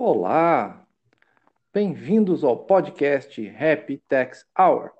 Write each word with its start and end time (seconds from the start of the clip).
Olá! 0.00 0.86
Bem-vindos 1.74 2.44
ao 2.44 2.56
podcast 2.56 3.44
Happy 3.48 4.00
Tax 4.08 4.46
Hour, 4.56 4.92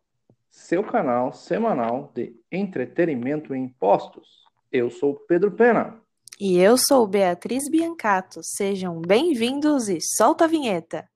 seu 0.50 0.82
canal 0.82 1.32
semanal 1.32 2.10
de 2.12 2.34
entretenimento 2.50 3.54
em 3.54 3.66
impostos. 3.66 4.26
Eu 4.72 4.90
sou 4.90 5.14
Pedro 5.14 5.52
Pena. 5.52 6.02
E 6.40 6.58
eu 6.58 6.76
sou 6.76 7.06
Beatriz 7.06 7.70
Biancato. 7.70 8.40
Sejam 8.42 9.00
bem-vindos 9.00 9.88
e 9.88 10.00
solta 10.00 10.46
a 10.46 10.48
vinheta! 10.48 11.08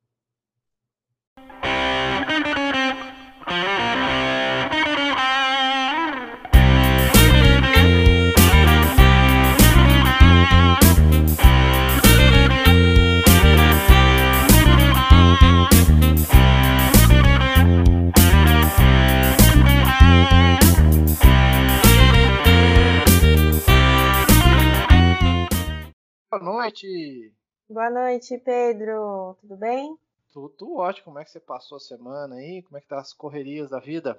Boa 26.31 26.43
noite! 26.43 27.35
Boa 27.69 27.91
noite, 27.91 28.39
Pedro. 28.39 29.37
Tudo 29.41 29.57
bem? 29.57 29.97
Tudo 30.33 30.77
ótimo. 30.77 31.05
Como 31.07 31.19
é 31.19 31.25
que 31.25 31.31
você 31.31 31.41
passou 31.41 31.77
a 31.77 31.81
semana 31.81 32.37
aí? 32.37 32.63
Como 32.63 32.79
é 32.79 32.81
que 32.81 32.89
tá 32.89 32.99
as 32.99 33.13
correrias 33.13 33.71
da 33.71 33.79
vida? 33.79 34.19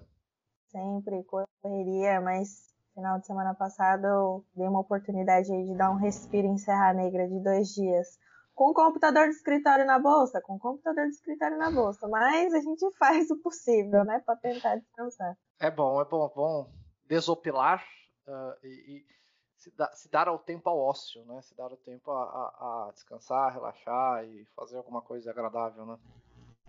Sempre 0.69 1.23
correria, 1.23 2.21
mas 2.21 2.73
final 2.93 3.19
de 3.19 3.25
semana 3.25 3.53
passado 3.53 4.05
eu 4.05 4.45
dei 4.55 4.67
uma 4.67 4.79
oportunidade 4.79 5.51
aí 5.51 5.65
de 5.65 5.75
dar 5.75 5.91
um 5.91 5.97
respiro 5.97 6.47
em 6.47 6.57
Serra 6.57 6.93
Negra 6.93 7.27
de 7.27 7.39
dois 7.43 7.69
dias. 7.69 8.19
Com 8.53 8.69
o 8.69 8.73
computador 8.73 9.27
de 9.27 9.35
escritório 9.35 9.85
na 9.85 9.97
bolsa, 9.97 10.39
com 10.41 10.55
o 10.55 10.59
computador 10.59 11.05
de 11.05 11.15
escritório 11.15 11.57
na 11.57 11.71
bolsa, 11.71 12.07
mas 12.07 12.53
a 12.53 12.59
gente 12.59 12.85
faz 12.97 13.29
o 13.31 13.37
possível, 13.41 14.05
né, 14.05 14.21
para 14.25 14.35
tentar 14.35 14.75
descansar. 14.75 15.35
É 15.59 15.71
bom, 15.71 16.01
é 16.01 16.05
bom, 16.05 16.25
é 16.25 16.35
bom 16.35 16.69
desopilar 17.07 17.85
uh, 18.27 18.65
e, 18.65 18.67
e 18.97 19.13
se, 19.57 19.71
da, 19.71 19.91
se, 19.93 20.09
dar 20.09 20.27
ao 20.27 20.37
tempo 20.37 20.69
ao 20.69 20.77
ócio, 20.77 21.23
né? 21.25 21.41
Se 21.41 21.55
dar 21.55 21.71
o 21.71 21.77
tempo 21.77 22.11
a, 22.11 22.23
a, 22.23 22.87
a, 22.87 22.91
descansar, 22.91 23.53
relaxar 23.53 24.25
e 24.25 24.45
fazer 24.55 24.77
alguma 24.77 25.01
coisa 25.01 25.31
agradável, 25.31 25.85
né? 25.85 25.99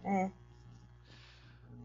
É. 0.04 0.30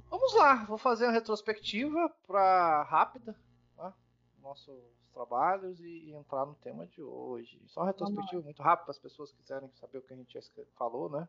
Vamos 0.10 0.34
lá, 0.36 0.66
vou 0.66 0.78
fazer 0.78 1.06
uma 1.06 1.14
retrospectiva 1.14 2.10
para 2.28 2.84
rápida, 2.84 3.36
né? 3.78 3.94
nossos 4.42 4.84
trabalhos 5.14 5.80
e, 5.80 6.10
e, 6.10 6.14
entrar 6.14 6.46
no 6.46 6.56
tema 6.56 6.86
de 6.88 7.02
hoje. 7.02 7.62
Só 7.68 7.82
uma 7.82 7.88
retrospectiva 7.88 8.42
muito 8.42 8.62
rápida 8.62 8.86
para 8.86 8.92
as 8.92 9.00
pessoas 9.00 9.32
que 9.32 9.38
quiserem 9.38 9.70
saber 9.76 10.00
o 10.00 10.02
que 10.02 10.14
a 10.14 10.18
gente 10.18 10.34
já 10.34 10.42
falou, 10.76 11.10
né? 11.10 11.28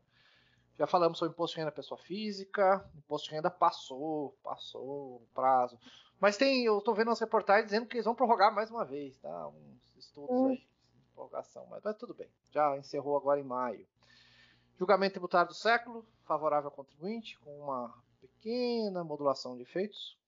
Já 0.80 0.86
falamos 0.86 1.18
sobre 1.18 1.34
imposto 1.34 1.56
de 1.56 1.60
renda 1.60 1.70
pessoa 1.70 2.00
física, 2.00 2.90
imposto 2.96 3.28
de 3.28 3.34
renda 3.34 3.50
passou, 3.50 4.34
passou 4.42 5.16
o 5.16 5.28
prazo. 5.34 5.78
Mas 6.18 6.38
tem, 6.38 6.64
eu 6.64 6.78
estou 6.78 6.94
vendo 6.94 7.08
umas 7.08 7.20
reportagens 7.20 7.66
dizendo 7.66 7.86
que 7.86 7.98
eles 7.98 8.06
vão 8.06 8.14
prorrogar 8.14 8.50
mais 8.54 8.70
uma 8.70 8.82
vez, 8.82 9.18
tá? 9.18 9.48
Uns 9.48 9.98
estudos 9.98 10.30
hum. 10.30 10.48
aí 10.48 10.66
prorrogação, 11.12 11.66
mas, 11.68 11.82
mas 11.84 11.94
tudo 11.98 12.14
bem. 12.14 12.30
Já 12.50 12.78
encerrou 12.78 13.14
agora 13.14 13.38
em 13.38 13.44
maio. 13.44 13.86
Julgamento 14.78 15.12
tributário 15.12 15.48
do 15.48 15.54
século, 15.54 16.02
favorável 16.24 16.70
ao 16.70 16.74
contribuinte, 16.74 17.38
com 17.40 17.60
uma 17.60 17.94
pequena 18.18 19.04
modulação 19.04 19.58
de 19.58 19.64
efeitos. 19.64 20.18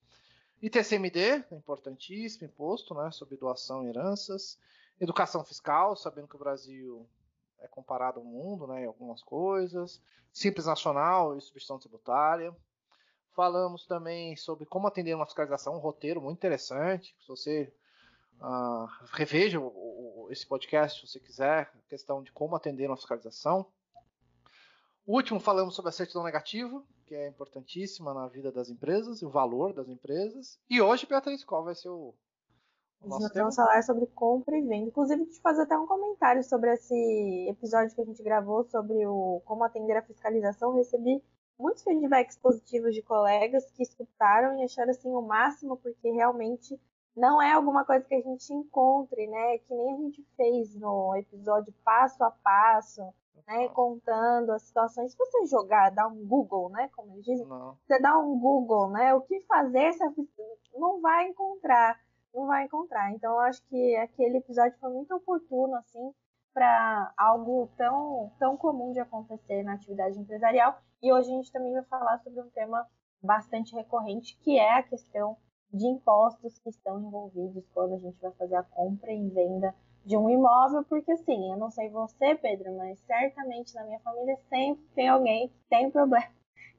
ITCMD, 0.60 1.46
importantíssimo 1.50 2.46
imposto, 2.46 2.94
né, 2.94 3.10
sobre 3.10 3.38
doação 3.38 3.86
e 3.86 3.88
heranças. 3.88 4.58
Educação 5.00 5.42
fiscal, 5.42 5.96
sabendo 5.96 6.28
que 6.28 6.36
o 6.36 6.38
Brasil 6.38 7.08
é 7.62 7.68
comparado 7.68 8.20
ao 8.20 8.26
mundo, 8.26 8.66
né, 8.66 8.82
em 8.82 8.86
algumas 8.86 9.22
coisas. 9.22 10.00
Simples 10.32 10.66
nacional 10.66 11.36
e 11.36 11.40
substituição 11.40 11.78
tributária. 11.78 12.54
Falamos 13.34 13.86
também 13.86 14.36
sobre 14.36 14.66
como 14.66 14.86
atender 14.86 15.14
uma 15.14 15.26
fiscalização, 15.26 15.74
um 15.74 15.78
roteiro 15.78 16.20
muito 16.20 16.38
interessante. 16.38 17.16
Se 17.20 17.28
você 17.28 17.72
uh, 18.40 18.86
reveja 19.12 19.58
o, 19.58 19.66
o, 19.66 20.28
esse 20.30 20.46
podcast, 20.46 21.00
se 21.00 21.12
você 21.12 21.20
quiser, 21.20 21.72
a 21.74 21.88
questão 21.88 22.22
de 22.22 22.32
como 22.32 22.56
atender 22.56 22.86
uma 22.86 22.96
fiscalização. 22.96 23.66
O 25.06 25.16
último 25.16 25.40
falamos 25.40 25.74
sobre 25.74 25.88
a 25.88 25.92
certidão 25.92 26.22
negativa, 26.22 26.82
que 27.06 27.14
é 27.14 27.28
importantíssima 27.28 28.14
na 28.14 28.28
vida 28.28 28.52
das 28.52 28.68
empresas 28.68 29.20
e 29.20 29.26
o 29.26 29.30
valor 29.30 29.72
das 29.72 29.88
empresas. 29.88 30.58
E 30.68 30.80
hoje, 30.80 31.06
Beatriz, 31.06 31.44
qual 31.44 31.64
vai 31.64 31.74
ser 31.74 31.88
o 31.88 32.14
nosso 33.08 33.32
vamos 33.34 33.56
falar 33.56 33.82
sobre 33.82 34.06
compra 34.06 34.56
e 34.56 34.62
venda. 34.62 34.88
Inclusive, 34.88 35.26
te 35.26 35.40
fazer 35.40 35.62
até 35.62 35.78
um 35.78 35.86
comentário 35.86 36.42
sobre 36.42 36.72
esse 36.72 37.46
episódio 37.48 37.94
que 37.94 38.00
a 38.00 38.04
gente 38.04 38.22
gravou 38.22 38.64
sobre 38.64 39.06
o 39.06 39.42
como 39.44 39.64
atender 39.64 39.96
a 39.96 40.02
fiscalização. 40.02 40.74
Recebi 40.74 41.22
muitos 41.58 41.82
feedbacks 41.82 42.36
positivos 42.38 42.94
de 42.94 43.02
colegas 43.02 43.70
que 43.72 43.82
escutaram 43.82 44.58
e 44.58 44.64
acharam 44.64 44.90
assim 44.90 45.10
o 45.10 45.22
máximo, 45.22 45.76
porque 45.76 46.10
realmente 46.10 46.78
não 47.16 47.40
é 47.40 47.52
alguma 47.52 47.84
coisa 47.84 48.04
que 48.04 48.14
a 48.14 48.20
gente 48.20 48.52
encontre, 48.52 49.26
né? 49.26 49.58
Que 49.58 49.74
nem 49.74 49.92
a 49.92 49.96
gente 49.96 50.26
fez 50.36 50.74
no 50.74 51.14
episódio 51.16 51.72
passo 51.84 52.24
a 52.24 52.30
passo, 52.30 53.02
né? 53.46 53.68
Contando 53.68 54.50
as 54.52 54.62
situações. 54.62 55.12
Se 55.12 55.18
você 55.18 55.46
jogar, 55.46 55.90
dar 55.90 56.08
um 56.08 56.26
Google, 56.26 56.70
né? 56.70 56.88
Como 56.96 57.12
eles 57.12 57.24
dizem, 57.24 57.46
não. 57.46 57.76
você 57.86 58.00
dá 58.00 58.18
um 58.18 58.38
Google, 58.38 58.90
né? 58.90 59.14
O 59.14 59.20
que 59.20 59.40
fazer, 59.42 59.92
você 59.92 60.04
não 60.74 61.00
vai 61.00 61.28
encontrar. 61.28 62.00
Não 62.34 62.46
vai 62.46 62.64
encontrar. 62.64 63.12
Então, 63.12 63.32
eu 63.32 63.40
acho 63.40 63.62
que 63.68 63.96
aquele 63.96 64.38
episódio 64.38 64.78
foi 64.78 64.90
muito 64.90 65.14
oportuno, 65.14 65.74
assim, 65.76 66.12
para 66.52 67.12
algo 67.16 67.68
tão, 67.76 68.30
tão 68.38 68.56
comum 68.56 68.92
de 68.92 69.00
acontecer 69.00 69.62
na 69.62 69.74
atividade 69.74 70.18
empresarial 70.18 70.78
e 71.02 71.12
hoje 71.12 71.30
a 71.30 71.36
gente 71.36 71.52
também 71.52 71.72
vai 71.72 71.82
falar 71.84 72.18
sobre 72.18 72.40
um 72.40 72.50
tema 72.50 72.86
bastante 73.22 73.74
recorrente, 73.74 74.38
que 74.42 74.58
é 74.58 74.78
a 74.78 74.82
questão 74.82 75.36
de 75.72 75.86
impostos 75.86 76.58
que 76.58 76.68
estão 76.68 77.00
envolvidos 77.00 77.64
quando 77.72 77.94
a 77.94 77.98
gente 77.98 78.20
vai 78.20 78.30
fazer 78.32 78.56
a 78.56 78.62
compra 78.62 79.12
e 79.12 79.28
venda 79.30 79.74
de 80.04 80.16
um 80.16 80.28
imóvel, 80.28 80.84
porque 80.84 81.12
assim, 81.12 81.50
eu 81.50 81.56
não 81.56 81.70
sei 81.70 81.88
você, 81.88 82.34
Pedro, 82.34 82.76
mas 82.76 82.98
certamente 83.00 83.74
na 83.74 83.84
minha 83.84 84.00
família 84.00 84.36
sempre 84.48 84.84
tem 84.94 85.08
alguém 85.08 85.48
que 85.48 85.54
tem 85.70 85.90
problema. 85.90 86.26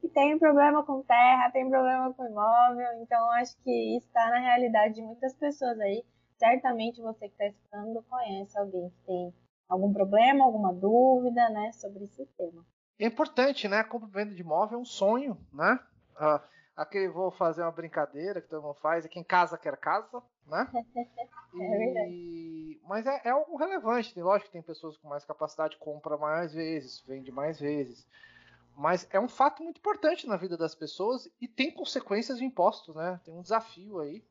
Que 0.03 0.09
tem 0.09 0.37
problema 0.37 0.85
com 0.85 1.01
terra, 1.01 1.49
tem 1.51 1.69
problema 1.69 2.13
com 2.13 2.25
imóvel, 2.25 3.01
então 3.01 3.31
acho 3.31 3.55
que 3.63 3.97
está 3.97 4.29
na 4.29 4.39
realidade 4.39 4.95
de 4.95 5.01
muitas 5.01 5.33
pessoas 5.35 5.79
aí. 5.79 6.03
Certamente 6.37 7.01
você 7.01 7.29
que 7.29 7.33
está 7.33 7.45
escutando 7.45 8.03
conhece 8.09 8.59
alguém 8.59 8.89
que 8.89 9.05
tem 9.05 9.33
algum 9.69 9.93
problema, 9.93 10.43
alguma 10.43 10.73
dúvida, 10.73 11.49
né, 11.49 11.71
sobre 11.71 12.03
esse 12.03 12.25
tema 12.37 12.65
é 12.99 13.07
importante, 13.07 13.67
né? 13.67 13.79
A 13.79 13.83
compra 13.83 14.09
e 14.09 14.11
venda 14.11 14.35
de 14.35 14.41
imóvel 14.41 14.77
é 14.77 14.81
um 14.81 14.85
sonho, 14.85 15.37
né? 15.51 15.79
Uh, 16.15 16.39
aqui 16.75 17.07
vou 17.07 17.31
fazer 17.31 17.61
uma 17.61 17.71
brincadeira 17.71 18.41
que 18.41 18.47
todo 18.47 18.61
mundo 18.61 18.75
faz, 18.75 19.05
é 19.05 19.09
quem 19.09 19.23
casa 19.23 19.57
quer 19.57 19.77
casa, 19.77 20.21
né? 20.47 20.69
é 20.95 21.77
verdade. 21.77 22.81
Mas 22.87 23.05
é, 23.05 23.21
é, 23.25 23.29
algo 23.29 23.55
relevante, 23.57 24.13
tem, 24.13 24.23
lógico 24.23 24.47
que 24.47 24.53
tem 24.53 24.61
pessoas 24.61 24.97
com 24.97 25.07
mais 25.07 25.25
capacidade 25.25 25.77
compra 25.77 26.17
mais 26.17 26.53
vezes, 26.53 27.03
vende 27.07 27.31
mais 27.31 27.59
vezes. 27.59 28.07
Mas 28.75 29.07
é 29.11 29.19
um 29.19 29.27
fato 29.27 29.63
muito 29.63 29.77
importante 29.77 30.27
na 30.27 30.35
vida 30.35 30.57
das 30.57 30.73
pessoas 30.73 31.29
e 31.39 31.47
tem 31.47 31.71
consequências 31.71 32.37
de 32.37 32.45
impostos, 32.45 32.95
né? 32.95 33.19
Tem 33.23 33.33
um 33.33 33.41
desafio 33.41 33.99
aí 33.99 34.25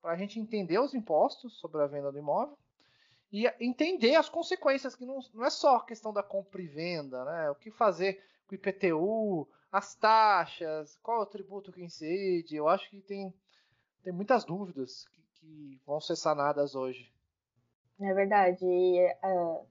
para 0.00 0.12
a 0.12 0.16
gente 0.16 0.38
entender 0.38 0.78
os 0.78 0.94
impostos 0.94 1.58
sobre 1.58 1.82
a 1.82 1.86
venda 1.86 2.10
do 2.10 2.18
imóvel 2.18 2.56
e 3.32 3.46
entender 3.58 4.14
as 4.14 4.28
consequências, 4.28 4.94
que 4.94 5.06
não, 5.06 5.20
não 5.32 5.44
é 5.44 5.50
só 5.50 5.76
a 5.76 5.84
questão 5.84 6.12
da 6.12 6.22
compra 6.22 6.60
e 6.60 6.66
venda, 6.66 7.24
né? 7.24 7.50
O 7.50 7.54
que 7.54 7.70
fazer 7.70 8.22
com 8.46 8.54
o 8.54 8.56
IPTU, 8.56 9.48
as 9.70 9.94
taxas, 9.94 10.98
qual 11.02 11.20
é 11.20 11.22
o 11.22 11.26
tributo 11.26 11.72
que 11.72 11.82
incide. 11.82 12.54
Eu 12.54 12.68
acho 12.68 12.90
que 12.90 13.00
tem, 13.00 13.34
tem 14.02 14.12
muitas 14.12 14.44
dúvidas 14.44 15.06
que, 15.08 15.22
que 15.40 15.80
vão 15.86 15.98
ser 15.98 16.16
sanadas 16.16 16.74
hoje. 16.74 17.10
É 17.98 18.12
verdade. 18.12 18.64
E, 18.64 19.16
uh, 19.24 19.66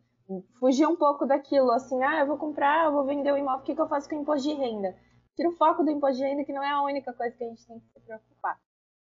fugir 0.59 0.87
um 0.87 0.95
pouco 0.95 1.25
daquilo, 1.25 1.71
assim, 1.71 2.01
ah, 2.03 2.19
eu 2.19 2.27
vou 2.27 2.37
comprar, 2.37 2.85
eu 2.85 2.91
vou 2.91 3.05
vender 3.05 3.31
o 3.31 3.37
imóvel, 3.37 3.61
o 3.61 3.63
que, 3.63 3.75
que 3.75 3.81
eu 3.81 3.87
faço 3.87 4.09
com 4.09 4.15
o 4.15 4.21
imposto 4.21 4.47
de 4.47 4.55
renda? 4.55 4.95
Tira 5.35 5.49
o 5.49 5.57
foco 5.57 5.83
do 5.83 5.91
imposto 5.91 6.17
de 6.17 6.23
renda, 6.23 6.43
que 6.43 6.53
não 6.53 6.63
é 6.63 6.69
a 6.69 6.83
única 6.83 7.13
coisa 7.13 7.35
que 7.35 7.43
a 7.43 7.47
gente 7.47 7.65
tem 7.65 7.79
que 7.79 7.87
se 7.87 7.99
preocupar. 7.99 8.59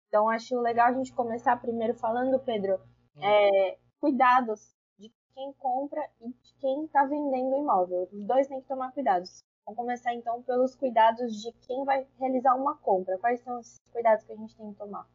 Então, 0.09 0.29
acho 0.29 0.59
legal 0.61 0.89
a 0.89 0.93
gente 0.93 1.13
começar 1.13 1.61
primeiro 1.61 1.95
falando, 1.95 2.39
Pedro, 2.41 2.79
é, 3.21 3.79
cuidados 4.01 4.75
de 4.99 5.13
quem 5.35 5.53
compra 5.55 6.01
e 6.21 6.29
de 6.29 6.55
quem 6.61 6.85
está 6.85 7.05
vendendo 7.05 7.55
o 7.55 7.61
imóvel. 7.61 8.09
Os 8.13 8.25
dois 8.27 8.47
têm 8.47 8.61
que 8.61 8.69
tomar 8.69 8.93
cuidados. 8.93 9.45
Vamos 9.65 9.79
começar 9.79 10.15
então 10.15 10.43
pelos 10.43 10.77
cuidados 10.77 11.43
de 11.43 11.53
quem 11.67 11.85
vai 11.85 12.07
realizar 12.21 12.55
uma 12.55 12.77
compra. 12.79 13.19
Quais 13.19 13.41
são 13.41 13.59
esses 13.59 13.81
cuidados 13.91 14.25
que 14.25 14.33
a 14.33 14.37
gente 14.37 14.57
tem 14.57 14.73
que 14.73 14.79
tomar? 14.79 15.09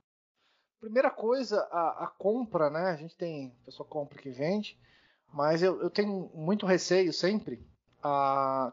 Primeira 0.79 1.09
coisa, 1.09 1.61
a, 1.71 2.05
a 2.05 2.07
compra, 2.07 2.69
né? 2.69 2.89
A 2.89 2.95
gente 2.95 3.15
tem 3.15 3.55
pessoa 3.63 3.87
compra 3.87 4.19
que 4.19 4.29
vende, 4.29 4.77
mas 5.33 5.63
eu, 5.63 5.81
eu 5.81 5.89
tenho 5.89 6.29
muito 6.33 6.65
receio 6.65 7.13
sempre 7.13 7.65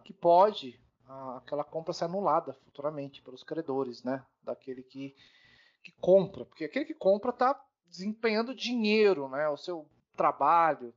que 0.05 0.13
pode 0.13 0.81
aquela 1.37 1.65
compra 1.65 1.93
ser 1.93 2.05
anulada 2.05 2.53
futuramente 2.53 3.23
pelos 3.23 3.43
credores, 3.43 4.03
né? 4.03 4.25
Daquele 4.43 4.83
que, 4.83 5.15
que 5.83 5.93
compra, 5.93 6.45
porque 6.45 6.65
aquele 6.65 6.85
que 6.85 6.95
compra 6.95 7.31
está 7.31 7.59
desempenhando 7.87 8.55
dinheiro, 8.55 9.29
né? 9.29 9.49
O 9.49 9.57
seu 9.57 9.89
trabalho. 10.17 10.93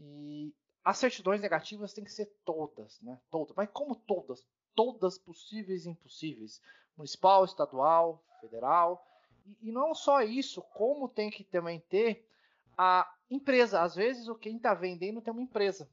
E 0.00 0.52
as 0.84 0.98
certidões 0.98 1.40
negativas 1.40 1.92
têm 1.92 2.04
que 2.04 2.12
ser 2.12 2.26
todas, 2.44 3.00
né? 3.00 3.20
Todas. 3.30 3.54
Mas 3.56 3.68
como 3.72 3.94
todas? 3.94 4.44
Todas 4.74 5.18
possíveis 5.18 5.86
e 5.86 5.90
impossíveis. 5.90 6.60
Municipal, 6.96 7.44
estadual, 7.44 8.24
federal. 8.40 9.04
E, 9.46 9.68
e 9.68 9.72
não 9.72 9.94
só 9.94 10.22
isso, 10.22 10.62
como 10.74 11.08
tem 11.08 11.30
que 11.30 11.44
também 11.44 11.80
ter 11.88 12.28
a 12.78 13.12
empresa. 13.28 13.82
Às 13.82 13.96
vezes, 13.96 14.28
o 14.28 14.36
quem 14.36 14.56
está 14.56 14.72
vendendo 14.72 15.20
tem 15.20 15.32
uma 15.32 15.42
empresa. 15.42 15.90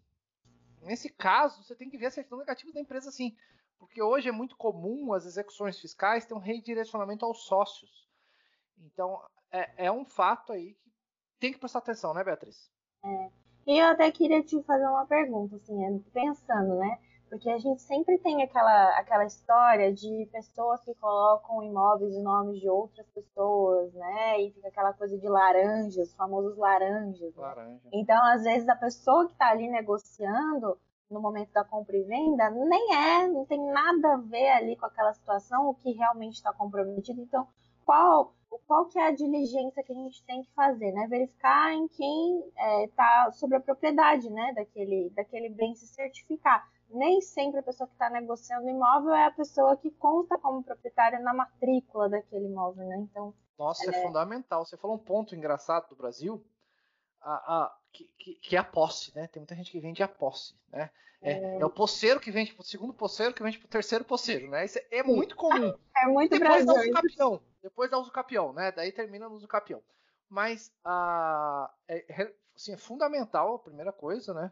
Nesse 0.82 1.10
caso, 1.10 1.64
você 1.64 1.76
tem 1.76 1.90
que 1.90 1.98
ver 1.98 2.06
a 2.06 2.12
certidão 2.12 2.38
negativa 2.38 2.72
da 2.72 2.80
empresa 2.80 3.12
sim. 3.12 3.36
Porque 3.80 4.02
hoje 4.02 4.30
é 4.30 4.32
muito 4.32 4.56
comum 4.56 5.12
as 5.14 5.26
execuções 5.26 5.80
fiscais 5.80 6.26
ter 6.26 6.36
um 6.36 6.40
redirecionamento 6.40 7.26
aos 7.26 7.46
sócios. 7.46 8.08
Então, 8.78 9.20
é, 9.52 9.88
é 9.88 9.92
um 9.92 10.06
fato 10.06 10.54
aí 10.54 10.76
que 10.76 10.92
tem 11.40 11.52
que 11.52 11.60
prestar 11.60 11.80
atenção, 11.80 12.14
né, 12.14 12.24
Beatriz? 12.24 12.70
É. 13.04 13.32
E 13.68 13.80
eu 13.80 13.88
até 13.88 14.12
queria 14.12 14.44
te 14.44 14.62
fazer 14.64 14.86
uma 14.86 15.08
pergunta, 15.08 15.56
assim, 15.56 15.84
é, 15.84 16.00
pensando, 16.14 16.76
né? 16.78 17.00
Porque 17.36 17.50
a 17.50 17.58
gente 17.58 17.82
sempre 17.82 18.18
tem 18.20 18.42
aquela, 18.42 18.98
aquela 18.98 19.26
história 19.26 19.92
de 19.92 20.26
pessoas 20.32 20.80
que 20.86 20.96
colocam 20.96 21.62
imóveis 21.62 22.14
em 22.14 22.24
nomes 22.24 22.62
de 22.62 22.70
outras 22.70 23.06
pessoas, 23.10 23.94
né? 23.94 24.40
E 24.40 24.52
fica 24.52 24.70
aquela 24.70 24.94
coisa 24.94 25.18
de 25.18 25.28
laranjas, 25.28 26.08
os 26.08 26.16
famosos 26.16 26.58
laranjas. 26.58 27.36
Né? 27.36 27.42
Laranja. 27.42 27.90
Então, 27.92 28.24
às 28.24 28.44
vezes, 28.44 28.70
a 28.70 28.76
pessoa 28.78 29.26
que 29.26 29.34
está 29.34 29.50
ali 29.50 29.68
negociando 29.68 30.78
no 31.12 31.20
momento 31.20 31.52
da 31.52 31.66
compra 31.66 31.98
e 31.98 32.04
venda 32.04 32.50
nem 32.50 32.96
é, 32.96 33.28
não 33.28 33.46
tem 33.46 33.62
nada 33.70 34.14
a 34.14 34.18
ver 34.18 34.52
ali 34.52 34.78
com 34.78 34.86
aquela 34.86 35.14
situação, 35.14 35.68
o 35.68 35.76
que 35.76 35.92
realmente 35.92 36.36
está 36.36 36.54
comprometido. 36.54 37.20
Então, 37.20 37.46
qual 37.84 38.34
qual 38.66 38.86
que 38.86 38.98
é 38.98 39.08
a 39.08 39.12
diligência 39.12 39.84
que 39.84 39.92
a 39.92 39.96
gente 39.96 40.24
tem 40.24 40.42
que 40.42 40.50
fazer, 40.54 40.94
né? 40.94 41.06
Verificar 41.10 41.74
em 41.74 41.90
quem 41.90 42.40
está 42.86 43.26
é, 43.28 43.32
sobre 43.34 43.58
a 43.58 43.60
propriedade, 43.60 44.30
né? 44.30 44.54
Daquele, 44.54 45.10
daquele 45.14 45.50
bem 45.50 45.76
se 45.76 45.86
certificar. 45.88 46.66
Nem 46.96 47.22
sempre 47.22 47.60
a 47.60 47.64
pessoa 47.64 47.88
que 47.88 47.94
está 47.94 48.10
negociando 48.10 48.66
o 48.66 48.70
imóvel 48.70 49.14
é 49.14 49.26
a 49.26 49.32
pessoa 49.32 49.76
que 49.76 49.92
consta 49.92 50.38
como 50.38 50.64
proprietária 50.64 51.20
na 51.20 51.34
matrícula 51.34 52.10
daquele 52.10 52.46
imóvel, 52.46 52.88
né? 52.88 52.98
Então. 52.98 53.34
Nossa, 53.58 53.86
é, 53.92 53.96
é 53.96 54.02
fundamental. 54.02 54.66
Você 54.66 54.78
falou 54.78 54.96
um 54.96 55.04
ponto 55.04 55.36
engraçado 55.36 55.90
do 55.90 55.96
Brasil. 55.96 56.44
A, 57.22 57.34
a, 57.34 57.78
que, 57.92 58.06
que, 58.18 58.36
que, 58.36 58.56
é 58.56 58.60
a 58.60 58.64
posse, 58.64 59.16
né? 59.16 59.28
Tem 59.28 59.42
muita 59.42 59.56
gente 59.56 59.72
que 59.72 59.80
vende 59.80 60.02
a 60.02 60.08
posse, 60.08 60.56
né? 60.70 60.90
É, 61.22 61.32
é, 61.32 61.60
é 61.60 61.66
o 61.66 61.70
poceiro 61.70 62.20
que 62.20 62.32
vende 62.32 62.54
para 62.54 62.62
o 62.62 62.66
segundo 62.66 62.94
poceiro 62.94 63.34
que 63.34 63.42
vende 63.42 63.58
para 63.58 63.66
o 63.66 63.70
terceiro 63.70 64.06
poceiro, 64.06 64.50
né? 64.50 64.64
Isso 64.64 64.80
é, 64.92 65.04
muito 65.04 65.36
comum. 65.36 65.74
É 65.98 66.08
muito 66.08 66.38
Depois 66.38 66.66
Brasil. 66.66 66.92
Dá 66.92 67.02
capião, 67.02 67.42
depois 67.64 67.90
dá 67.90 68.54
né? 68.54 68.72
Daí 68.74 68.92
termina 68.92 69.30
no 69.30 69.36
uso 69.36 69.48
capião. 69.48 69.82
Mas 70.30 70.74
a, 70.84 71.74
é, 71.88 72.34
assim, 72.56 72.74
é 72.74 72.78
fundamental, 72.78 73.56
a 73.56 73.60
primeira 73.60 73.94
coisa, 73.94 74.34
né? 74.34 74.52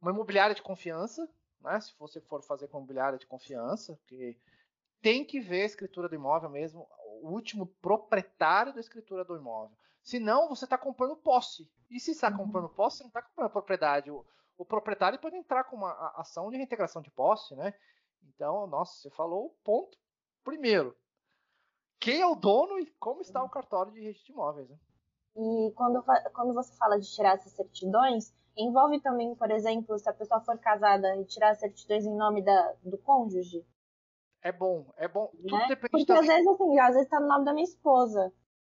Uma 0.00 0.12
imobiliária 0.12 0.54
de 0.54 0.62
confiança, 0.62 1.28
né? 1.64 1.80
Se 1.80 1.92
você 1.98 2.20
for 2.20 2.42
fazer 2.42 2.68
com 2.68 2.78
imobiliária 2.78 3.18
de 3.18 3.26
confiança, 3.26 3.96
porque 3.96 4.38
tem 5.00 5.24
que 5.24 5.40
ver 5.40 5.62
a 5.62 5.66
escritura 5.66 6.08
do 6.08 6.14
imóvel 6.14 6.48
mesmo, 6.48 6.86
o 7.22 7.30
último 7.30 7.66
proprietário 7.66 8.72
da 8.72 8.80
escritura 8.80 9.24
do 9.24 9.36
imóvel. 9.36 9.76
Senão, 10.02 10.48
você 10.48 10.64
está 10.64 10.76
comprando 10.76 11.16
posse. 11.16 11.70
E 11.90 11.98
se 11.98 12.10
está 12.10 12.30
uhum. 12.30 12.36
comprando 12.36 12.68
posse, 12.68 12.98
você 12.98 13.02
não 13.04 13.08
está 13.08 13.22
comprando 13.22 13.50
propriedade. 13.50 14.10
O, 14.10 14.24
o, 14.58 14.64
proprietário 14.64 15.18
pode 15.18 15.36
entrar 15.36 15.64
com 15.64 15.76
uma 15.76 15.92
ação 16.16 16.50
de 16.50 16.56
reintegração 16.56 17.00
de 17.00 17.10
posse, 17.10 17.54
né? 17.56 17.74
Então, 18.22 18.66
nossa, 18.66 18.94
você 18.94 19.10
falou 19.10 19.46
o 19.46 19.54
ponto 19.64 19.98
primeiro. 20.44 20.96
Quem 21.98 22.20
é 22.20 22.26
o 22.26 22.34
dono 22.34 22.78
e 22.78 22.86
como 22.98 23.22
está 23.22 23.42
o 23.42 23.48
cartório 23.48 23.92
de 23.92 24.00
registro 24.00 24.26
de 24.26 24.32
imóveis, 24.32 24.68
né? 24.68 24.78
E 25.36 25.72
quando, 25.74 26.02
quando 26.32 26.54
você 26.54 26.76
fala 26.76 26.98
de 26.98 27.10
tirar 27.10 27.34
essas 27.34 27.52
certidões, 27.52 28.34
envolve 28.56 29.00
também, 29.00 29.34
por 29.34 29.50
exemplo, 29.50 29.98
se 29.98 30.08
a 30.08 30.12
pessoa 30.12 30.40
for 30.40 30.58
casada 30.58 31.16
e 31.16 31.24
tirar 31.24 31.54
certidões 31.54 32.04
em 32.04 32.16
nome 32.16 32.42
da, 32.42 32.74
do 32.82 32.98
cônjuge? 32.98 33.64
É 34.42 34.52
bom, 34.52 34.92
é 34.96 35.08
bom. 35.08 35.26
Tudo 35.26 35.56
né? 35.56 35.66
depende 35.68 35.90
Porque 35.90 36.12
às 36.12 36.26
vezes, 36.26 36.46
assim, 36.46 36.78
às 36.78 36.94
vezes 36.94 37.08
tá 37.08 37.18
no 37.18 37.28
nome 37.28 37.44
da 37.44 37.52
minha 37.52 37.64
esposa 37.64 38.32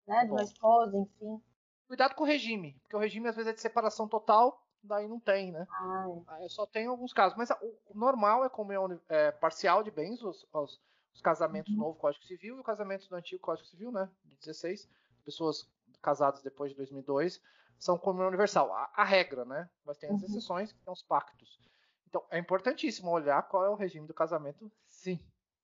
né? 0.09 0.25
De 0.25 0.31
uma 0.31 0.41
esposa, 0.41 0.97
enfim. 0.97 1.41
Cuidado 1.87 2.15
com 2.15 2.23
o 2.23 2.27
regime, 2.27 2.75
porque 2.81 2.95
o 2.95 2.99
regime 2.99 3.29
às 3.29 3.35
vezes 3.35 3.51
é 3.51 3.53
de 3.53 3.61
separação 3.61 4.07
total, 4.07 4.61
daí 4.83 5.07
não 5.07 5.19
tem, 5.19 5.51
né? 5.51 5.65
Ah. 5.69 6.07
Só 6.47 6.65
tem 6.65 6.87
alguns 6.87 7.13
casos, 7.13 7.37
mas 7.37 7.49
o 7.51 7.97
normal 7.97 8.43
é 8.43 8.49
comunhão 8.49 8.99
é, 9.07 9.31
parcial 9.31 9.83
de 9.83 9.91
bens, 9.91 10.21
os, 10.21 10.45
os, 10.51 10.81
os 11.13 11.21
casamentos 11.21 11.71
uhum. 11.71 11.77
do 11.77 11.83
novo 11.83 11.99
Código 11.99 12.25
Civil 12.25 12.57
e 12.57 12.59
o 12.59 12.63
casamento 12.63 13.07
do 13.07 13.15
antigo 13.15 13.41
Código 13.41 13.67
Civil, 13.67 13.91
né? 13.91 14.09
De 14.25 14.35
16, 14.37 14.89
pessoas 15.23 15.69
casadas 16.01 16.41
depois 16.41 16.71
de 16.71 16.77
2002 16.77 17.41
são 17.79 17.97
comunhão 17.97 18.27
universal. 18.27 18.71
A, 18.73 18.91
a 18.95 19.03
regra, 19.03 19.45
né? 19.45 19.69
Mas 19.85 19.97
tem 19.97 20.09
as 20.09 20.21
uhum. 20.21 20.27
exceções, 20.27 20.71
que 20.71 20.79
tem 20.79 20.93
os 20.93 21.01
pactos. 21.01 21.59
Então 22.07 22.23
é 22.29 22.37
importantíssimo 22.37 23.09
olhar 23.09 23.41
qual 23.47 23.65
é 23.65 23.69
o 23.69 23.75
regime 23.75 24.05
do 24.05 24.13
casamento, 24.13 24.71
sim. 24.87 25.19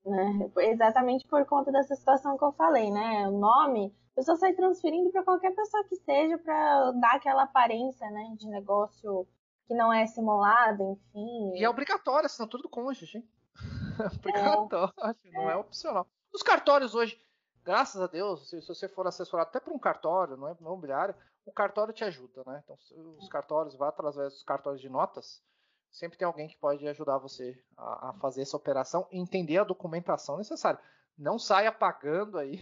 Né? 0.05 0.51
Exatamente 0.59 1.27
por 1.27 1.43
conta 1.45 1.71
dessa 1.71 1.95
situação 1.95 2.37
que 2.37 2.43
eu 2.43 2.53
falei, 2.53 2.91
né? 2.91 3.27
O 3.27 3.37
nome 3.37 3.93
a 4.15 4.21
pessoa 4.21 4.37
sai 4.37 4.53
transferindo 4.53 5.11
para 5.11 5.23
qualquer 5.23 5.53
pessoa 5.53 5.83
que 5.83 5.97
seja 5.97 6.37
para 6.37 6.91
dar 6.91 7.15
aquela 7.15 7.43
aparência, 7.43 8.09
né, 8.09 8.33
de 8.39 8.47
negócio 8.47 9.27
que 9.67 9.73
não 9.73 9.91
é 9.91 10.07
simulado, 10.07 10.93
enfim. 10.93 11.59
E 11.59 11.65
é 11.65 11.69
obrigatório 11.69 12.23
a 12.23 12.27
assinatura 12.27 12.63
do 12.63 12.69
cônjuge, 12.69 13.17
hein? 13.17 13.29
É 13.97 14.07
obrigatório, 14.07 14.93
é. 15.25 15.31
não 15.31 15.49
é 15.49 15.55
opcional. 15.55 16.07
Os 16.33 16.43
cartórios 16.43 16.95
hoje, 16.95 17.17
graças 17.63 18.01
a 18.01 18.07
Deus, 18.07 18.49
se, 18.49 18.61
se 18.61 18.67
você 18.67 18.87
for 18.87 19.07
assessorado 19.07 19.49
até 19.49 19.59
por 19.59 19.73
um 19.73 19.79
cartório, 19.79 20.37
não 20.37 20.49
é 20.49 20.55
imobiliário, 20.59 21.15
o 21.45 21.51
cartório 21.51 21.93
te 21.93 22.03
ajuda, 22.03 22.43
né? 22.45 22.63
Então, 22.63 22.77
os 23.17 23.29
cartórios, 23.29 23.75
vá 23.75 23.89
através 23.89 24.33
dos 24.33 24.43
cartórios 24.43 24.81
de 24.81 24.89
notas, 24.89 25.43
sempre 25.91 26.17
tem 26.17 26.25
alguém 26.25 26.47
que 26.47 26.57
pode 26.57 26.85
ajudar 26.87 27.17
você 27.17 27.57
a, 27.77 28.09
a 28.09 28.13
fazer 28.13 28.41
essa 28.41 28.57
operação 28.57 29.07
e 29.11 29.19
entender 29.19 29.57
a 29.57 29.63
documentação 29.63 30.37
necessária. 30.37 30.79
Não 31.17 31.39
saia 31.39 31.71
pagando 31.71 32.37
aí 32.37 32.59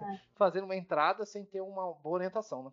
é. 0.00 0.20
fazendo 0.34 0.64
uma 0.64 0.76
entrada 0.76 1.26
sem 1.26 1.44
ter 1.44 1.60
uma 1.60 1.92
boa 1.94 2.16
orientação, 2.16 2.64
né? 2.64 2.72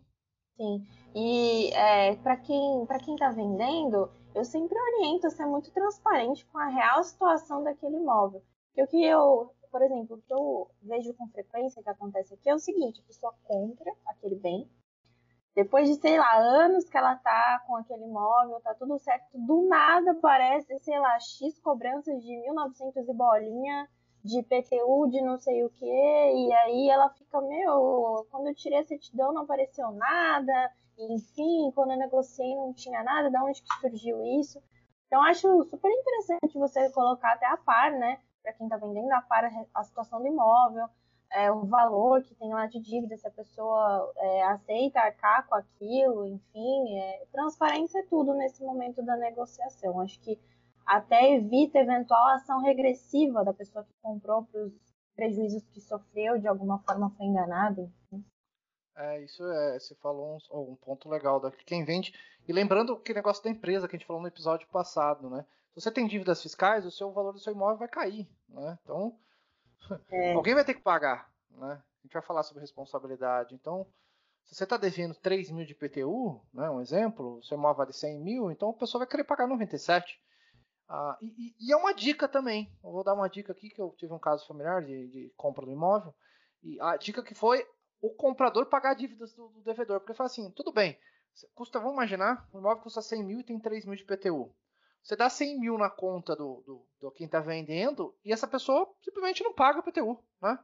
Sim. 0.56 0.86
E 1.14 1.72
é, 1.74 2.14
para 2.16 2.36
quem 2.36 2.86
para 2.86 2.98
quem 2.98 3.14
está 3.14 3.30
vendendo, 3.30 4.10
eu 4.34 4.44
sempre 4.44 4.78
oriento 4.78 5.26
a 5.26 5.30
ser 5.30 5.46
muito 5.46 5.70
transparente 5.72 6.44
com 6.46 6.58
a 6.58 6.68
real 6.68 7.02
situação 7.02 7.62
daquele 7.62 7.96
imóvel. 7.96 8.42
Porque 8.68 8.82
o 8.82 8.86
que 8.86 9.04
eu, 9.04 9.54
por 9.70 9.82
exemplo, 9.82 10.16
o 10.16 10.22
que 10.22 10.32
eu 10.32 10.70
vejo 10.82 11.14
com 11.14 11.28
frequência 11.28 11.82
que 11.82 11.88
acontece 11.88 12.34
aqui 12.34 12.48
é 12.48 12.54
o 12.54 12.58
seguinte: 12.58 13.00
a 13.00 13.06
pessoa 13.06 13.34
compra 13.44 13.92
aquele 14.06 14.36
bem, 14.36 14.70
depois 15.54 15.88
de, 15.88 15.96
sei 15.96 16.18
lá, 16.18 16.34
anos 16.36 16.88
que 16.88 16.96
ela 16.96 17.14
tá 17.16 17.62
com 17.66 17.76
aquele 17.76 18.04
imóvel, 18.04 18.60
tá 18.60 18.74
tudo 18.74 18.98
certo, 18.98 19.26
do 19.34 19.68
nada 19.68 20.12
aparece, 20.12 20.78
sei 20.80 20.98
lá, 20.98 21.18
X 21.20 21.58
cobranças 21.60 22.22
de 22.22 22.40
1900 22.40 23.08
e 23.08 23.12
bolinha 23.12 23.88
de 24.24 24.42
PTU 24.42 25.08
de 25.10 25.20
não 25.20 25.36
sei 25.36 25.64
o 25.64 25.70
que, 25.70 25.84
e 25.84 26.52
aí 26.52 26.88
ela 26.88 27.10
fica, 27.10 27.40
meu, 27.40 28.26
quando 28.30 28.46
eu 28.46 28.54
tirei 28.54 28.78
a 28.78 28.84
certidão 28.84 29.32
não 29.32 29.42
apareceu 29.42 29.90
nada, 29.90 30.72
enfim, 30.96 31.72
quando 31.74 31.90
eu 31.92 31.98
negociei 31.98 32.54
não 32.54 32.72
tinha 32.72 33.02
nada, 33.02 33.30
da 33.30 33.42
onde 33.42 33.60
que 33.60 33.80
surgiu 33.80 34.24
isso? 34.40 34.62
Então 35.06 35.22
acho 35.22 35.64
super 35.64 35.90
interessante 35.90 36.56
você 36.56 36.88
colocar 36.90 37.32
até 37.32 37.46
a 37.46 37.56
par, 37.56 37.90
né, 37.92 38.18
para 38.42 38.52
quem 38.52 38.66
está 38.66 38.76
vendendo 38.76 39.12
a 39.12 39.20
par 39.20 39.50
a 39.74 39.84
situação 39.84 40.20
do 40.20 40.26
imóvel, 40.28 40.88
é, 41.34 41.50
o 41.50 41.64
valor 41.66 42.22
que 42.22 42.34
tem 42.34 42.52
lá 42.52 42.66
de 42.66 42.80
dívida, 42.80 43.16
se 43.16 43.26
a 43.26 43.30
pessoa 43.30 44.12
é, 44.16 44.42
aceita 44.44 45.00
arcar 45.00 45.46
com 45.48 45.54
aquilo, 45.54 46.26
enfim, 46.26 46.98
é, 46.98 47.26
transparência 47.32 48.00
é 48.00 48.06
tudo 48.06 48.34
nesse 48.34 48.62
momento 48.62 49.02
da 49.02 49.16
negociação. 49.16 50.00
Acho 50.00 50.20
que 50.20 50.38
até 50.84 51.34
evita 51.34 51.78
eventual 51.78 52.28
ação 52.28 52.60
regressiva 52.60 53.44
da 53.44 53.54
pessoa 53.54 53.84
que 53.84 53.94
comprou 54.02 54.44
para 54.44 54.62
os 54.62 54.72
prejuízos 55.14 55.62
que 55.68 55.80
sofreu, 55.80 56.38
de 56.38 56.48
alguma 56.48 56.78
forma 56.80 57.10
foi 57.16 57.26
enganado, 57.26 57.82
enfim. 57.82 58.24
É, 58.96 59.22
isso 59.22 59.42
é, 59.42 59.78
você 59.78 59.94
falou 59.96 60.38
um, 60.52 60.72
um 60.72 60.76
ponto 60.76 61.08
legal 61.08 61.40
da 61.40 61.50
quem 61.50 61.84
vende. 61.84 62.12
E 62.46 62.52
lembrando 62.52 62.98
que 62.98 63.14
negócio 63.14 63.42
da 63.42 63.50
empresa 63.50 63.88
que 63.88 63.96
a 63.96 63.98
gente 63.98 64.06
falou 64.06 64.20
no 64.20 64.28
episódio 64.28 64.68
passado, 64.68 65.30
né? 65.30 65.46
Se 65.72 65.80
você 65.80 65.90
tem 65.90 66.06
dívidas 66.06 66.42
fiscais, 66.42 66.84
o 66.84 66.90
seu 66.90 67.10
valor 67.12 67.32
do 67.32 67.38
seu 67.38 67.54
imóvel 67.54 67.78
vai 67.78 67.88
cair, 67.88 68.28
né? 68.48 68.78
Então, 68.82 69.16
é. 70.10 70.32
alguém 70.32 70.54
vai 70.54 70.64
ter 70.64 70.74
que 70.74 70.80
pagar, 70.80 71.30
né? 71.50 71.72
A 71.72 72.06
gente 72.06 72.12
vai 72.12 72.22
falar 72.22 72.42
sobre 72.42 72.60
responsabilidade. 72.60 73.54
Então, 73.54 73.86
se 74.44 74.54
você 74.54 74.64
está 74.64 74.76
devendo 74.76 75.14
3 75.14 75.50
mil 75.50 75.64
de 75.64 75.74
PTU, 75.74 76.40
né, 76.52 76.68
um 76.68 76.80
exemplo, 76.80 77.42
seu 77.42 77.56
imóvel 77.56 77.78
vale 77.78 77.92
100 77.92 78.20
mil, 78.20 78.50
então 78.50 78.70
a 78.70 78.74
pessoa 78.74 79.00
vai 79.00 79.08
querer 79.08 79.24
pagar 79.24 79.46
97. 79.46 80.20
Ah, 80.88 81.16
e, 81.22 81.54
e, 81.58 81.72
é 81.72 81.76
uma 81.76 81.94
dica 81.94 82.28
também. 82.28 82.70
Eu 82.84 82.90
vou 82.90 83.04
dar 83.04 83.14
uma 83.14 83.28
dica 83.28 83.52
aqui 83.52 83.70
que 83.70 83.80
eu 83.80 83.94
tive 83.96 84.12
um 84.12 84.18
caso 84.18 84.46
familiar 84.46 84.84
de, 84.84 85.08
de 85.08 85.32
compra 85.36 85.64
do 85.64 85.72
imóvel. 85.72 86.14
E 86.62 86.78
a 86.80 86.96
dica 86.96 87.22
que 87.22 87.34
foi 87.34 87.66
o 88.00 88.10
comprador 88.10 88.66
pagar 88.66 88.94
dívidas 88.94 89.32
do, 89.32 89.48
do 89.48 89.62
devedor. 89.62 90.00
Porque 90.00 90.12
fala 90.12 90.26
assim, 90.26 90.50
tudo 90.50 90.72
bem, 90.72 90.98
custa, 91.54 91.78
vamos 91.78 91.94
imaginar, 91.94 92.46
o 92.52 92.58
imóvel 92.58 92.82
custa 92.82 93.00
100 93.00 93.24
mil 93.24 93.40
e 93.40 93.44
tem 93.44 93.58
3 93.58 93.86
mil 93.86 93.96
de 93.96 94.04
PTU. 94.04 94.54
Você 95.02 95.16
dá 95.16 95.28
100 95.28 95.58
mil 95.58 95.76
na 95.76 95.90
conta 95.90 96.36
do, 96.36 96.62
do, 96.64 96.86
do 97.00 97.10
quem 97.10 97.26
está 97.26 97.40
vendendo 97.40 98.14
e 98.24 98.32
essa 98.32 98.46
pessoa 98.46 98.88
simplesmente 99.02 99.42
não 99.42 99.52
paga 99.52 99.82
PTU. 99.82 100.22
Né? 100.40 100.58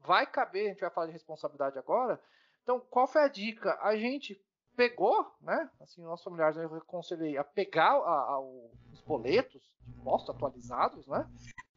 Vai 0.00 0.26
caber, 0.26 0.66
a 0.66 0.68
gente 0.70 0.80
vai 0.80 0.90
falar 0.90 1.06
de 1.06 1.12
responsabilidade 1.12 1.78
agora. 1.78 2.20
Então, 2.62 2.80
qual 2.80 3.06
foi 3.06 3.22
a 3.22 3.28
dica? 3.28 3.78
A 3.82 3.96
gente 3.96 4.40
pegou, 4.74 5.30
né? 5.40 5.70
Assim, 5.80 6.02
nossos 6.02 6.24
familiares 6.24 6.56
eu 6.56 6.74
aconselhei 6.76 7.36
a 7.36 7.44
pegar 7.44 7.92
a, 7.92 8.34
a, 8.34 8.40
os 8.40 9.00
boletos 9.06 9.62
de 9.82 9.90
imposto 9.90 10.30
atualizados, 10.30 11.06
né? 11.06 11.28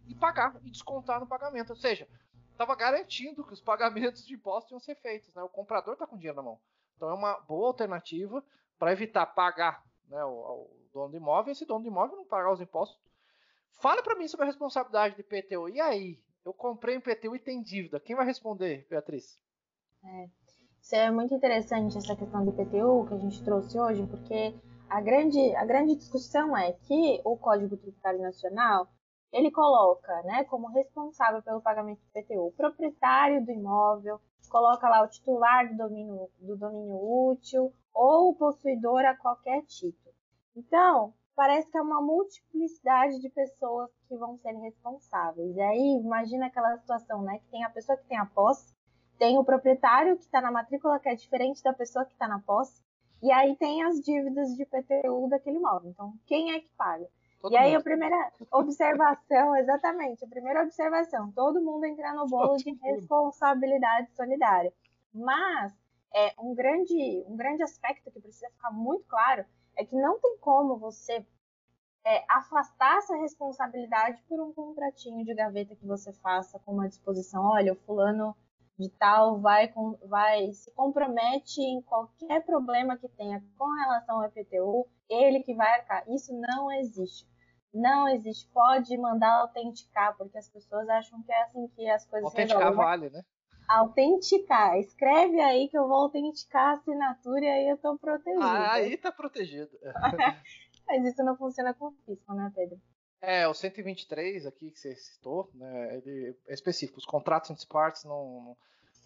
E 0.07 0.15
pagar, 0.15 0.55
e 0.63 0.69
descontar 0.69 1.19
no 1.19 1.27
pagamento. 1.27 1.72
Ou 1.72 1.75
seja, 1.75 2.07
estava 2.51 2.75
garantindo 2.75 3.43
que 3.43 3.53
os 3.53 3.62
pagamentos 3.62 4.25
de 4.25 4.34
impostos 4.34 4.72
iam 4.72 4.79
ser 4.79 4.95
feitos, 4.95 5.34
né? 5.34 5.43
O 5.43 5.50
comprador 5.50 5.93
está 5.93 6.07
com 6.07 6.15
dinheiro 6.15 6.38
na 6.38 6.43
mão. 6.43 6.60
Então 6.95 7.10
é 7.10 7.13
uma 7.13 7.39
boa 7.41 7.67
alternativa 7.67 8.43
para 8.79 8.91
evitar 8.91 9.25
pagar 9.25 9.84
né, 10.07 10.24
o, 10.24 10.29
o, 10.29 10.84
dono 10.95 11.09
do 11.09 11.17
imóvel, 11.17 11.51
esse 11.51 11.65
dono 11.65 11.81
do 11.81 11.89
imóvel 11.89 12.15
não 12.15 12.25
pagar 12.25 12.53
os 12.53 12.61
impostos. 12.61 12.97
Fala 13.81 14.01
para 14.01 14.15
mim 14.15 14.27
sobre 14.27 14.45
a 14.45 14.47
responsabilidade 14.47 15.15
de 15.15 15.23
PTU. 15.23 15.67
E 15.69 15.81
aí? 15.81 16.19
Eu 16.45 16.53
comprei 16.53 16.95
um 16.97 17.01
PTU 17.01 17.35
e 17.35 17.39
tem 17.39 17.61
dívida. 17.61 17.99
Quem 17.99 18.15
vai 18.15 18.25
responder, 18.25 18.87
Beatriz? 18.89 19.37
É. 20.03 20.29
Isso 20.79 20.95
é 20.95 21.09
muito 21.09 21.33
interessante 21.33 21.97
essa 21.97 22.15
questão 22.15 22.45
do 22.45 22.51
IPTU 22.51 23.07
que 23.07 23.13
a 23.15 23.17
gente 23.17 23.43
trouxe 23.43 23.79
hoje, 23.79 24.05
porque 24.05 24.55
a 24.87 25.01
grande, 25.01 25.55
a 25.55 25.65
grande 25.65 25.95
discussão 25.95 26.55
é 26.55 26.73
que 26.73 27.19
o 27.25 27.35
Código 27.35 27.75
Tributário 27.75 28.21
Nacional 28.21 28.87
ele 29.33 29.49
coloca 29.49 30.21
né, 30.21 30.43
como 30.43 30.67
responsável 30.67 31.41
pelo 31.41 31.59
pagamento 31.59 31.99
do 31.99 32.19
IPTU 32.19 32.47
o 32.47 32.51
proprietário 32.51 33.43
do 33.43 33.51
imóvel, 33.51 34.21
coloca 34.47 34.87
lá 34.87 35.01
o 35.01 35.09
titular 35.09 35.67
do 35.67 35.75
domínio, 35.75 36.29
do 36.39 36.55
domínio 36.55 36.95
útil 37.31 37.73
ou 37.91 38.29
o 38.29 38.35
possuidor 38.35 39.03
a 39.03 39.17
qualquer 39.17 39.63
título. 39.63 40.04
Então, 40.55 41.13
parece 41.35 41.69
que 41.69 41.77
é 41.77 41.81
uma 41.81 42.01
multiplicidade 42.01 43.19
de 43.19 43.29
pessoas 43.29 43.89
que 44.07 44.15
vão 44.15 44.38
ser 44.38 44.53
responsáveis. 44.53 45.55
E 45.55 45.62
aí, 45.62 46.00
imagina 46.01 46.47
aquela 46.47 46.77
situação, 46.77 47.21
né, 47.21 47.39
que 47.39 47.47
tem 47.51 47.63
a 47.63 47.69
pessoa 47.69 47.97
que 47.97 48.05
tem 48.05 48.17
a 48.17 48.25
posse, 48.25 48.74
tem 49.17 49.38
o 49.38 49.43
proprietário 49.43 50.17
que 50.17 50.24
está 50.24 50.41
na 50.41 50.51
matrícula, 50.51 51.00
que 51.00 51.09
é 51.09 51.15
diferente 51.15 51.62
da 51.63 51.74
pessoa 51.74 52.05
que 52.05 52.13
está 52.13 52.27
na 52.27 52.39
posse. 52.39 52.83
E 53.21 53.31
aí 53.31 53.55
tem 53.55 53.83
as 53.83 54.00
dívidas 54.01 54.55
de 54.55 54.65
PTU 54.65 55.27
daquele 55.29 55.57
imóvel. 55.57 55.89
Então, 55.89 56.13
quem 56.25 56.53
é 56.53 56.59
que 56.59 56.69
paga? 56.77 57.07
Todo 57.41 57.53
e 57.53 57.57
aí 57.57 57.71
mundo. 57.71 57.79
a 57.79 57.83
primeira 57.83 58.31
observação, 58.51 59.55
exatamente, 59.57 60.25
a 60.25 60.27
primeira 60.27 60.63
observação, 60.63 61.31
todo 61.31 61.62
mundo 61.62 61.85
entra 61.85 62.13
no 62.13 62.27
bolo 62.27 62.55
de 62.57 62.71
responsabilidade 62.81 64.12
solidária. 64.15 64.74
Mas 65.13 65.74
é, 66.13 66.33
um, 66.39 66.53
grande, 66.53 67.24
um 67.27 67.35
grande 67.35 67.63
aspecto 67.63 68.12
que 68.12 68.19
precisa 68.19 68.50
ficar 68.50 68.71
muito 68.71 69.05
claro 69.07 69.45
é 69.75 69.86
que 69.86 69.96
não 69.96 70.20
tem 70.20 70.38
como 70.38 70.77
você 70.77 71.25
é, 72.05 72.24
afastar 72.29 72.98
essa 72.98 73.15
responsabilidade 73.17 74.22
por 74.27 74.39
um 74.39 74.53
contratinho 74.53 75.25
de 75.25 75.34
gaveta 75.34 75.75
que 75.75 75.86
você 75.86 76.13
faça 76.13 76.60
com 76.60 76.74
uma 76.74 76.88
disposição, 76.88 77.44
olha, 77.46 77.74
o 77.74 77.77
fulano 77.77 78.36
de 78.77 78.89
tal 78.89 79.39
vai, 79.39 79.74
vai 80.03 80.51
se 80.51 80.70
compromete 80.72 81.62
em 81.62 81.82
qualquer 81.82 82.46
problema 82.46 82.98
que 82.98 83.08
tenha 83.08 83.44
com 83.58 83.74
relação 83.74 84.22
ao 84.22 84.27
IPTU, 84.27 84.88
ele 85.10 85.41
que 85.41 85.53
vai 85.53 85.72
arcar. 85.79 86.03
Isso 86.10 86.34
não 86.34 86.72
existe. 86.72 87.27
Não 87.74 88.08
existe. 88.08 88.50
Pode 88.53 88.96
mandar 88.98 89.41
autenticar, 89.41 90.15
porque 90.17 90.38
as 90.38 90.50
pessoas 90.50 90.88
acham 90.89 91.22
que 91.24 91.32
é 91.32 91.44
assim 91.44 91.67
que 91.70 91.89
as 91.89 92.05
coisas 92.05 92.29
Autenticar 92.29 92.60
resolvem. 92.60 92.86
vale, 92.86 93.10
né? 93.10 93.24
Autenticar. 93.67 94.77
Escreve 94.77 95.39
aí 95.41 95.67
que 95.69 95.77
eu 95.77 95.88
vou 95.88 95.98
autenticar 95.98 96.69
a 96.69 96.74
assinatura 96.74 97.45
e 97.45 97.50
aí 97.50 97.69
eu 97.69 97.77
tô 97.77 97.98
protegido. 97.98 98.43
Ah, 98.43 98.74
aí 98.74 98.98
tá 98.98 99.12
protegido. 99.12 99.72
Mas 100.88 101.05
isso 101.05 101.24
não 101.24 101.36
funciona 101.36 101.74
com 101.74 101.91
fisco, 102.05 102.34
né, 102.34 102.51
Pedro? 102.55 102.79
É, 103.22 103.48
o 103.48 103.53
123 103.53 104.45
aqui 104.45 104.69
que 104.69 104.79
você 104.79 104.95
citou, 104.95 105.50
né, 105.55 105.98
ele 105.98 106.38
é 106.48 106.53
específico. 106.53 107.00
Os 107.00 107.05
contratos 107.05 107.50
entre 107.50 107.65
partes 107.65 108.03
não, 108.03 108.55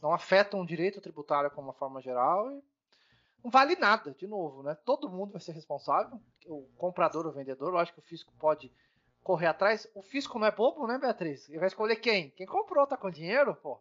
não, 0.01 0.11
afetam 0.11 0.59
o 0.59 0.65
direito 0.65 0.99
tributário 0.99 1.49
como 1.51 1.67
uma 1.67 1.73
forma 1.73 2.01
geral 2.01 2.51
e 2.51 2.61
não 3.41 3.49
vale 3.49 3.77
nada, 3.77 4.11
de 4.11 4.27
novo, 4.27 4.61
né? 4.61 4.75
Todo 4.83 5.09
mundo 5.09 5.31
vai 5.31 5.39
ser 5.39 5.53
responsável, 5.53 6.19
o 6.45 6.67
comprador 6.75 7.25
o 7.25 7.31
vendedor. 7.31 7.71
Lógico 7.71 8.01
que 8.01 8.05
o 8.05 8.09
fisco 8.09 8.33
pode 8.37 8.69
correr 9.23 9.47
atrás. 9.47 9.87
O 9.95 10.01
fisco 10.01 10.37
não 10.37 10.47
é 10.47 10.51
bobo, 10.51 10.85
né, 10.85 10.97
Beatriz? 10.97 11.47
Ele 11.47 11.59
vai 11.59 11.67
escolher 11.67 11.95
quem? 11.95 12.31
Quem 12.31 12.45
comprou 12.45 12.85
tá 12.85 12.97
com 12.97 13.09
dinheiro, 13.09 13.55
pô. 13.55 13.79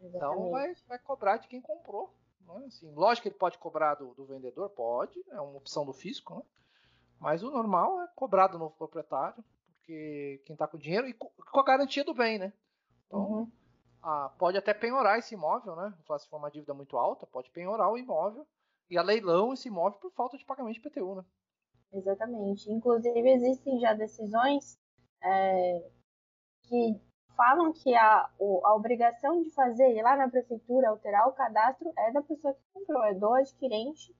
Então 0.00 0.50
vai, 0.50 0.74
vai 0.86 0.98
cobrar 0.98 1.36
de 1.38 1.48
quem 1.48 1.60
comprou. 1.60 2.14
Né? 2.40 2.64
Assim, 2.66 2.92
lógico 2.92 3.22
que 3.22 3.28
ele 3.28 3.38
pode 3.38 3.58
cobrar 3.58 3.94
do, 3.94 4.14
do 4.14 4.24
vendedor, 4.24 4.70
pode, 4.70 5.22
é 5.30 5.40
uma 5.40 5.58
opção 5.58 5.84
do 5.84 5.92
fisco, 5.92 6.34
né? 6.34 6.42
Mas 7.20 7.42
o 7.42 7.50
normal 7.50 8.00
é 8.02 8.08
cobrar 8.14 8.46
do 8.46 8.58
novo 8.58 8.76
proprietário 8.76 9.44
porque 9.88 10.42
quem 10.44 10.52
está 10.52 10.68
com 10.68 10.76
dinheiro 10.76 11.08
e 11.08 11.14
com 11.14 11.60
a 11.60 11.64
garantia 11.64 12.04
do 12.04 12.12
bem, 12.12 12.38
né? 12.38 12.52
Então, 13.06 13.20
uhum. 13.20 13.52
a, 14.02 14.28
pode 14.38 14.58
até 14.58 14.74
penhorar 14.74 15.18
esse 15.18 15.34
imóvel, 15.34 15.74
né? 15.74 15.94
Se 16.18 16.28
for 16.28 16.36
uma 16.36 16.50
dívida 16.50 16.74
muito 16.74 16.96
alta, 16.98 17.26
pode 17.26 17.50
penhorar 17.50 17.90
o 17.90 17.96
imóvel 17.96 18.46
e 18.90 18.98
a 18.98 19.02
leilão 19.02 19.54
esse 19.54 19.68
imóvel 19.68 19.98
por 19.98 20.12
falta 20.12 20.36
de 20.36 20.44
pagamento 20.44 20.74
de 20.74 20.80
PTU, 20.80 21.14
né? 21.14 21.24
Exatamente. 21.90 22.70
Inclusive, 22.70 23.30
existem 23.30 23.80
já 23.80 23.94
decisões 23.94 24.78
é, 25.22 25.90
que 26.64 27.00
falam 27.38 27.72
que 27.72 27.94
a, 27.94 28.28
a 28.64 28.74
obrigação 28.74 29.40
de 29.44 29.50
fazer, 29.50 29.96
ir 29.96 30.02
lá 30.02 30.16
na 30.16 30.28
prefeitura, 30.28 30.88
alterar 30.88 31.28
o 31.28 31.32
cadastro, 31.32 31.92
é 31.96 32.10
da 32.10 32.20
pessoa 32.20 32.52
que 32.52 32.60
comprou, 32.74 33.04
é 33.04 33.14
do 33.14 33.32
adquirente, 33.32 34.12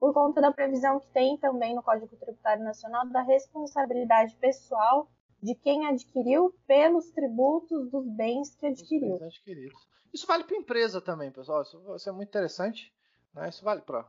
por 0.00 0.14
conta 0.14 0.40
da 0.40 0.50
previsão 0.50 0.98
que 0.98 1.06
tem 1.10 1.36
também 1.36 1.74
no 1.74 1.82
Código 1.82 2.16
Tributário 2.16 2.64
Nacional 2.64 3.06
da 3.10 3.20
responsabilidade 3.20 4.34
pessoal 4.36 5.06
de 5.42 5.54
quem 5.54 5.86
adquiriu 5.86 6.54
pelos 6.66 7.10
tributos 7.10 7.90
dos 7.90 8.08
bens 8.08 8.56
que 8.56 8.66
adquiriu. 8.66 9.18
Bens 9.18 9.22
adquiridos. 9.22 9.88
Isso 10.12 10.26
vale 10.26 10.44
para 10.44 10.56
empresa 10.56 11.00
também, 11.00 11.30
pessoal. 11.30 11.62
Isso, 11.62 11.94
isso, 11.94 12.08
é 12.08 12.12
muito 12.12 12.28
interessante. 12.28 12.90
Né? 13.34 13.50
Isso 13.50 13.62
vale 13.62 13.82
para 13.82 14.08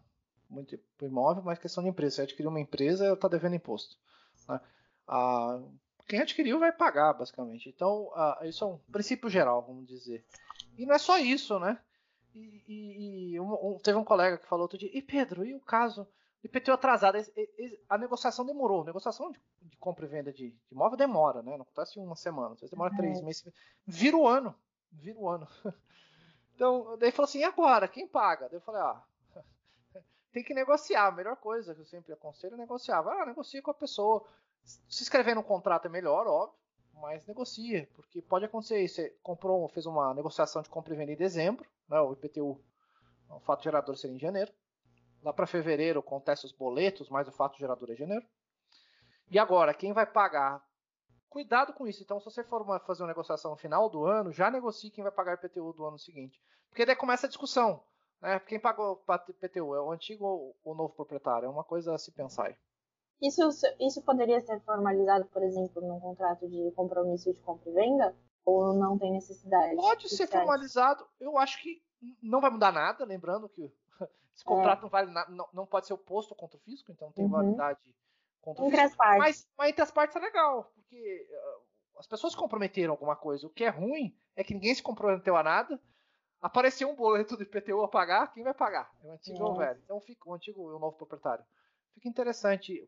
muito 0.50 0.79
imóvel, 1.01 1.43
mas 1.43 1.60
questão 1.60 1.84
de 1.84 1.89
empresa. 1.89 2.15
Se 2.15 2.22
adquiriu 2.22 2.50
uma 2.50 2.60
empresa, 2.62 3.12
está 3.12 3.27
devendo 3.27 3.55
imposto. 3.55 3.98
Né? 4.48 4.60
Ah, 5.08 5.62
quem 6.08 6.20
adquiriu 6.20 6.60
vai 6.60 6.72
pagar, 6.72 7.14
basicamente. 7.14 7.70
Então, 7.70 8.12
ah, 8.16 8.40
isso 8.44 8.64
é 8.64 8.68
um 8.68 8.78
princípio 8.92 9.30
geral, 9.30 9.62
vamos 9.62 9.88
dizer. 9.88 10.26
E 10.78 10.86
não 10.86 10.96
é 10.96 10.98
só 10.98 11.18
isso, 11.18 11.60
né? 11.60 11.80
E, 12.34 12.64
e, 12.68 13.32
e 13.34 13.40
um, 13.40 13.54
um, 13.54 13.78
teve 13.78 13.98
um 13.98 14.04
colega 14.04 14.38
que 14.38 14.48
falou 14.48 14.64
outro 14.64 14.78
dia, 14.78 14.90
e 14.92 15.02
Pedro, 15.02 15.46
e 15.46 15.54
o 15.54 15.60
caso 15.60 16.08
de 16.42 16.48
IPTU 16.48 16.74
atrasado? 16.74 17.18
A 17.88 17.98
negociação 17.98 18.46
demorou. 18.46 18.82
A 18.82 18.86
negociação 18.86 19.32
de, 19.32 19.40
de 19.62 19.78
compra 19.78 20.06
e 20.06 20.10
venda 20.10 20.34
de, 20.34 20.50
de, 20.50 20.74
imóvel 20.74 20.98
demora, 20.98 21.42
né? 21.42 21.56
Não 21.56 21.64
acontece 21.64 22.00
uma 22.00 22.16
semana, 22.16 22.54
às 22.54 22.60
vezes 22.60 22.72
demora 22.72 22.92
uhum. 22.92 22.98
três 22.98 23.22
meses. 23.22 23.46
Vira 23.86 24.18
o 24.18 24.28
ano. 24.28 24.54
Vira 24.92 25.18
o 25.18 25.30
ano. 25.30 25.48
Então, 26.56 26.96
daí 27.00 27.12
falou 27.12 27.28
assim, 27.28 27.40
e 27.40 27.44
agora? 27.44 27.88
Quem 27.88 28.08
paga? 28.08 28.48
Daí 28.48 28.58
eu 28.58 28.62
falei, 28.62 28.80
ah, 28.80 29.04
tem 30.32 30.44
que 30.44 30.54
negociar. 30.54 31.08
A 31.08 31.12
melhor 31.12 31.36
coisa 31.38 31.74
que 31.74 31.82
eu 31.82 31.86
sempre 31.86 32.14
aconselho 32.14 32.54
é 32.54 32.58
negociar. 32.58 33.02
Vai 33.02 33.18
lá, 33.18 33.26
negocia 33.26 33.60
com 33.60 33.72
a 33.72 33.74
pessoa. 33.74 34.24
Se 34.63 35.03
inscrever 35.03 35.36
no 35.36 35.43
contrato 35.43 35.86
é 35.86 35.89
melhor, 35.89 36.27
óbvio, 36.27 36.58
mas 36.93 37.25
negocia, 37.25 37.89
porque 37.96 38.22
pode 38.22 38.46
acontecer. 38.46 38.88
Você 38.88 39.10
comprou, 39.22 39.67
fez 39.70 39.86
uma 39.86 40.13
negociação 40.13 40.62
de 40.62 40.70
compra 40.70 40.93
e 40.93 40.98
venda 40.98 41.12
em 41.12 41.17
dezembro, 41.17 41.67
né, 41.89 42.00
o 42.00 42.13
IPTU, 42.13 42.62
o 43.29 43.39
fato 43.39 43.63
gerador 43.63 43.98
seria 43.98 44.15
em 44.15 44.20
janeiro. 44.20 44.51
Lá 45.22 45.32
para 45.32 45.48
fevereiro 45.48 46.00
acontece 46.00 46.46
os 46.46 46.51
boletos, 46.51 47.10
mas 47.10 47.27
o 47.27 47.32
fato 47.32 47.58
gerador 47.58 47.89
é 47.91 47.96
janeiro. 47.96 48.25
E 49.29 49.39
agora, 49.39 49.74
quem 49.74 49.93
vai 49.93 50.05
pagar? 50.05 50.63
Cuidado 51.29 51.74
com 51.74 51.88
isso. 51.88 52.03
Então, 52.03 52.20
se 52.20 52.25
você 52.25 52.43
for 52.43 52.63
fazer 52.86 53.01
uma 53.01 53.08
negociação 53.08 53.51
no 53.51 53.58
final 53.58 53.89
do 53.89 54.05
ano, 54.05 54.32
já 54.32 54.51
negocie 54.51 54.91
quem 54.91 55.03
vai 55.03 55.12
pagar 55.12 55.32
o 55.32 55.46
IPTU 55.46 55.74
do 55.74 55.86
ano 55.86 55.98
seguinte. 55.98 56.39
Porque 56.70 56.86
daí 56.86 56.96
começa 56.96 57.25
a 57.25 57.29
discussão. 57.29 57.84
Né? 58.22 58.39
Quem 58.41 58.60
pagou 58.60 59.03
o 59.08 59.32
IPTU? 59.32 59.75
É 59.75 59.82
o 59.82 59.91
antigo 59.91 60.25
ou 60.25 60.55
o 60.63 60.75
novo 60.75 60.93
proprietário? 60.93 61.46
É 61.46 61.50
uma 61.50 61.63
coisa 61.63 61.96
a 61.96 61.98
se 61.98 62.12
pensar 62.12 62.48
aí. 62.48 62.55
Isso, 63.24 63.42
isso 63.80 64.01
poderia 64.01 64.42
ser 64.42 64.60
formalizado, 64.62 65.25
por 65.27 65.42
exemplo, 65.42 65.82
num 65.82 65.98
contrato 65.98 66.46
de 66.50 66.72
compromisso 66.72 67.34
de 67.34 67.39
compra 67.39 67.70
e 67.70 67.74
venda? 67.74 68.15
Ou 68.44 68.74
não 68.74 68.98
tem 68.98 69.13
necessidade? 69.13 69.77
Pode 69.77 70.10
ser 70.10 70.27
formalizado. 70.27 71.08
Eu 71.22 71.38
acho 71.38 71.62
que 71.62 71.82
não 72.22 72.42
vai 72.42 72.50
mudar 72.50 72.74
nada, 72.74 73.06
lembrando 73.06 73.48
que 73.48 73.72
esse 74.36 74.44
contrato 74.44 74.80
é. 74.80 74.82
não, 74.82 74.89
vale, 74.89 75.12
não, 75.30 75.48
não, 75.53 75.65
pode 75.65 75.88
ser 75.88 75.94
oposto 75.94 76.36
contra 76.36 76.58
o 76.58 76.60
fisco, 76.60 76.92
então 76.92 77.13
tem 77.13 77.24
uhum. 77.24 77.32
validade 77.32 77.96
contra 78.42 78.65
entre 78.65 78.75
o 78.75 78.82
fisco. 78.82 78.92
As 78.92 78.98
partes. 78.98 79.20
Mas, 79.20 79.48
mas 79.58 79.70
entre 79.70 79.82
as 79.84 79.92
partes 79.92 80.15
é 80.18 80.20
legal, 80.20 80.70
porque 80.75 81.27
uh, 81.32 82.00
as 82.00 82.08
pessoas 82.08 82.36
comprometeram 82.36 82.92
alguma 82.92 83.15
coisa. 83.15 83.48
O 83.48 83.50
que 83.50 83.63
é 83.63 83.70
ruim 83.70 84.13
é 84.36 84.44
que 84.44 84.53
ninguém 84.53 84.75
se 84.75 84.84
comprometeu 84.84 85.38
a 85.38 85.44
nada. 85.44 85.80
Apareceu 86.42 86.89
um 86.89 86.96
boleto 86.96 87.38
do 87.38 87.44
IPTU 87.44 87.82
a 87.84 87.88
pagar, 87.88 88.34
quem 88.34 88.44
vai 88.44 88.53
pagar? 88.53 88.92
É 89.01 89.08
o 89.08 89.12
antigo 89.13 89.42
ou 89.46 89.53
o 89.53 89.56
velho? 89.56 89.80
Então 89.86 90.01
fica 90.01 90.30
o 90.30 90.34
antigo 90.34 90.60
e 90.72 90.75
o 90.75 90.80
novo 90.80 90.98
proprietário. 90.98 91.46
Fica 91.94 92.10
interessante. 92.10 92.86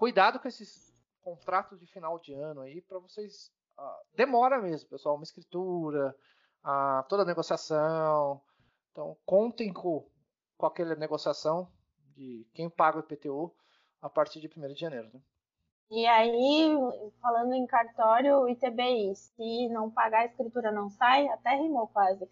Cuidado 0.00 0.40
com 0.40 0.48
esses 0.48 0.98
contratos 1.20 1.78
de 1.78 1.86
final 1.86 2.18
de 2.18 2.32
ano 2.32 2.62
aí, 2.62 2.80
para 2.80 2.98
vocês 2.98 3.52
demora 4.14 4.58
mesmo, 4.58 4.88
pessoal, 4.88 5.14
uma 5.14 5.24
escritura, 5.24 6.16
toda 7.06 7.22
a 7.22 7.26
negociação. 7.26 8.40
Então, 8.90 9.14
contem 9.26 9.70
com, 9.70 10.08
com 10.56 10.64
aquela 10.64 10.94
negociação 10.94 11.70
de 12.16 12.46
quem 12.54 12.70
paga 12.70 12.96
o 12.96 13.00
IPTU 13.00 13.54
a 14.00 14.08
partir 14.08 14.40
de 14.40 14.48
1 14.48 14.72
de 14.72 14.80
janeiro. 14.80 15.10
Né? 15.12 15.20
E 15.90 16.06
aí, 16.06 16.78
falando 17.20 17.52
em 17.52 17.66
cartório, 17.66 18.38
o 18.38 18.48
ITBI, 18.48 19.14
se 19.14 19.68
não 19.68 19.90
pagar 19.90 20.20
a 20.20 20.26
escritura 20.26 20.72
não 20.72 20.88
sai, 20.88 21.28
até 21.28 21.56
rimou 21.56 21.88
quase. 21.88 22.26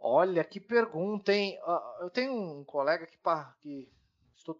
Olha, 0.00 0.42
que 0.42 0.58
pergunta, 0.58 1.32
hein? 1.32 1.56
Eu 2.00 2.10
tenho 2.10 2.32
um 2.32 2.64
colega 2.64 3.06
que, 3.06 3.16
que 3.60 3.88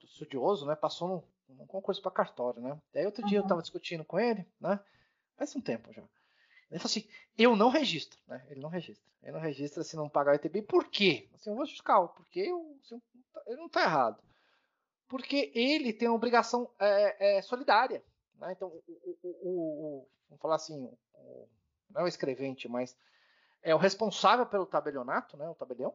estudioso, 0.05 0.67
né? 0.67 0.77
Passou 0.77 1.25
num 1.49 1.67
concurso 1.67 2.03
para 2.03 2.11
cartório, 2.11 2.61
né? 2.61 2.81
Daí 2.93 3.07
outro 3.07 3.23
uhum. 3.23 3.29
dia 3.29 3.39
eu 3.39 3.43
estava 3.43 3.63
discutindo 3.63 4.05
com 4.05 4.19
ele, 4.19 4.47
né? 4.61 4.81
Faz 5.37 5.55
um 5.55 5.61
tempo 5.61 5.93
já. 5.93 6.03
Ele 6.71 6.81
falou 6.81 6.87
assim: 6.87 7.09
eu 7.39 7.55
não 7.55 7.69
registro, 7.69 8.21
né? 8.27 8.45
Ele 8.49 8.61
não 8.61 8.69
registra. 8.69 9.07
Ele 9.23 9.33
não 9.33 9.41
registra 9.41 9.83
se 9.83 9.97
não 9.97 10.09
pagar 10.09 10.33
o 10.33 10.35
ITB. 10.37 10.63
Por 10.63 10.89
quê? 10.89 11.29
Assim, 11.35 11.51
eu 11.51 11.57
vou 11.57 11.65
justificar, 11.65 12.07
porque 12.09 12.41
eu, 12.41 12.79
assim, 12.83 13.01
ele 13.47 13.57
não 13.57 13.67
está 13.67 13.83
errado. 13.83 14.23
Porque 15.09 15.53
ele 15.55 15.93
tem 15.93 16.09
uma 16.09 16.17
obrigação 16.17 16.71
é, 16.79 17.39
é, 17.39 17.43
solidária. 17.43 18.03
Né? 18.37 18.53
Então, 18.53 18.69
o, 18.69 18.83
o, 18.89 19.19
o, 19.23 19.31
o, 19.41 20.09
vamos 20.29 20.43
falar 20.43 20.57
assim, 20.57 20.91
não 21.91 22.03
é 22.03 22.05
o 22.05 22.09
escrevente, 22.09 22.69
mas 22.69 22.97
é 23.63 23.75
o 23.75 23.79
responsável 23.79 24.47
pelo 24.47 24.67
tabelionato, 24.67 25.37
né, 25.37 25.49
o 25.49 25.55
tabelião, 25.55 25.95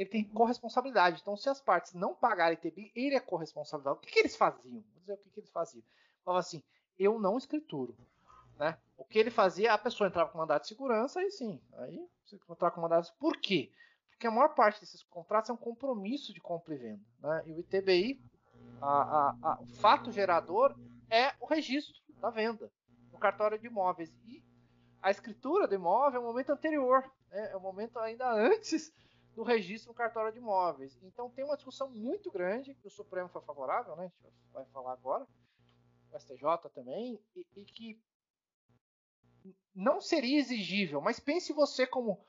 ele 0.00 0.08
tem 0.08 0.24
corresponsabilidade. 0.24 1.20
Então, 1.20 1.36
se 1.36 1.50
as 1.50 1.60
partes 1.60 1.92
não 1.92 2.14
pagarem 2.14 2.56
TBI, 2.56 2.90
ele 2.94 3.14
é 3.14 3.20
corresponsável. 3.20 3.92
O 3.92 3.96
que, 3.96 4.10
que 4.10 4.18
eles 4.20 4.34
faziam? 4.34 4.72
Vou 4.72 5.00
dizer 5.00 5.12
o 5.12 5.18
que, 5.18 5.28
que 5.28 5.40
eles 5.40 5.50
faziam. 5.50 5.84
Falava 6.24 6.40
assim, 6.40 6.62
eu 6.98 7.18
não 7.18 7.36
escrituro. 7.36 7.94
Né? 8.58 8.78
O 8.96 9.04
que 9.04 9.18
ele 9.18 9.30
fazia, 9.30 9.74
a 9.74 9.78
pessoa 9.78 10.08
entrava 10.08 10.30
com 10.30 10.38
mandato 10.38 10.62
de 10.62 10.68
segurança, 10.68 11.20
aí 11.20 11.30
sim. 11.30 11.60
Aí 11.74 12.08
você 12.24 12.36
entrava 12.36 12.74
com 12.74 12.80
mandato. 12.80 13.12
Por 13.18 13.36
quê? 13.36 13.70
Porque 14.08 14.26
a 14.26 14.30
maior 14.30 14.54
parte 14.54 14.80
desses 14.80 15.02
contratos 15.02 15.50
é 15.50 15.52
um 15.52 15.58
compromisso 15.58 16.32
de 16.32 16.40
compra 16.40 16.74
e 16.74 16.78
venda. 16.78 17.04
Né? 17.18 17.42
E 17.48 17.52
o 17.52 17.60
ITBI, 17.60 18.18
a, 18.80 18.86
a, 18.86 19.36
a, 19.42 19.60
o 19.60 19.66
fato 19.66 20.10
gerador 20.10 20.74
é 21.10 21.34
o 21.38 21.44
registro 21.44 21.94
da 22.18 22.30
venda 22.30 22.72
no 23.12 23.18
cartório 23.18 23.58
de 23.58 23.66
imóveis. 23.66 24.10
E 24.24 24.42
a 25.02 25.10
escritura 25.10 25.68
do 25.68 25.74
imóvel 25.74 26.22
é 26.22 26.24
o 26.24 26.26
momento 26.26 26.52
anterior, 26.52 27.04
né? 27.30 27.50
é 27.52 27.56
o 27.56 27.60
momento 27.60 27.98
ainda 27.98 28.32
antes 28.32 28.90
do 29.34 29.42
registro 29.42 29.90
no 29.90 29.94
cartório 29.94 30.32
de 30.32 30.38
imóveis. 30.38 30.98
Então 31.02 31.30
tem 31.30 31.44
uma 31.44 31.56
discussão 31.56 31.88
muito 31.90 32.30
grande, 32.30 32.74
que 32.74 32.86
o 32.86 32.90
Supremo 32.90 33.28
foi 33.28 33.42
favorável, 33.42 33.96
né? 33.96 34.12
a 34.24 34.28
gente 34.28 34.52
vai 34.52 34.64
falar 34.66 34.92
agora, 34.92 35.26
o 36.12 36.18
STJ 36.18 36.68
também, 36.74 37.20
e, 37.36 37.46
e 37.56 37.64
que 37.64 38.02
não 39.74 40.00
seria 40.00 40.38
exigível, 40.38 41.00
mas 41.00 41.20
pense 41.20 41.52
você 41.52 41.86
como, 41.86 42.24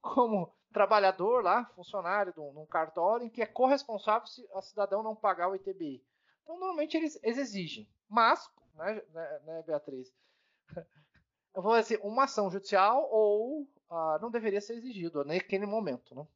como 0.00 0.52
trabalhador 0.72 1.42
lá, 1.42 1.64
funcionário 1.66 2.32
de 2.32 2.40
um, 2.40 2.66
cartório, 2.66 3.26
em 3.26 3.30
que 3.30 3.42
é 3.42 3.46
corresponsável 3.46 4.26
se 4.26 4.46
a 4.54 4.62
cidadão 4.62 5.02
não 5.02 5.14
pagar 5.14 5.48
o 5.48 5.54
ITBI. 5.54 6.04
Então, 6.42 6.58
normalmente 6.58 6.96
eles, 6.96 7.18
eles 7.22 7.38
exigem. 7.38 7.88
Mas, 8.08 8.50
né, 8.74 9.02
né, 9.12 9.40
né 9.44 9.62
Beatriz? 9.62 10.12
eu 11.54 11.62
vou 11.62 11.78
dizer, 11.80 12.00
uma 12.02 12.24
ação 12.24 12.50
judicial 12.50 13.08
ou 13.10 13.66
ah, 13.90 14.18
não 14.20 14.30
deveria 14.30 14.60
ser 14.60 14.74
exigido 14.74 15.24
naquele 15.24 15.66
momento, 15.66 16.14
né? 16.14 16.26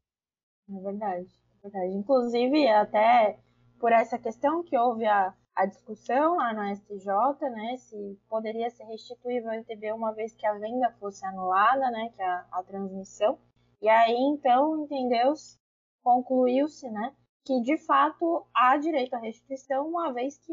É 0.73 0.81
verdade, 0.81 1.29
é 1.59 1.69
verdade. 1.69 1.95
Inclusive, 1.97 2.69
até 2.69 3.39
por 3.79 3.93
essa 3.93 4.19
questão 4.19 4.63
que 4.63 4.77
houve 4.77 5.05
a, 5.07 5.35
a 5.55 5.67
discussão 5.67 6.37
lá 6.37 6.53
no 6.53 6.75
STJ, 6.77 7.51
né, 7.51 7.77
se 7.77 8.19
poderia 8.29 8.71
ser 8.71 8.85
restituível 8.85 9.51
o 9.51 9.55
ITB 9.55 9.93
uma 9.93 10.13
vez 10.13 10.33
que 10.33 10.47
a 10.47 10.55
venda 10.55 10.95
fosse 11.01 11.25
anulada, 11.27 11.91
né, 11.91 12.11
que 12.15 12.23
a, 12.23 12.47
a 12.53 12.63
transmissão. 12.63 13.39
E 13.83 13.89
aí, 13.89 14.17
então, 14.17 14.85
entendeu-se, 14.85 15.59
concluiu-se, 16.03 16.89
né, 16.91 17.15
que 17.45 17.61
de 17.63 17.77
fato 17.79 18.47
há 18.55 18.77
direito 18.77 19.15
à 19.15 19.19
restituição 19.19 19.89
uma 19.89 20.13
vez 20.13 20.39
que 20.39 20.53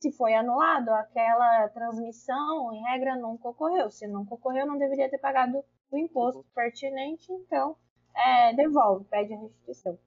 se 0.00 0.12
foi 0.12 0.32
anulado, 0.34 0.90
aquela 0.90 1.68
transmissão, 1.70 2.72
em 2.72 2.80
regra, 2.84 3.16
nunca 3.16 3.48
ocorreu. 3.48 3.90
Se 3.90 4.06
nunca 4.06 4.34
ocorreu, 4.34 4.64
não 4.64 4.78
deveria 4.78 5.10
ter 5.10 5.18
pagado 5.18 5.62
o 5.90 5.98
imposto 5.98 6.44
pertinente, 6.54 7.32
então 7.32 7.76
é, 8.18 8.54
devolve, 8.54 9.04
pede 9.06 9.32
a 9.34 9.38
restituição. 9.38 9.98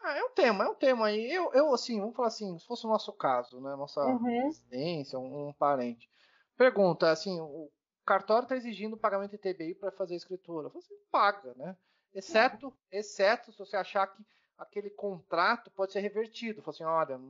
Ah, 0.00 0.16
é 0.16 0.22
um 0.22 0.30
tema, 0.30 0.64
é 0.64 0.68
um 0.68 0.74
tema 0.74 1.06
aí. 1.06 1.32
Eu, 1.32 1.52
eu 1.52 1.74
assim, 1.74 1.98
vamos 1.98 2.14
falar 2.14 2.28
assim, 2.28 2.58
se 2.58 2.66
fosse 2.66 2.86
o 2.86 2.88
nosso 2.88 3.12
caso, 3.12 3.60
né? 3.60 3.74
Nossa 3.74 4.00
uhum. 4.04 4.44
residência, 4.44 5.18
um, 5.18 5.48
um, 5.48 5.52
parente. 5.52 6.08
Pergunta, 6.56 7.10
assim, 7.10 7.40
o 7.40 7.70
cartório 8.04 8.44
está 8.44 8.56
exigindo 8.56 8.96
pagamento 8.96 9.32
de 9.32 9.38
TBI 9.38 9.74
para 9.74 9.90
fazer 9.90 10.14
a 10.14 10.18
escritura. 10.18 10.68
Você 10.68 10.94
paga, 11.10 11.54
né? 11.56 11.76
Exceto, 12.14 12.72
exceto 12.90 13.52
se 13.52 13.58
você 13.58 13.76
achar 13.76 14.06
que 14.06 14.24
aquele 14.56 14.90
contrato 14.90 15.70
pode 15.70 15.92
ser 15.92 16.00
revertido. 16.00 16.62
Fala 16.62 16.74
assim, 16.74 16.84
olha, 16.84 17.20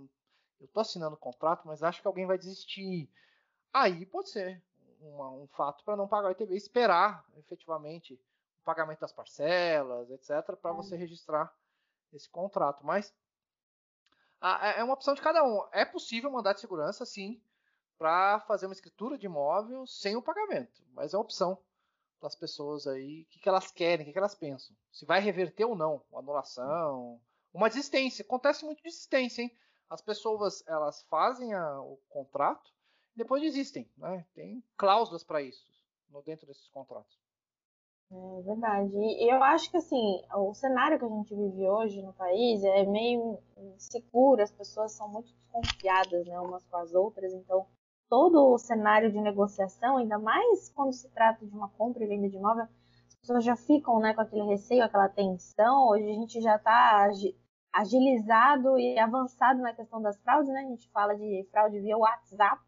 eu 0.61 0.67
estou 0.67 0.81
assinando 0.81 1.15
o 1.15 1.19
contrato, 1.19 1.67
mas 1.67 1.83
acho 1.83 2.01
que 2.01 2.07
alguém 2.07 2.27
vai 2.27 2.39
desistir. 2.39 3.11
Aí 3.73 4.07
pode 4.07 4.31
ser 4.31 4.63
uma, 5.01 5.31
um 5.31 5.47
fato 5.49 5.85
para 5.85 5.97
não 5.97 6.07
pagar 6.07 6.29
o 6.29 6.33
ITB, 6.33 6.55
esperar 6.55 7.25
efetivamente 7.37 8.21
pagamento 8.67 9.01
das 9.01 9.13
parcelas, 9.13 10.11
etc., 10.11 10.57
para 10.61 10.73
é. 10.73 10.75
você 10.75 10.97
registrar 10.97 11.55
esse 12.13 12.29
contrato. 12.29 12.85
Mas 12.85 13.15
a, 14.41 14.69
é 14.71 14.85
uma 14.85 14.95
opção 14.95 15.15
de 15.15 15.23
cada 15.23 15.45
um. 15.45 15.67
É 15.73 15.85
possível 15.85 16.31
mandar 16.31 16.53
de 16.53 16.61
segurança, 16.61 17.07
sim, 17.07 17.41
para 17.97 18.41
fazer 18.41 18.67
uma 18.67 18.75
escritura 18.75 19.17
de 19.17 19.27
imóvel 19.27 19.87
sem 19.87 20.17
o 20.17 20.23
pagamento, 20.23 20.83
mas 20.93 21.15
é 21.15 21.17
uma 21.17 21.23
opção 21.23 21.57
para 22.19 22.29
as 22.29 22.35
pessoas 22.35 22.87
aí, 22.87 23.23
o 23.23 23.27
que, 23.27 23.39
que 23.39 23.49
elas 23.49 23.71
querem, 23.71 24.03
o 24.03 24.07
que, 24.07 24.13
que 24.13 24.19
elas 24.19 24.35
pensam. 24.35 24.75
Se 24.91 25.05
vai 25.05 25.21
reverter 25.21 25.65
ou 25.65 25.77
não, 25.77 26.03
uma 26.11 26.21
anulação, 26.21 27.21
uma 27.53 27.69
desistência. 27.69 28.25
Acontece 28.25 28.65
muito 28.65 28.83
desistência, 28.83 29.43
hein? 29.43 29.57
as 29.89 30.01
pessoas 30.01 30.67
elas 30.67 31.03
fazem 31.05 31.55
a, 31.55 31.81
o 31.81 31.99
contrato 32.09 32.71
e 33.15 33.19
depois 33.19 33.43
desistem. 33.43 33.91
Né? 33.97 34.27
Tem 34.35 34.63
cláusulas 34.77 35.23
para 35.23 35.43
isso 35.43 35.65
no, 36.09 36.23
dentro 36.23 36.47
desses 36.47 36.69
contratos. 36.69 37.19
É 38.11 38.43
verdade. 38.43 38.97
E 38.97 39.33
eu 39.33 39.43
acho 39.43 39.71
que 39.71 39.77
assim, 39.77 40.23
o 40.35 40.55
cenário 40.55 40.99
que 40.99 41.05
a 41.05 41.09
gente 41.09 41.35
vive 41.35 41.69
hoje 41.69 42.03
no 42.03 42.13
país 42.13 42.63
é 42.63 42.85
meio 42.85 43.39
inseguro, 43.75 44.43
as 44.43 44.53
pessoas 44.53 44.93
são 44.93 45.09
muito 45.09 45.33
desconfiadas 45.33 46.27
né, 46.27 46.39
umas 46.41 46.65
com 46.67 46.77
as 46.77 46.95
outras, 46.95 47.33
então 47.33 47.67
todo 48.09 48.53
o 48.53 48.59
cenário 48.59 49.11
de 49.11 49.21
negociação, 49.21 49.97
ainda 49.97 50.19
mais 50.19 50.71
quando 50.71 50.93
se 50.93 51.09
trata 51.11 51.45
de 51.45 51.53
uma 51.53 51.69
compra 51.71 52.05
e 52.05 52.07
venda 52.07 52.29
de 52.29 52.37
imóvel, 52.37 52.69
as 53.09 53.15
pessoas 53.17 53.45
já 53.45 53.57
ficam 53.57 53.99
né, 53.99 54.15
com 54.15 54.21
aquele 54.21 54.45
receio, 54.45 54.85
aquela 54.85 55.09
tensão. 55.09 55.89
Hoje 55.89 56.05
a 56.05 56.15
gente 56.15 56.41
já 56.41 56.57
está 56.57 57.09
agilizado 57.73 58.79
e 58.79 58.99
avançado 58.99 59.61
na 59.61 59.75
questão 59.75 60.01
das 60.01 60.17
fraudes, 60.23 60.53
né? 60.53 60.61
A 60.61 60.69
gente 60.69 60.89
fala 60.91 61.15
de 61.15 61.47
fraude 61.51 61.81
via 61.81 61.99
WhatsApp. 61.99 62.63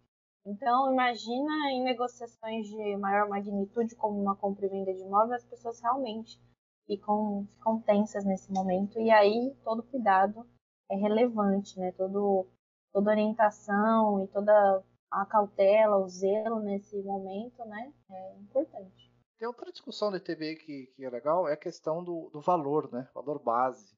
Então, 0.49 0.91
imagina 0.91 1.71
em 1.73 1.85
negociações 1.85 2.67
de 2.67 2.97
maior 2.97 3.29
magnitude, 3.29 3.95
como 3.95 4.19
uma 4.19 4.35
compra 4.35 4.65
e 4.65 4.69
venda 4.71 4.95
de 4.95 5.03
imóvel, 5.03 5.35
as 5.35 5.45
pessoas 5.45 5.79
realmente 5.79 6.41
ficam, 6.87 7.47
ficam 7.53 7.83
tensas 7.83 8.25
nesse 8.25 8.51
momento. 8.51 8.99
E 8.99 9.11
aí, 9.11 9.55
todo 9.63 9.83
cuidado 9.83 10.49
é 10.91 10.97
relevante, 10.97 11.79
né? 11.79 11.93
Todo, 11.93 12.47
toda 12.91 13.11
orientação 13.11 14.25
e 14.25 14.29
toda 14.29 14.83
a 15.11 15.27
cautela, 15.27 15.99
o 15.99 16.09
zelo 16.09 16.61
nesse 16.61 16.97
momento, 17.03 17.63
né? 17.67 17.93
É 18.11 18.37
importante. 18.39 19.13
Tem 19.39 19.47
outra 19.47 19.71
discussão 19.71 20.11
do 20.11 20.17
ETB 20.17 20.57
que, 20.57 20.87
que 20.97 21.05
é 21.05 21.11
legal, 21.11 21.47
é 21.47 21.53
a 21.53 21.59
questão 21.59 22.03
do, 22.03 22.31
do 22.33 22.41
valor, 22.41 22.91
né? 22.91 23.07
Valor 23.15 23.39
base. 23.39 23.95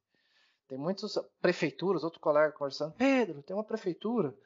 Tem 0.66 0.76
muitas 0.76 1.14
prefeituras, 1.40 2.02
outro 2.02 2.18
colega 2.18 2.52
conversando, 2.52 2.94
Pedro, 2.94 3.40
tem 3.40 3.54
uma 3.54 3.64
prefeitura 3.64 4.36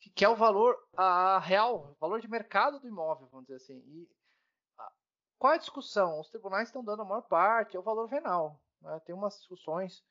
que 0.00 0.10
quer 0.10 0.28
o 0.28 0.36
valor 0.36 0.76
a 0.96 1.38
real, 1.38 1.92
o 1.92 1.96
valor 2.00 2.20
de 2.20 2.28
mercado 2.28 2.80
do 2.80 2.88
imóvel, 2.88 3.28
vamos 3.30 3.46
dizer 3.46 3.56
assim. 3.56 3.78
E 3.86 4.08
a, 4.78 4.92
qual 5.38 5.52
é 5.52 5.56
a 5.56 5.60
discussão? 5.60 6.18
Os 6.18 6.30
tribunais 6.30 6.68
estão 6.68 6.82
dando 6.82 7.02
a 7.02 7.04
maior 7.04 7.22
parte, 7.22 7.76
é 7.76 7.80
o 7.80 7.84
valor 7.84 8.08
venal. 8.08 8.60
Né? 8.80 8.98
Tem 9.04 9.14
umas 9.14 9.36
discussões 9.36 10.02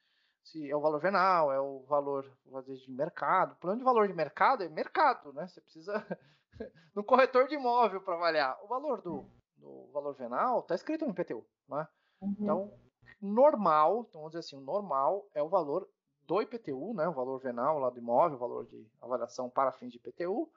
se 0.44 0.70
é 0.70 0.76
o 0.76 0.82
valor 0.82 1.00
venal, 1.00 1.52
é 1.52 1.60
o 1.60 1.84
valor 1.88 2.24
vezes, 2.66 2.84
de 2.84 2.92
mercado. 2.92 3.54
O 3.54 3.56
plano 3.58 3.80
de 3.80 3.84
valor 3.84 4.08
de 4.08 4.14
mercado 4.14 4.64
é 4.64 4.70
mercado, 4.70 5.34
né? 5.34 5.48
Você 5.48 5.62
precisa 5.62 5.94
no 6.96 7.04
corretor 7.04 7.48
de 7.48 7.56
imóvel 7.56 8.02
para 8.02 8.16
avaliar. 8.16 8.58
O 8.64 8.68
valor 8.68 9.02
do, 9.02 9.30
do 9.58 9.90
valor 9.92 10.16
venal 10.16 10.62
está 10.62 10.76
escrito 10.76 11.06
no 11.06 11.12
IPTU, 11.12 11.46
né? 11.68 11.88
Uhum. 12.22 12.36
Então 12.40 12.74
normal, 13.22 14.06
então 14.08 14.22
vamos 14.22 14.32
dizer 14.32 14.40
assim, 14.40 14.56
o 14.56 14.66
normal 14.66 15.28
é 15.34 15.44
o 15.44 15.50
valor 15.50 15.88
do 16.30 16.40
IPTU, 16.44 16.94
né, 16.94 17.08
o 17.08 17.14
valor 17.14 17.40
venal 17.40 17.80
lá 17.80 17.90
do 17.90 17.98
imóvel, 17.98 18.38
o 18.38 18.40
valor 18.40 18.68
de 18.68 18.88
avaliação 19.02 19.50
para 19.50 19.72
fins 19.72 19.92
de 19.92 19.98
IPTU, 19.98 20.48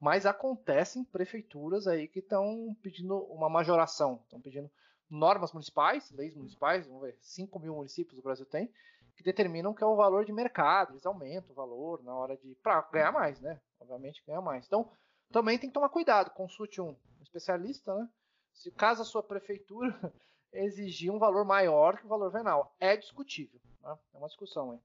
mas 0.00 0.24
acontecem 0.24 1.02
prefeituras 1.02 1.88
aí 1.88 2.06
que 2.06 2.20
estão 2.20 2.76
pedindo 2.80 3.18
uma 3.24 3.48
majoração, 3.48 4.20
estão 4.22 4.40
pedindo 4.40 4.70
normas 5.10 5.52
municipais, 5.52 6.12
leis 6.12 6.36
municipais, 6.36 6.86
vamos 6.86 7.02
ver, 7.02 7.18
5 7.20 7.58
mil 7.58 7.74
municípios 7.74 8.16
o 8.16 8.22
Brasil 8.22 8.46
tem, 8.46 8.72
que 9.16 9.24
determinam 9.24 9.74
que 9.74 9.82
é 9.82 9.86
o 9.86 9.96
valor 9.96 10.24
de 10.24 10.32
mercado, 10.32 10.92
eles 10.92 11.04
aumentam 11.04 11.50
o 11.50 11.56
valor 11.56 12.04
na 12.04 12.14
hora 12.14 12.36
de. 12.36 12.54
para 12.62 12.80
ganhar 12.92 13.10
mais, 13.10 13.40
né? 13.40 13.60
Obviamente 13.80 14.22
ganhar 14.24 14.40
mais. 14.40 14.64
Então, 14.64 14.88
também 15.32 15.58
tem 15.58 15.68
que 15.68 15.74
tomar 15.74 15.88
cuidado, 15.88 16.30
consulte 16.30 16.80
um 16.80 16.94
especialista, 17.20 17.92
né? 17.96 18.08
Se 18.52 18.70
caso 18.70 19.02
a 19.02 19.04
sua 19.04 19.24
prefeitura 19.24 19.92
exigir 20.52 21.10
um 21.10 21.18
valor 21.18 21.44
maior 21.44 21.98
que 21.98 22.06
o 22.06 22.08
valor 22.08 22.30
venal. 22.30 22.76
É 22.78 22.96
discutível. 22.96 23.60
Né? 23.82 23.98
É 24.14 24.18
uma 24.18 24.28
discussão, 24.28 24.72
hein? 24.72 24.80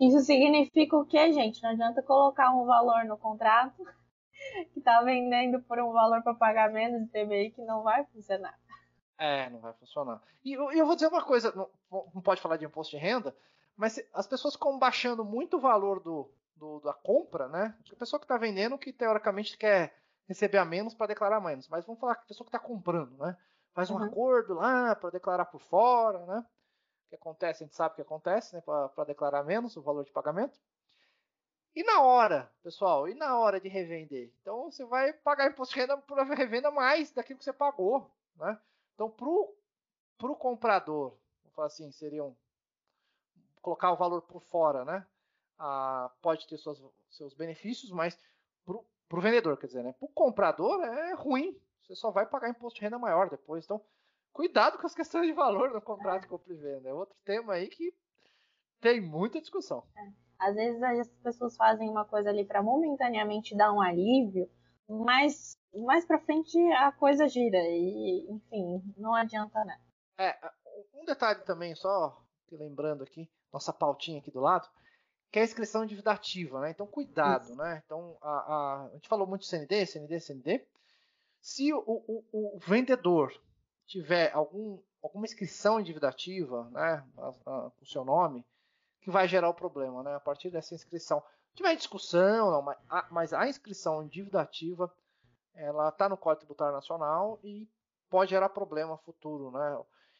Isso 0.00 0.20
significa 0.20 0.96
o 0.96 1.06
que, 1.06 1.32
gente? 1.32 1.62
Não 1.62 1.70
adianta 1.70 2.02
colocar 2.02 2.50
um 2.50 2.64
valor 2.64 3.04
no 3.04 3.16
contrato 3.16 3.84
que 4.72 4.78
está 4.78 5.00
vendendo 5.02 5.62
por 5.62 5.78
um 5.78 5.92
valor 5.92 6.22
para 6.22 6.34
pagar 6.34 6.70
menos 6.70 7.02
de 7.02 7.08
TBI 7.08 7.50
que 7.52 7.62
não 7.62 7.82
vai 7.82 8.04
funcionar. 8.06 8.58
É, 9.16 9.48
não 9.50 9.60
vai 9.60 9.72
funcionar. 9.74 10.20
E 10.44 10.52
eu, 10.52 10.72
eu 10.72 10.86
vou 10.86 10.96
dizer 10.96 11.06
uma 11.06 11.22
coisa, 11.22 11.52
não, 11.54 11.70
não, 11.90 12.22
pode 12.22 12.40
falar 12.40 12.56
de 12.56 12.64
imposto 12.64 12.96
de 12.96 13.02
renda, 13.02 13.34
mas 13.76 14.00
as 14.12 14.26
pessoas 14.26 14.54
ficam 14.54 14.78
baixando 14.78 15.24
muito 15.24 15.56
o 15.56 15.60
valor 15.60 16.00
do, 16.00 16.30
do 16.56 16.80
da 16.80 16.92
compra, 16.92 17.48
né? 17.48 17.76
A 17.92 17.96
pessoa 17.96 18.18
que 18.18 18.24
está 18.24 18.36
vendendo, 18.36 18.76
que 18.76 18.92
teoricamente 18.92 19.56
quer 19.56 19.94
receber 20.28 20.58
a 20.58 20.64
menos 20.64 20.94
para 20.94 21.06
declarar 21.06 21.40
menos, 21.40 21.68
mas 21.68 21.86
vamos 21.86 22.00
falar 22.00 22.16
que 22.16 22.22
a 22.22 22.26
pessoa 22.26 22.44
que 22.44 22.56
está 22.56 22.58
comprando, 22.58 23.16
né? 23.18 23.36
Faz 23.72 23.90
um 23.90 23.96
uhum. 23.96 24.04
acordo 24.04 24.54
lá 24.54 24.94
para 24.94 25.10
declarar 25.10 25.46
por 25.46 25.60
fora, 25.60 26.24
né? 26.26 26.44
O 27.14 27.16
que 27.16 27.22
acontece, 27.22 27.62
a 27.62 27.66
gente 27.66 27.76
sabe 27.76 27.92
o 27.92 27.96
que 27.96 28.02
acontece, 28.02 28.56
né? 28.56 28.60
Para 28.60 29.04
declarar 29.04 29.44
menos 29.44 29.76
o 29.76 29.82
valor 29.82 30.04
de 30.04 30.10
pagamento. 30.10 30.58
E 31.74 31.82
na 31.84 32.02
hora, 32.02 32.50
pessoal, 32.62 33.08
e 33.08 33.14
na 33.14 33.38
hora 33.38 33.60
de 33.60 33.68
revender? 33.68 34.32
Então 34.40 34.70
você 34.70 34.84
vai 34.84 35.12
pagar 35.12 35.48
imposto 35.48 35.74
de 35.74 35.80
renda 35.80 35.96
por 35.96 36.18
revenda 36.18 36.70
mais 36.70 37.12
daquilo 37.12 37.38
que 37.38 37.44
você 37.44 37.52
pagou, 37.52 38.10
né? 38.36 38.58
Então 38.94 39.08
pro, 39.10 39.54
pro 40.18 40.36
comprador, 40.36 41.16
vamos 41.42 41.54
falar 41.54 41.66
assim, 41.68 41.90
seriam 41.92 42.36
colocar 43.62 43.92
o 43.92 43.96
valor 43.96 44.22
por 44.22 44.40
fora, 44.40 44.84
né? 44.84 45.06
Ah, 45.58 46.10
pode 46.20 46.46
ter 46.48 46.58
suas, 46.58 46.80
seus 47.10 47.34
benefícios, 47.34 47.90
mas 47.90 48.18
pro, 48.64 48.84
pro 49.08 49.20
vendedor, 49.20 49.56
quer 49.56 49.66
dizer, 49.66 49.84
né? 49.84 49.92
Pro 49.92 50.08
comprador 50.08 50.82
é 50.82 51.14
ruim. 51.14 51.60
Você 51.82 51.94
só 51.94 52.10
vai 52.10 52.26
pagar 52.26 52.48
imposto 52.48 52.78
de 52.78 52.84
renda 52.84 52.98
maior 52.98 53.28
depois. 53.28 53.64
Então, 53.64 53.80
cuidado 54.34 54.76
com 54.76 54.86
as 54.86 54.94
questões 54.94 55.26
de 55.26 55.32
valor 55.32 55.70
no 55.72 55.80
contrato 55.80 56.22
de 56.22 56.28
compra 56.28 56.52
e 56.52 56.56
venda. 56.56 56.88
É 56.88 56.92
outro 56.92 57.16
tema 57.24 57.54
aí 57.54 57.68
que 57.68 57.94
tem 58.80 59.00
muita 59.00 59.40
discussão. 59.40 59.82
É. 59.96 60.12
Às 60.38 60.54
vezes 60.56 60.82
as 60.82 61.08
pessoas 61.22 61.56
fazem 61.56 61.88
uma 61.88 62.04
coisa 62.04 62.28
ali 62.28 62.44
para 62.44 62.62
momentaneamente 62.62 63.56
dar 63.56 63.72
um 63.72 63.80
alívio, 63.80 64.50
mas 64.86 65.56
mais 65.72 66.04
para 66.04 66.18
frente 66.18 66.58
a 66.72 66.92
coisa 66.92 67.26
gira 67.28 67.58
e, 67.58 68.26
enfim, 68.28 68.82
não 68.98 69.14
adianta 69.14 69.64
nada. 69.64 69.80
É, 70.18 70.36
um 70.92 71.04
detalhe 71.04 71.40
também, 71.44 71.74
só 71.74 72.20
lembrando 72.52 73.02
aqui, 73.02 73.30
nossa 73.52 73.72
pautinha 73.72 74.18
aqui 74.18 74.30
do 74.30 74.40
lado, 74.40 74.68
que 75.30 75.38
é 75.38 75.42
a 75.42 75.44
inscrição 75.44 75.84
endividativa, 75.84 76.60
né? 76.60 76.70
Então, 76.70 76.86
cuidado, 76.86 77.44
Isso. 77.44 77.56
né? 77.56 77.82
Então, 77.84 78.16
a, 78.20 78.28
a, 78.28 78.86
a, 78.86 78.90
gente 78.94 79.08
falou 79.08 79.26
muito 79.26 79.42
de 79.42 79.48
CND, 79.48 79.86
CND, 79.86 80.20
CND. 80.20 80.66
Se 81.40 81.72
o, 81.72 81.82
o, 81.86 82.24
o 82.32 82.58
vendedor 82.60 83.32
tiver 83.86 84.32
algum, 84.32 84.80
alguma 85.02 85.26
inscrição 85.26 85.80
endividativa, 85.80 86.68
né, 86.70 87.04
com 87.14 87.84
seu 87.84 88.04
nome, 88.04 88.44
que 89.00 89.10
vai 89.10 89.28
gerar 89.28 89.50
o 89.50 89.54
problema, 89.54 90.02
né? 90.02 90.14
A 90.14 90.20
partir 90.20 90.50
dessa 90.50 90.74
inscrição. 90.74 91.22
Se 91.50 91.56
tiver 91.56 91.76
discussão, 91.76 92.50
não, 92.50 92.62
mas, 92.62 92.78
a, 92.88 93.06
mas 93.10 93.32
a 93.32 93.46
inscrição 93.46 94.02
em 94.02 94.08
dívida 94.08 94.40
ativa, 94.40 94.90
ela 95.54 95.90
está 95.90 96.08
no 96.08 96.16
Código 96.16 96.40
Tributário 96.40 96.74
Nacional 96.74 97.38
e 97.44 97.68
pode 98.08 98.30
gerar 98.30 98.48
problema 98.48 98.96
futuro, 98.98 99.50
né? 99.50 99.78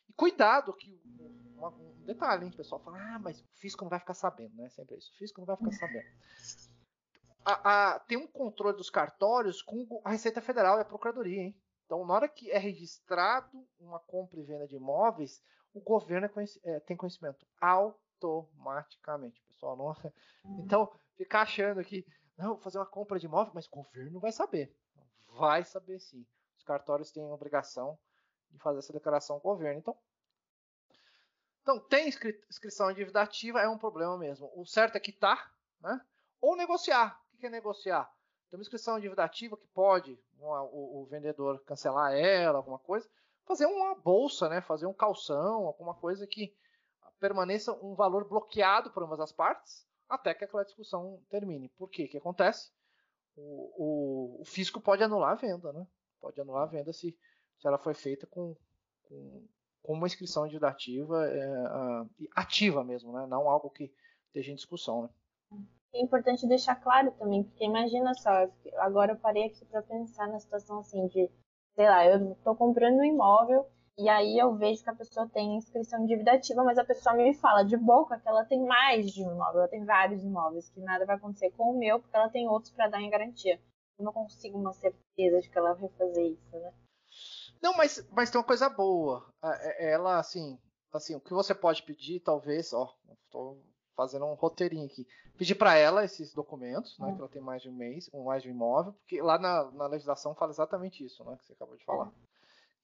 E 0.08 0.12
cuidado 0.12 0.72
que 0.74 1.00
um, 1.18 1.66
um 1.66 2.04
detalhe, 2.04 2.44
hein? 2.44 2.50
O 2.52 2.56
pessoal 2.56 2.80
fala, 2.82 2.98
ah, 2.98 3.18
mas 3.18 3.40
o 3.40 3.46
fisco 3.54 3.84
não 3.84 3.90
vai 3.90 3.98
ficar 3.98 4.14
sabendo, 4.14 4.54
né? 4.54 4.68
Sempre 4.68 4.96
isso. 4.96 5.10
O 5.12 5.16
fisco 5.16 5.40
não 5.40 5.46
vai 5.46 5.56
ficar 5.56 5.72
sabendo. 5.72 6.06
A, 7.44 7.94
a, 7.94 7.98
tem 8.00 8.18
um 8.18 8.26
controle 8.26 8.76
dos 8.76 8.90
cartórios 8.90 9.62
com 9.62 10.00
a 10.04 10.10
Receita 10.10 10.40
Federal 10.40 10.78
e 10.78 10.82
a 10.82 10.84
Procuradoria, 10.84 11.42
hein? 11.42 11.56
Então, 11.84 12.04
na 12.06 12.14
hora 12.14 12.28
que 12.28 12.50
é 12.50 12.58
registrado 12.58 13.66
uma 13.78 13.98
compra 13.98 14.40
e 14.40 14.42
venda 14.42 14.66
de 14.66 14.76
imóveis, 14.76 15.42
o 15.72 15.80
governo 15.80 16.26
é, 16.26 16.30
é, 16.70 16.80
tem 16.80 16.96
conhecimento 16.96 17.46
automaticamente, 17.60 19.42
pessoal. 19.42 19.76
Não... 19.76 19.86
Uhum. 20.44 20.60
Então, 20.64 20.92
ficar 21.16 21.42
achando 21.42 21.82
que 21.84 22.06
não, 22.36 22.48
vou 22.48 22.58
fazer 22.58 22.78
uma 22.78 22.86
compra 22.86 23.18
de 23.18 23.26
imóvel, 23.26 23.52
mas 23.54 23.66
o 23.66 23.70
governo 23.70 24.20
vai 24.20 24.32
saber. 24.32 24.74
Vai 25.28 25.64
saber 25.64 26.00
sim. 26.00 26.26
Os 26.56 26.64
cartórios 26.64 27.10
têm 27.10 27.22
a 27.22 27.34
obrigação 27.34 27.98
de 28.50 28.58
fazer 28.58 28.78
essa 28.78 28.92
declaração 28.92 29.36
ao 29.36 29.42
governo. 29.42 29.78
Então, 29.78 29.96
então 31.62 31.80
tem 31.80 32.08
inscrição 32.08 32.90
em 32.90 32.94
dívida 32.94 33.22
ativa, 33.22 33.60
é 33.60 33.68
um 33.68 33.78
problema 33.78 34.18
mesmo. 34.18 34.50
O 34.54 34.66
certo 34.66 34.96
é 34.96 35.00
quitar, 35.00 35.54
né? 35.80 36.00
Ou 36.40 36.56
negociar. 36.56 37.20
O 37.32 37.36
que 37.38 37.46
é 37.46 37.50
negociar? 37.50 38.12
Tem 38.54 38.58
uma 38.60 38.62
inscrição 38.62 38.96
em 38.96 39.00
dívida 39.00 39.24
ativa 39.24 39.56
que 39.56 39.66
pode 39.74 40.16
uma, 40.38 40.62
o, 40.62 41.02
o, 41.02 41.06
vendedor 41.06 41.60
cancelar 41.64 42.14
ela, 42.14 42.58
alguma 42.58 42.78
coisa, 42.78 43.10
fazer 43.44 43.66
uma 43.66 43.96
bolsa, 43.96 44.48
né? 44.48 44.60
Fazer 44.60 44.86
um 44.86 44.92
calção, 44.92 45.66
alguma 45.66 45.92
coisa 45.92 46.24
que 46.24 46.54
permaneça 47.18 47.72
um 47.84 47.96
valor 47.96 48.28
bloqueado 48.28 48.92
por 48.92 49.02
ambas 49.02 49.18
as 49.18 49.32
partes 49.32 49.84
até 50.08 50.32
que 50.32 50.44
aquela 50.44 50.62
discussão 50.62 51.20
termine. 51.28 51.68
Por 51.70 51.90
quê? 51.90 52.04
O 52.04 52.08
que 52.08 52.16
acontece? 52.16 52.70
O, 53.34 54.36
o, 54.38 54.42
o, 54.42 54.44
fisco 54.44 54.80
pode 54.80 55.02
anular 55.02 55.32
a 55.32 55.34
venda, 55.34 55.72
né? 55.72 55.84
Pode 56.20 56.40
anular 56.40 56.62
a 56.62 56.70
venda 56.70 56.92
se, 56.92 57.10
se 57.58 57.66
ela 57.66 57.76
foi 57.76 57.92
feita 57.92 58.24
com, 58.24 58.54
com, 59.08 59.48
com 59.82 59.92
uma 59.94 60.06
inscrição 60.06 60.46
de 60.46 60.64
ativa, 60.64 61.26
é, 61.26 62.06
ativa 62.36 62.84
mesmo, 62.84 63.12
né? 63.14 63.26
Não 63.26 63.50
algo 63.50 63.68
que 63.68 63.92
esteja 64.28 64.52
em 64.52 64.54
discussão, 64.54 65.02
né? 65.02 65.10
É 65.94 66.02
importante 66.02 66.46
deixar 66.48 66.74
claro 66.74 67.12
também, 67.12 67.44
porque 67.44 67.64
imagina 67.64 68.12
só, 68.14 68.30
agora 68.78 69.12
eu 69.12 69.16
parei 69.16 69.44
aqui 69.44 69.64
para 69.64 69.80
pensar 69.80 70.26
na 70.26 70.40
situação 70.40 70.80
assim 70.80 71.06
de, 71.06 71.30
sei 71.76 71.88
lá, 71.88 72.04
eu 72.04 72.32
estou 72.32 72.56
comprando 72.56 72.98
um 72.98 73.04
imóvel 73.04 73.64
e 73.96 74.08
aí 74.08 74.36
eu 74.36 74.56
vejo 74.56 74.82
que 74.82 74.90
a 74.90 74.94
pessoa 74.94 75.28
tem 75.28 75.56
inscrição 75.56 76.00
de 76.00 76.08
dívida 76.08 76.32
ativa, 76.32 76.64
mas 76.64 76.78
a 76.78 76.84
pessoa 76.84 77.14
me 77.14 77.32
fala 77.34 77.62
de 77.62 77.76
boca 77.76 78.18
que 78.18 78.28
ela 78.28 78.44
tem 78.44 78.66
mais 78.66 79.12
de 79.12 79.22
um 79.22 79.30
imóvel, 79.30 79.60
ela 79.60 79.68
tem 79.68 79.84
vários 79.84 80.24
imóveis, 80.24 80.68
que 80.68 80.80
nada 80.80 81.06
vai 81.06 81.14
acontecer 81.14 81.52
com 81.52 81.70
o 81.70 81.78
meu, 81.78 82.00
porque 82.00 82.16
ela 82.16 82.28
tem 82.28 82.48
outros 82.48 82.72
para 82.72 82.88
dar 82.88 83.00
em 83.00 83.08
garantia. 83.08 83.60
Eu 83.96 84.04
não 84.04 84.12
consigo 84.12 84.58
uma 84.58 84.72
certeza 84.72 85.40
de 85.40 85.48
que 85.48 85.56
ela 85.56 85.74
vai 85.74 85.88
fazer 85.90 86.26
isso, 86.26 86.58
né? 86.58 86.74
Não, 87.62 87.76
mas, 87.76 88.04
mas 88.10 88.30
tem 88.30 88.40
uma 88.40 88.46
coisa 88.46 88.68
boa. 88.68 89.32
É, 89.44 89.86
é, 89.86 89.92
ela, 89.92 90.18
assim, 90.18 90.58
assim, 90.92 91.14
o 91.14 91.20
que 91.20 91.32
você 91.32 91.54
pode 91.54 91.84
pedir, 91.84 92.18
talvez, 92.18 92.72
ó, 92.72 92.92
estou 93.26 93.62
fazendo 93.96 94.26
um 94.26 94.34
roteirinho 94.34 94.86
aqui. 94.86 95.06
Pedir 95.36 95.54
para 95.54 95.76
ela 95.76 96.04
esses 96.04 96.32
documentos, 96.32 96.98
né, 96.98 97.12
que 97.12 97.18
ela 97.18 97.28
tem 97.28 97.42
mais 97.42 97.62
de 97.62 97.68
um 97.68 97.74
mês, 97.74 98.08
um 98.12 98.24
mais 98.24 98.42
de 98.42 98.48
um 98.48 98.52
imóvel, 98.52 98.92
porque 98.92 99.20
lá 99.20 99.38
na, 99.38 99.70
na 99.72 99.86
legislação 99.86 100.34
fala 100.34 100.52
exatamente 100.52 101.04
isso, 101.04 101.24
né, 101.24 101.36
que 101.36 101.44
você 101.44 101.52
acabou 101.52 101.76
de 101.76 101.84
falar. 101.84 102.12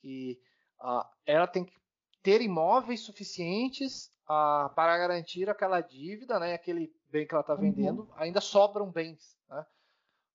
Que 0.00 0.40
uh, 0.80 1.04
ela 1.26 1.46
tem 1.46 1.64
que 1.64 1.78
ter 2.22 2.40
imóveis 2.40 3.00
suficientes 3.00 4.06
uh, 4.24 4.72
para 4.74 4.98
garantir 4.98 5.48
aquela 5.48 5.80
dívida, 5.80 6.38
né, 6.38 6.54
aquele 6.54 6.92
bem 7.10 7.26
que 7.26 7.34
ela 7.34 7.42
está 7.42 7.54
vendendo, 7.54 8.02
uhum. 8.02 8.14
ainda 8.16 8.40
sobram 8.40 8.90
bens. 8.90 9.36
Né? 9.48 9.60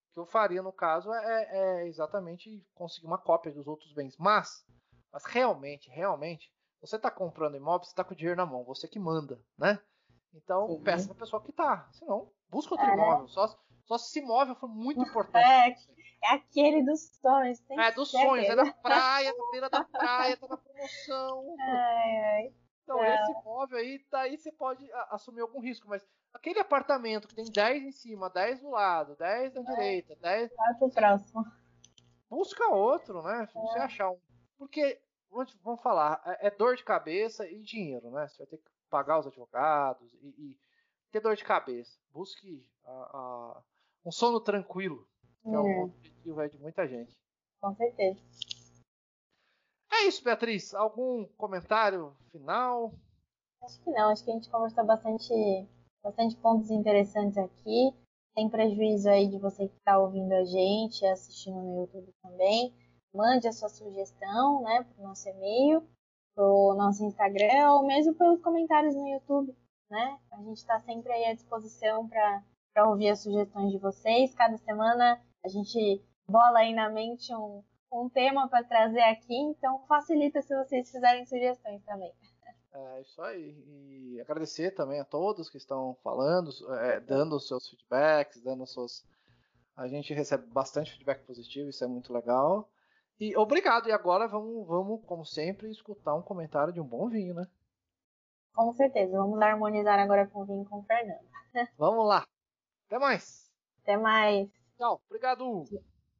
O 0.09 0.13
que 0.13 0.19
eu 0.19 0.25
faria 0.25 0.61
no 0.61 0.71
caso 0.71 1.13
é, 1.13 1.47
é, 1.51 1.87
exatamente 1.87 2.65
conseguir 2.73 3.07
uma 3.07 3.17
cópia 3.17 3.51
dos 3.51 3.67
outros 3.67 3.91
bens. 3.93 4.17
Mas, 4.17 4.65
mas 5.11 5.25
realmente, 5.25 5.89
realmente, 5.89 6.51
você 6.81 6.97
está 6.97 7.09
comprando 7.09 7.57
imóvel, 7.57 7.85
você 7.85 7.91
está 7.91 8.03
com 8.03 8.13
o 8.13 8.17
dinheiro 8.17 8.37
na 8.37 8.45
mão, 8.45 8.63
você 8.63 8.87
que 8.87 8.99
manda, 8.99 9.39
né? 9.57 9.79
Então, 10.35 10.67
uhum. 10.67 10.83
peça 10.83 11.07
para 11.07 11.15
pessoa 11.15 11.41
quitar. 11.41 11.89
Senão, 11.93 12.29
busca 12.49 12.73
outro 12.73 12.89
é. 12.89 12.93
imóvel. 12.93 13.27
Só, 13.29 13.47
só 13.85 13.97
se 13.97 14.09
esse 14.09 14.19
imóvel 14.19 14.55
for 14.55 14.67
muito 14.67 15.01
importante. 15.01 15.45
É, 15.45 15.75
é 16.25 16.35
aquele 16.35 16.83
dos 16.83 17.09
sonhos. 17.21 17.59
Tem 17.61 17.79
é 17.79 17.91
dos 17.91 18.11
sonhos, 18.11 18.47
é 18.47 18.55
na 18.55 18.71
praia, 18.81 19.33
na 19.33 19.51
beira 19.51 19.69
da 19.69 19.83
praia, 19.83 20.37
tá 20.37 20.47
na 20.47 20.57
promoção. 20.57 21.55
Ai, 21.59 22.17
ai. 22.17 22.53
Então, 22.83 23.03
é. 23.03 23.15
esse 23.15 23.31
imóvel 23.31 23.77
aí, 23.79 24.05
daí 24.11 24.37
você 24.37 24.51
pode 24.51 24.87
assumir 25.09 25.41
algum 25.41 25.59
risco, 25.59 25.87
mas 25.87 26.05
aquele 26.33 26.59
apartamento 26.59 27.27
que 27.27 27.35
tem 27.35 27.45
10 27.45 27.83
em 27.83 27.91
cima, 27.91 28.29
10 28.29 28.61
do 28.61 28.69
lado, 28.69 29.15
10 29.15 29.53
na 29.55 29.61
é. 29.61 29.63
direita, 29.63 30.15
10. 30.21 30.51
Vai 30.55 30.73
pro 30.75 30.89
próximo. 30.89 31.45
Busca 32.29 32.67
outro, 32.69 33.23
né? 33.23 33.47
Se 33.47 33.53
você 33.53 33.79
é. 33.79 33.81
achar 33.83 34.11
um. 34.11 34.19
Porque, 34.57 35.01
vamos 35.63 35.81
falar, 35.81 36.21
é, 36.25 36.47
é 36.47 36.51
dor 36.51 36.75
de 36.75 36.83
cabeça 36.83 37.47
e 37.47 37.59
dinheiro, 37.61 38.11
né? 38.11 38.27
Você 38.27 38.37
vai 38.39 38.47
ter 38.47 38.57
que 38.57 38.74
pagar 38.89 39.19
os 39.19 39.27
advogados 39.27 40.13
e, 40.21 40.27
e 40.27 40.59
ter 41.11 41.19
dor 41.19 41.35
de 41.35 41.43
cabeça. 41.43 41.97
Busque 42.11 42.65
a, 42.83 42.91
a, 42.91 43.63
um 44.05 44.11
sono 44.11 44.39
tranquilo 44.39 45.07
que 45.41 45.49
é, 45.49 45.53
é 45.53 45.59
o 45.59 45.83
objetivo 45.83 46.49
de 46.49 46.59
muita 46.59 46.87
gente. 46.87 47.15
Com 47.61 47.75
certeza. 47.75 48.19
É 49.91 50.07
isso, 50.07 50.23
Beatriz. 50.23 50.73
Algum 50.73 51.25
comentário 51.37 52.15
final? 52.31 52.93
Acho 53.63 53.81
que 53.81 53.91
não. 53.91 54.09
Acho 54.11 54.23
que 54.23 54.31
a 54.31 54.33
gente 54.33 54.49
conversou 54.49 54.85
bastante, 54.85 55.33
bastante 56.03 56.35
pontos 56.37 56.69
interessantes 56.69 57.37
aqui. 57.37 57.93
Tem 58.35 58.49
prejuízo 58.49 59.09
aí 59.09 59.29
de 59.29 59.39
você 59.39 59.67
que 59.67 59.77
está 59.77 59.97
ouvindo 59.97 60.33
a 60.33 60.43
gente, 60.43 61.05
assistindo 61.05 61.55
no 61.55 61.81
YouTube 61.81 62.13
também. 62.21 62.75
Mande 63.13 63.47
a 63.47 63.53
sua 63.53 63.69
sugestão, 63.69 64.61
né, 64.61 64.83
para 64.83 65.01
o 65.01 65.07
nosso 65.07 65.29
e-mail, 65.29 65.87
para 66.35 66.43
o 66.43 66.75
nosso 66.75 67.03
Instagram 67.05 67.71
ou 67.71 67.87
mesmo 67.87 68.13
pelos 68.13 68.41
comentários 68.41 68.93
no 68.93 69.07
YouTube, 69.07 69.55
né? 69.89 70.19
A 70.31 70.37
gente 70.43 70.57
está 70.57 70.79
sempre 70.81 71.11
aí 71.11 71.25
à 71.25 71.33
disposição 71.33 72.07
para 72.07 72.89
ouvir 72.89 73.09
as 73.09 73.21
sugestões 73.21 73.71
de 73.71 73.77
vocês. 73.77 74.35
Cada 74.35 74.57
semana 74.57 75.19
a 75.43 75.47
gente 75.47 76.03
bola 76.27 76.59
aí 76.59 76.73
na 76.73 76.89
mente 76.89 77.33
um, 77.33 77.63
um 77.91 78.09
tema 78.09 78.49
para 78.49 78.63
trazer 78.63 79.01
aqui, 79.01 79.35
então 79.35 79.79
facilita 79.87 80.41
se 80.41 80.55
vocês 80.55 80.91
fizerem 80.91 81.25
sugestões 81.25 81.81
também. 81.83 82.13
É 82.73 83.01
isso 83.01 83.21
aí. 83.21 83.55
E 83.67 84.21
agradecer 84.21 84.71
também 84.71 84.99
a 84.99 85.05
todos 85.05 85.49
que 85.49 85.57
estão 85.57 85.95
falando, 86.03 86.51
é, 86.79 86.99
dando 86.99 87.37
os 87.37 87.47
seus 87.47 87.69
feedbacks, 87.69 88.41
dando 88.41 88.65
suas. 88.65 89.05
A 89.77 89.87
gente 89.87 90.13
recebe 90.13 90.45
bastante 90.47 90.91
feedback 90.91 91.23
positivo, 91.25 91.69
isso 91.69 91.83
é 91.83 91.87
muito 91.87 92.11
legal. 92.11 92.69
E 93.19 93.35
obrigado. 93.37 93.87
E 93.87 93.91
agora 93.91 94.27
vamos, 94.27 94.67
vamos, 94.67 95.03
como 95.05 95.25
sempre, 95.25 95.69
escutar 95.69 96.13
um 96.15 96.21
comentário 96.21 96.73
de 96.73 96.81
um 96.81 96.85
bom 96.85 97.07
vinho, 97.07 97.33
né? 97.33 97.47
Com 98.53 98.73
certeza. 98.73 99.17
Vamos 99.17 99.41
harmonizar 99.41 99.99
agora 99.99 100.27
com 100.27 100.41
o 100.41 100.45
vinho 100.45 100.65
com 100.65 100.79
o 100.79 100.83
Fernando. 100.83 101.25
vamos 101.77 102.07
lá. 102.07 102.25
Até 102.87 102.99
mais. 102.99 103.51
Até 103.83 103.97
mais. 103.97 104.49
Tchau. 104.77 105.01
Obrigado. 105.07 105.63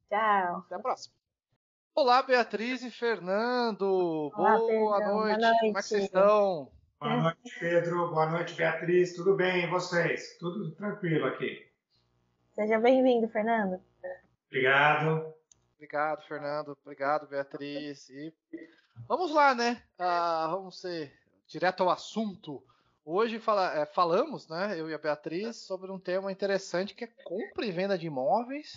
Tchau. 0.08 0.56
Até 0.58 0.74
a 0.74 0.78
próxima. 0.78 1.14
Olá, 1.94 2.22
Beatriz 2.22 2.82
e 2.82 2.90
Fernando. 2.90 4.30
Olá, 4.36 4.56
Boa, 4.58 4.66
Pedro. 4.66 4.84
noite. 4.84 5.00
Boa 5.00 5.00
Como 5.00 5.28
é 5.28 5.34
que 5.34 5.40
noite. 5.40 5.72
vocês 5.72 6.04
estão? 6.04 6.70
Boa 7.00 7.16
noite, 7.22 7.58
Pedro. 7.58 8.10
Boa 8.10 8.26
noite, 8.30 8.54
Beatriz. 8.54 9.14
Tudo 9.16 9.34
bem? 9.34 9.64
E 9.64 9.66
vocês? 9.66 10.36
Tudo 10.38 10.74
tranquilo 10.74 11.26
aqui. 11.26 11.66
Seja 12.54 12.78
bem-vindo, 12.78 13.28
Fernando. 13.28 13.80
Obrigado. 14.48 15.35
Obrigado, 15.76 16.22
Fernando. 16.26 16.76
Obrigado, 16.82 17.26
Beatriz. 17.26 18.08
E 18.08 18.32
vamos 19.06 19.30
lá, 19.32 19.54
né? 19.54 19.82
Ah, 19.98 20.48
vamos 20.50 20.80
ser 20.80 21.12
direto 21.46 21.82
ao 21.82 21.90
assunto. 21.90 22.62
Hoje 23.04 23.38
fala- 23.38 23.72
é, 23.78 23.86
falamos, 23.86 24.48
né, 24.48 24.78
eu 24.80 24.90
e 24.90 24.94
a 24.94 24.98
Beatriz, 24.98 25.56
sobre 25.58 25.92
um 25.92 25.98
tema 25.98 26.32
interessante 26.32 26.92
que 26.94 27.04
é 27.04 27.06
compra 27.24 27.64
e 27.64 27.70
venda 27.70 27.96
de 27.96 28.06
imóveis 28.08 28.76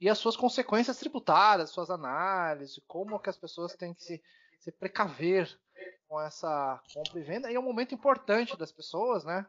e 0.00 0.08
as 0.08 0.16
suas 0.16 0.36
consequências 0.38 0.98
tributárias, 0.98 1.68
suas 1.70 1.90
análises, 1.90 2.80
como 2.86 3.18
que 3.18 3.28
as 3.28 3.36
pessoas 3.36 3.74
têm 3.74 3.92
que 3.92 4.02
se, 4.02 4.22
se 4.58 4.72
precaver 4.72 5.54
com 6.08 6.18
essa 6.18 6.80
compra 6.94 7.20
e 7.20 7.22
venda. 7.22 7.50
E 7.52 7.56
é 7.56 7.60
um 7.60 7.64
momento 7.64 7.94
importante 7.94 8.56
das 8.56 8.72
pessoas, 8.72 9.22
né? 9.24 9.44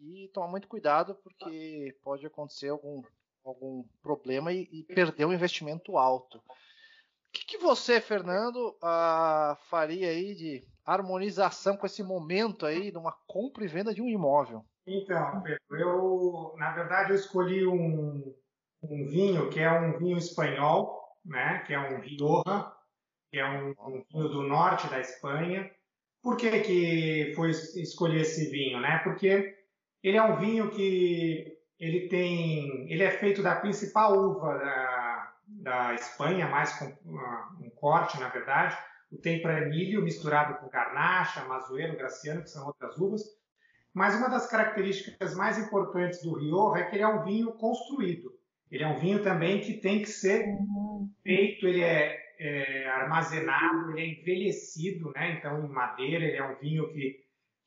E 0.00 0.28
tomar 0.34 0.48
muito 0.48 0.66
cuidado 0.66 1.14
porque 1.22 1.96
pode 2.02 2.26
acontecer 2.26 2.70
algum, 2.70 3.00
algum 3.44 3.84
problema 4.02 4.52
e, 4.52 4.68
e 4.72 4.82
perder 4.84 5.24
um 5.24 5.32
investimento 5.32 5.96
alto. 5.96 6.38
O 6.38 7.32
que, 7.32 7.46
que 7.46 7.58
você, 7.58 8.00
Fernando, 8.00 8.76
ah, 8.82 9.56
faria 9.68 10.08
aí 10.08 10.34
de 10.34 10.62
harmonização 10.84 11.76
com 11.76 11.86
esse 11.86 12.02
momento 12.02 12.66
aí 12.66 12.90
de 12.90 12.98
uma 12.98 13.12
compra 13.26 13.64
e 13.64 13.68
venda 13.68 13.94
de 13.94 14.02
um 14.02 14.08
imóvel? 14.08 14.64
Então, 14.86 15.40
Pedro, 15.42 15.60
eu, 15.70 16.54
na 16.58 16.72
verdade, 16.72 17.10
eu 17.10 17.16
escolhi 17.16 17.66
um, 17.66 18.34
um 18.82 19.06
vinho 19.06 19.48
que 19.48 19.60
é 19.60 19.70
um 19.70 19.96
vinho 19.98 20.18
espanhol, 20.18 21.16
né? 21.24 21.60
Que 21.66 21.72
é 21.72 21.78
um 21.78 22.00
Rioja, 22.00 22.72
que 23.30 23.38
é 23.38 23.46
um, 23.48 23.70
um 23.70 24.04
vinho 24.12 24.28
do 24.28 24.42
norte 24.42 24.88
da 24.88 25.00
Espanha. 25.00 25.70
Por 26.20 26.36
que 26.36 26.60
que 26.60 27.32
foi 27.34 27.50
es- 27.50 27.76
escolher 27.76 28.22
esse 28.22 28.50
vinho, 28.50 28.80
né? 28.80 28.98
Porque 28.98 29.56
ele 30.02 30.16
é 30.16 30.22
um 30.22 30.36
vinho 30.36 30.70
que 30.70 31.51
ele 31.82 32.06
tem, 32.06 32.86
ele 32.88 33.02
é 33.02 33.10
feito 33.10 33.42
da 33.42 33.56
principal 33.56 34.16
uva 34.16 34.56
da, 34.56 35.32
da 35.48 35.94
Espanha, 35.94 36.46
mais 36.46 36.72
com 36.78 36.86
um 37.60 37.70
corte, 37.70 38.20
na 38.20 38.28
verdade, 38.28 38.78
o 39.10 39.18
Tempranillo 39.18 40.00
misturado 40.00 40.60
com 40.60 40.68
Garnacha, 40.68 41.44
Mazuelo, 41.44 41.96
Graciano, 41.96 42.42
que 42.42 42.50
são 42.50 42.68
outras 42.68 42.96
uvas. 42.98 43.22
Mas 43.92 44.14
uma 44.14 44.28
das 44.28 44.48
características 44.48 45.34
mais 45.34 45.58
importantes 45.58 46.22
do 46.22 46.38
Rioja 46.38 46.82
é 46.82 46.84
que 46.84 46.94
ele 46.94 47.02
é 47.02 47.08
um 47.08 47.24
vinho 47.24 47.52
construído. 47.54 48.32
Ele 48.70 48.84
é 48.84 48.86
um 48.86 49.00
vinho 49.00 49.20
também 49.20 49.60
que 49.60 49.74
tem 49.74 50.02
que 50.02 50.08
ser 50.08 50.46
feito, 51.24 51.66
ele 51.66 51.82
é, 51.82 52.16
é 52.38 52.86
armazenado, 52.90 53.90
ele 53.90 54.00
é 54.00 54.20
envelhecido, 54.20 55.10
né? 55.16 55.32
Então, 55.32 55.64
em 55.64 55.68
madeira, 55.68 56.24
ele 56.24 56.36
é 56.36 56.44
um 56.44 56.54
vinho 56.60 56.88
que, 56.92 57.21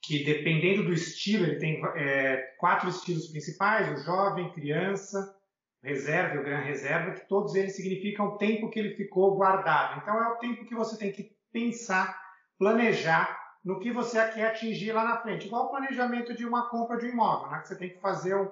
que 0.05 0.23
dependendo 0.23 0.83
do 0.83 0.93
estilo, 0.93 1.45
ele 1.45 1.59
tem 1.59 1.81
é, 1.95 2.37
quatro 2.57 2.89
estilos 2.89 3.27
principais: 3.27 3.99
o 3.99 4.03
jovem, 4.03 4.51
criança, 4.51 5.35
reserva 5.81 6.35
e 6.35 6.37
o 6.39 6.43
gran 6.43 6.61
reserva, 6.61 7.11
que 7.11 7.27
todos 7.27 7.55
eles 7.55 7.75
significam 7.75 8.27
o 8.27 8.37
tempo 8.37 8.69
que 8.69 8.79
ele 8.79 8.95
ficou 8.95 9.35
guardado. 9.35 10.01
Então, 10.01 10.15
é 10.21 10.27
o 10.29 10.37
tempo 10.37 10.65
que 10.65 10.75
você 10.75 10.97
tem 10.97 11.11
que 11.11 11.35
pensar, 11.51 12.19
planejar 12.57 13.37
no 13.63 13.79
que 13.79 13.91
você 13.91 14.23
quer 14.29 14.47
atingir 14.47 14.91
lá 14.91 15.03
na 15.03 15.21
frente. 15.21 15.47
Igual 15.47 15.65
o 15.65 15.69
planejamento 15.69 16.35
de 16.35 16.45
uma 16.45 16.69
compra 16.69 16.97
de 16.97 17.07
um 17.07 17.09
imóvel, 17.09 17.49
né? 17.49 17.59
Que 17.59 17.67
você 17.67 17.75
tem 17.75 17.89
que 17.89 17.99
fazer 17.99 18.35
um, 18.35 18.51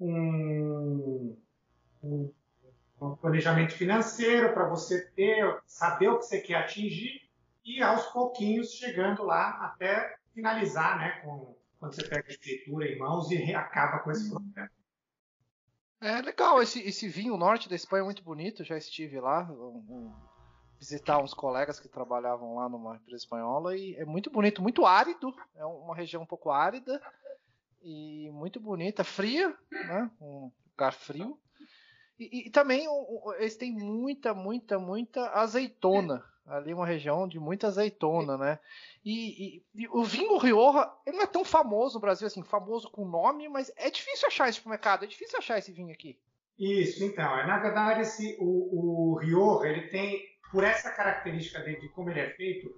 um, 0.00 1.36
um 2.02 3.16
planejamento 3.16 3.74
financeiro 3.74 4.52
para 4.52 4.68
você 4.68 5.06
ter, 5.10 5.58
saber 5.66 6.08
o 6.08 6.18
que 6.18 6.26
você 6.26 6.40
quer 6.40 6.56
atingir 6.56 7.22
e 7.64 7.82
aos 7.82 8.06
pouquinhos 8.06 8.72
chegando 8.72 9.22
lá 9.24 9.50
até 9.62 10.16
finalizar, 10.34 10.98
né? 10.98 11.20
Com, 11.22 11.56
quando 11.78 11.94
você 11.94 12.06
pega 12.08 12.26
a 12.28 12.30
escritura 12.30 12.86
em 12.88 12.98
mãos 12.98 13.30
e 13.30 13.54
acaba 13.54 14.00
com 14.00 14.10
esse 14.10 14.28
processo. 14.30 14.74
É 16.00 16.20
legal, 16.20 16.60
esse, 16.60 16.80
esse 16.80 17.08
vinho 17.08 17.36
norte 17.36 17.68
da 17.68 17.74
Espanha 17.76 18.02
é 18.02 18.04
muito 18.04 18.22
bonito, 18.22 18.62
já 18.64 18.76
estive 18.76 19.18
lá, 19.20 19.44
um- 19.50 19.84
um- 19.88 20.14
visitar 20.78 21.18
uns 21.22 21.32
colegas 21.32 21.80
que 21.80 21.88
trabalhavam 21.88 22.56
lá 22.56 22.68
numa 22.68 22.96
empresa 22.96 23.16
espanhola 23.24 23.74
e 23.76 23.94
é 23.96 24.04
muito 24.04 24.28
bonito, 24.30 24.60
muito 24.60 24.84
árido, 24.84 25.34
é 25.54 25.64
uma 25.64 25.94
região 25.96 26.22
um 26.22 26.26
pouco 26.26 26.50
árida 26.50 27.00
e 27.82 28.28
muito 28.32 28.60
bonita, 28.60 29.02
fria, 29.02 29.56
né? 29.70 30.10
Um 30.20 30.50
lugar 30.72 30.92
frio. 30.92 31.38
E, 32.18 32.48
e 32.48 32.50
também 32.50 32.86
o- 32.88 33.32
eles 33.38 33.56
têm 33.56 33.72
muita, 33.72 34.34
muita, 34.34 34.78
muita 34.78 35.30
azeitona. 35.30 36.22
Ali 36.46 36.74
uma 36.74 36.86
região 36.86 37.26
de 37.26 37.40
muita 37.40 37.68
azeitona, 37.68 38.36
né? 38.36 38.58
E, 39.04 39.56
e- 39.56 39.64
e 39.74 39.88
o 39.88 40.04
vinho 40.04 40.36
Rioja, 40.36 40.90
ele 41.06 41.16
não 41.16 41.24
é 41.24 41.26
tão 41.26 41.44
famoso 41.44 41.94
no 41.94 42.00
Brasil, 42.00 42.26
assim, 42.26 42.42
famoso 42.42 42.90
com 42.90 43.06
nome, 43.08 43.48
mas 43.48 43.72
é 43.76 43.90
difícil 43.90 44.28
achar 44.28 44.48
esse 44.48 44.66
mercado, 44.68 45.04
é 45.04 45.08
difícil 45.08 45.38
achar 45.38 45.58
esse 45.58 45.72
vinho 45.72 45.92
aqui. 45.92 46.18
Isso, 46.58 47.02
então, 47.02 47.36
é, 47.38 47.46
na 47.46 47.58
verdade 47.58 48.02
esse, 48.02 48.36
o, 48.38 49.12
o 49.12 49.18
Rioja, 49.18 49.68
ele 49.68 49.88
tem, 49.88 50.22
por 50.52 50.62
essa 50.62 50.90
característica 50.90 51.60
dele, 51.60 51.80
de 51.80 51.88
como 51.88 52.10
ele 52.10 52.20
é 52.20 52.30
feito, 52.30 52.68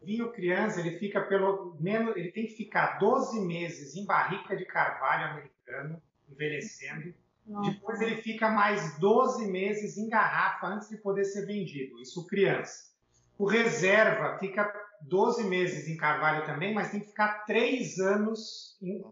o 0.00 0.06
vinho 0.06 0.32
criança, 0.32 0.80
ele 0.80 0.98
fica 0.98 1.20
pelo 1.20 1.76
menos, 1.80 2.16
ele 2.16 2.30
tem 2.32 2.46
que 2.46 2.54
ficar 2.54 2.98
12 2.98 3.40
meses 3.40 3.94
em 3.96 4.06
barrica 4.06 4.56
de 4.56 4.64
carvalho 4.64 5.32
americano, 5.32 6.00
envelhecendo, 6.30 7.12
Nossa. 7.44 7.70
depois 7.70 8.00
ele 8.00 8.22
fica 8.22 8.48
mais 8.48 8.98
12 8.98 9.46
meses 9.50 9.98
em 9.98 10.08
garrafa 10.08 10.68
antes 10.68 10.88
de 10.88 10.96
poder 10.96 11.24
ser 11.24 11.44
vendido, 11.44 12.00
isso 12.00 12.26
criança. 12.26 12.94
O 13.38 13.46
reserva 13.46 14.38
fica 14.38 14.72
12 15.02 15.44
meses 15.44 15.88
em 15.88 15.96
carvalho 15.96 16.44
também, 16.46 16.72
mas 16.74 16.90
tem 16.90 17.00
que 17.00 17.08
ficar 17.08 17.44
3 17.44 17.98
anos 17.98 18.76
em- 18.82 19.02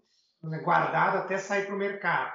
guardado 0.63 1.19
até 1.19 1.39
sair 1.39 1.67
para 1.67 1.75
o 1.75 1.79
mercado. 1.79 2.33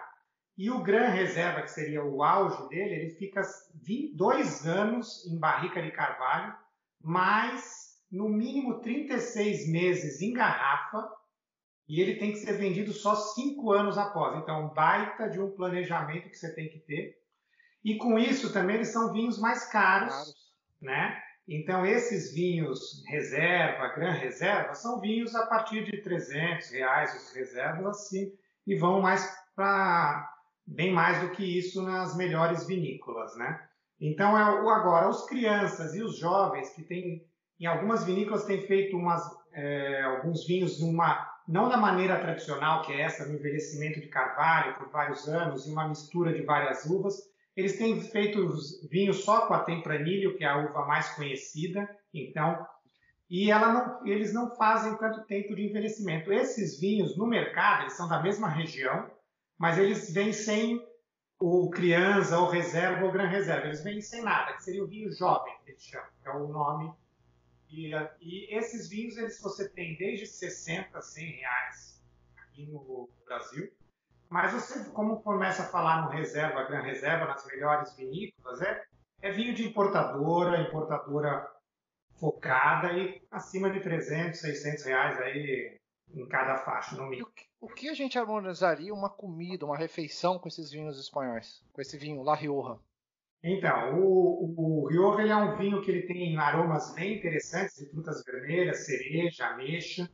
E 0.57 0.69
o 0.69 0.81
Gran 0.83 1.07
Reserva, 1.09 1.61
que 1.61 1.71
seria 1.71 2.03
o 2.03 2.21
auge 2.23 2.67
dele, 2.69 2.95
ele 2.95 3.09
fica 3.11 3.41
20 3.75 4.15
dois 4.15 4.67
anos 4.67 5.25
em 5.27 5.37
barrica 5.39 5.81
de 5.81 5.91
carvalho, 5.91 6.53
mais 7.01 7.97
no 8.11 8.27
mínimo 8.27 8.81
36 8.81 9.69
meses 9.69 10.21
em 10.21 10.33
garrafa, 10.33 11.09
e 11.87 12.01
ele 12.01 12.15
tem 12.15 12.31
que 12.31 12.39
ser 12.39 12.53
vendido 12.53 12.91
só 12.91 13.15
5 13.15 13.71
anos 13.71 13.97
após. 13.97 14.37
Então, 14.37 14.65
um 14.65 14.73
baita 14.73 15.29
de 15.29 15.39
um 15.39 15.49
planejamento 15.51 16.29
que 16.29 16.35
você 16.35 16.53
tem 16.53 16.67
que 16.69 16.79
ter. 16.79 17.17
E 17.83 17.95
com 17.97 18.19
isso 18.19 18.51
também 18.51 18.75
eles 18.75 18.89
são 18.89 19.13
vinhos 19.13 19.39
mais 19.39 19.65
caros, 19.71 20.13
Caros. 20.13 20.35
né? 20.81 21.23
Então, 21.51 21.83
esses 21.83 22.31
vinhos 22.31 23.03
reserva, 23.07 23.87
gran 23.95 24.11
reserva, 24.11 24.75
são 24.75 25.01
vinhos 25.01 25.33
a 25.33 25.47
partir 25.47 25.83
de 25.83 25.99
300 26.03 26.69
reais 26.69 27.15
os 27.15 27.33
reservas, 27.33 27.87
assim, 27.87 28.31
e 28.67 28.75
vão 28.75 29.01
mais 29.01 29.27
para 29.55 30.31
bem 30.65 30.93
mais 30.93 31.19
do 31.21 31.31
que 31.31 31.43
isso 31.43 31.81
nas 31.81 32.15
melhores 32.15 32.67
vinícolas, 32.67 33.35
né? 33.35 33.59
Então, 33.99 34.37
é, 34.37 34.43
agora, 34.43 35.09
os 35.09 35.25
crianças 35.25 35.95
e 35.95 36.03
os 36.03 36.19
jovens 36.19 36.69
que 36.69 36.83
têm, 36.83 37.25
em 37.59 37.65
algumas 37.65 38.05
vinícolas, 38.05 38.45
têm 38.45 38.61
feito 38.67 38.95
umas, 38.95 39.23
é, 39.51 40.03
alguns 40.03 40.45
vinhos 40.45 40.79
numa, 40.79 41.27
não 41.47 41.67
da 41.67 41.77
maneira 41.77 42.19
tradicional, 42.19 42.83
que 42.83 42.93
é 42.93 43.01
essa, 43.01 43.25
no 43.25 43.33
envelhecimento 43.33 43.99
de 43.99 44.07
carvalho 44.07 44.75
por 44.75 44.89
vários 44.89 45.27
anos, 45.27 45.65
e 45.65 45.71
uma 45.71 45.87
mistura 45.87 46.31
de 46.31 46.43
várias 46.43 46.85
uvas, 46.85 47.28
eles 47.59 47.77
têm 47.77 48.01
feito 48.01 48.39
os 48.39 48.81
vinhos 48.89 49.23
só 49.23 49.45
com 49.45 49.53
a 49.53 49.63
Tempranillo, 49.63 50.37
que 50.37 50.43
é 50.43 50.47
a 50.47 50.57
uva 50.57 50.85
mais 50.85 51.09
conhecida, 51.09 51.89
então, 52.13 52.65
e 53.29 53.49
não, 53.49 54.07
eles 54.07 54.33
não 54.33 54.55
fazem 54.55 54.97
tanto 54.97 55.25
tempo 55.25 55.53
de 55.53 55.67
envelhecimento. 55.67 56.31
Esses 56.31 56.79
vinhos 56.79 57.17
no 57.17 57.27
mercado, 57.27 57.83
eles 57.83 57.93
são 57.93 58.07
da 58.07 58.21
mesma 58.21 58.49
região, 58.49 59.11
mas 59.57 59.77
eles 59.77 60.11
vêm 60.11 60.31
sem 60.31 60.83
o 61.37 61.69
criança, 61.69 62.39
ou 62.39 62.49
reserva, 62.49 63.05
ou 63.05 63.11
gran 63.11 63.27
reserva. 63.27 63.67
Eles 63.67 63.83
vêm 63.83 64.01
sem 64.01 64.23
nada, 64.23 64.53
que 64.53 64.63
seria 64.63 64.83
o 64.83 64.87
vinho 64.87 65.11
jovem, 65.11 65.53
que 65.63 65.71
eles 65.71 65.83
chamam, 65.83 66.09
que 66.21 66.29
é 66.29 66.31
o 66.31 66.47
nome. 66.47 66.93
E, 67.69 67.91
e 68.21 68.57
esses 68.57 68.89
vinhos, 68.89 69.17
eles 69.17 69.39
você 69.41 69.67
tem 69.69 69.97
desde 69.97 70.25
60, 70.25 70.99
100 70.99 71.31
reais 71.31 72.01
aqui 72.37 72.65
no 72.65 73.09
Brasil. 73.25 73.69
Mas 74.29 74.53
você, 74.53 74.89
como 74.91 75.21
começa 75.21 75.63
a 75.63 75.67
falar 75.67 76.03
no 76.03 76.09
reserva, 76.09 76.63
gran 76.63 76.81
reserva, 76.81 77.25
nas 77.25 77.45
melhores 77.47 77.95
vinícolas, 77.95 78.61
é, 78.61 78.83
é 79.21 79.31
vinho 79.31 79.55
de 79.55 79.67
importadora, 79.67 80.61
importadora 80.61 81.49
focada 82.19 82.93
e 82.93 83.21
acima 83.31 83.71
de 83.71 83.79
300, 83.79 84.39
600 84.39 84.85
reais 84.85 85.19
aí 85.19 85.79
em 86.13 86.27
cada 86.27 86.57
faixa, 86.57 86.95
no 86.95 87.07
mínimo. 87.07 87.27
o 87.59 87.67
que, 87.67 87.87
o 87.87 87.91
a 87.91 87.93
gente 87.93 88.17
harmonizaria 88.19 88.93
uma 88.93 89.09
comida, 89.09 89.65
uma 89.65 89.77
refeição 89.77 90.37
com 90.37 90.47
esses 90.47 90.71
vinhos 90.71 90.99
espanhóis? 90.99 91.63
Com 91.71 91.81
esse 91.81 91.97
vinho 91.97 92.23
La 92.23 92.35
Rioja? 92.35 92.79
Então, 93.41 93.99
o, 93.99 94.83
o 94.83 94.87
Rioja 94.87 95.21
ele 95.21 95.31
é 95.31 95.35
um 95.35 95.55
vinho 95.55 95.81
que 95.81 95.89
ele 95.89 96.07
tem 96.07 96.37
aromas 96.37 96.93
bem 96.93 97.17
interessantes 97.17 97.77
de 97.77 97.89
frutas 97.89 98.23
vermelhas, 98.25 98.85
cereja, 98.85 99.47
ameixa. 99.47 100.09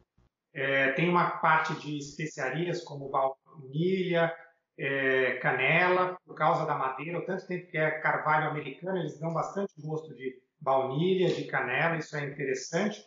É, 0.53 0.91
tem 0.93 1.09
uma 1.09 1.37
parte 1.39 1.73
de 1.81 1.97
especiarias 1.97 2.83
como 2.83 3.09
baunilha, 3.59 4.33
é, 4.77 5.37
canela, 5.37 6.17
por 6.25 6.35
causa 6.35 6.65
da 6.65 6.75
madeira. 6.75 7.19
O 7.19 7.25
tanto 7.25 7.47
tempo 7.47 7.69
que 7.69 7.77
é 7.77 7.91
carvalho 7.99 8.49
americano, 8.49 8.97
eles 8.97 9.19
dão 9.19 9.33
bastante 9.33 9.73
gosto 9.81 10.13
de 10.15 10.41
baunilha, 10.59 11.33
de 11.33 11.45
canela, 11.45 11.97
isso 11.97 12.15
é 12.15 12.25
interessante. 12.25 13.03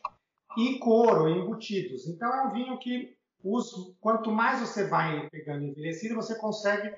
E 0.57 0.79
couro, 0.79 1.29
embutidos. 1.29 2.07
Então 2.09 2.33
é 2.35 2.47
um 2.47 2.53
vinho 2.53 2.79
que, 2.79 3.17
os, 3.43 3.97
quanto 4.01 4.31
mais 4.31 4.61
você 4.61 4.87
vai 4.87 5.29
pegando 5.31 5.65
envelhecido, 5.65 6.15
você 6.15 6.39
consegue 6.39 6.93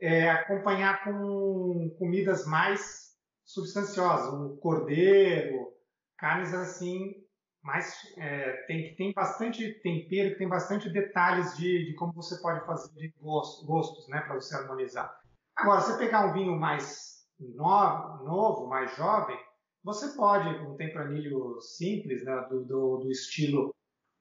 é, 0.00 0.30
acompanhar 0.30 1.04
com 1.04 1.94
comidas 1.98 2.46
mais 2.46 3.10
substanciosas, 3.44 4.32
um 4.32 4.56
cordeiro, 4.56 5.72
carnes 6.16 6.54
assim, 6.54 7.14
mais 7.62 8.14
é, 8.16 8.52
tem 8.66 8.82
que 8.82 8.96
tem 8.96 9.12
bastante 9.12 9.74
tempero, 9.82 10.36
tem 10.38 10.48
bastante 10.48 10.88
detalhes 10.88 11.56
de, 11.56 11.86
de 11.86 11.94
como 11.94 12.12
você 12.12 12.40
pode 12.40 12.64
fazer 12.64 12.92
de 12.94 13.14
gostos, 13.20 13.66
gostos 13.66 14.08
né, 14.08 14.20
para 14.20 14.34
você 14.34 14.54
harmonizar. 14.56 15.20
Agora, 15.56 15.80
você 15.80 15.98
pegar 15.98 16.26
um 16.26 16.32
vinho 16.32 16.58
mais 16.58 17.26
novo, 17.38 18.24
novo, 18.24 18.66
mais 18.66 18.94
jovem, 18.96 19.38
você 19.82 20.14
pode, 20.16 20.48
um 20.60 20.76
tempranilho 20.76 21.60
simples, 21.60 22.24
né, 22.24 22.46
do, 22.48 22.64
do, 22.64 22.96
do 22.98 23.10
estilo 23.10 23.74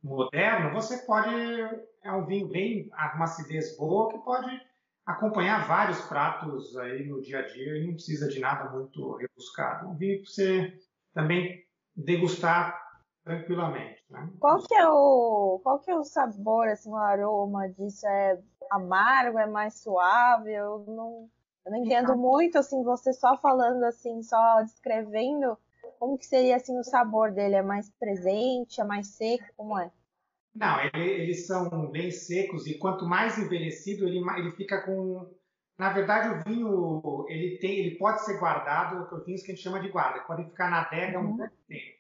moderno, 0.04 0.74
você 0.74 0.98
pode 1.06 1.30
é 2.04 2.12
um 2.12 2.26
vinho 2.26 2.48
bem 2.48 2.90
uma 3.16 3.26
acidez 3.26 3.76
boa 3.78 4.10
que 4.12 4.18
pode 4.20 4.50
acompanhar 5.06 5.68
vários 5.68 6.00
pratos 6.02 6.78
aí 6.78 7.06
no 7.08 7.22
dia 7.22 7.40
a 7.40 7.48
dia 7.48 7.78
e 7.78 7.86
não 7.86 7.94
precisa 7.94 8.30
de 8.30 8.40
nada 8.40 8.70
muito 8.70 9.16
rebuscado. 9.16 9.90
Um 9.90 9.98
vinho 9.98 10.22
para 10.22 10.32
você 10.32 10.74
também 11.14 11.66
degustar 11.96 12.89
tranquilamente. 13.30 14.04
Né? 14.10 14.28
Qual 14.40 14.60
que 14.66 14.74
é 14.74 14.88
o 14.88 15.60
qual 15.64 15.80
que 15.80 15.92
é 15.92 15.96
o 15.96 16.04
sabor, 16.04 16.68
assim, 16.68 16.90
o 16.90 16.96
aroma 16.96 17.70
disso? 17.70 18.08
É 18.08 18.40
amargo, 18.72 19.38
é 19.38 19.46
mais 19.46 19.76
suave? 19.76 20.52
Eu 20.52 20.84
não, 20.88 21.30
eu 21.66 21.72
não 21.72 21.78
entendo 21.78 22.18
muito, 22.18 22.58
assim, 22.58 22.84
você 22.84 23.14
só 23.14 23.38
falando 23.38 23.84
assim, 23.84 24.24
só 24.24 24.62
descrevendo 24.64 25.58
como 26.00 26.18
que 26.18 26.26
seria 26.26 26.56
assim 26.56 26.78
o 26.80 26.84
sabor 26.84 27.32
dele? 27.32 27.56
É 27.56 27.62
mais 27.62 27.92
presente, 28.00 28.82
é 28.82 28.84
mais 28.84 29.08
seco, 29.08 29.46
como 29.56 29.78
é? 29.78 29.92
Não, 30.56 30.80
ele, 30.82 31.08
eles 31.08 31.46
são 31.46 31.92
bem 31.92 32.10
secos 32.10 32.66
e 32.66 32.78
quanto 32.80 33.06
mais 33.06 33.38
envelhecido 33.38 34.08
ele, 34.08 34.20
ele 34.38 34.52
fica 34.54 34.82
com. 34.82 35.38
Na 35.78 35.94
verdade, 35.94 36.30
o 36.30 36.44
vinho 36.44 37.26
ele 37.30 37.58
tem, 37.60 37.80
ele 37.80 37.98
pode 37.98 38.26
ser 38.26 38.38
guardado, 38.38 39.24
vinhos 39.24 39.42
que 39.42 39.52
a 39.52 39.56
gente 39.56 39.64
chama 39.64 39.80
de 39.80 39.90
guarda, 39.90 40.22
podem 40.22 40.50
ficar 40.50 40.70
na 40.70 40.82
adega 40.82 41.20
uhum. 41.20 41.30
um 41.30 41.38
pouco 41.38 41.54
tempo. 41.68 41.99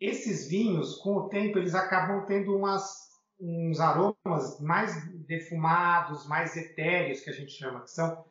Esses 0.00 0.48
vinhos, 0.48 0.96
com 0.96 1.16
o 1.16 1.28
tempo, 1.28 1.58
eles 1.58 1.74
acabam 1.74 2.24
tendo 2.26 2.54
umas, 2.56 3.08
uns 3.40 3.80
aromas 3.80 4.60
mais 4.60 4.94
defumados, 5.26 6.28
mais 6.28 6.56
etéreos, 6.56 7.20
que 7.20 7.30
a 7.30 7.32
gente 7.32 7.52
chama, 7.52 7.82
que 7.82 7.90
são 7.90 8.24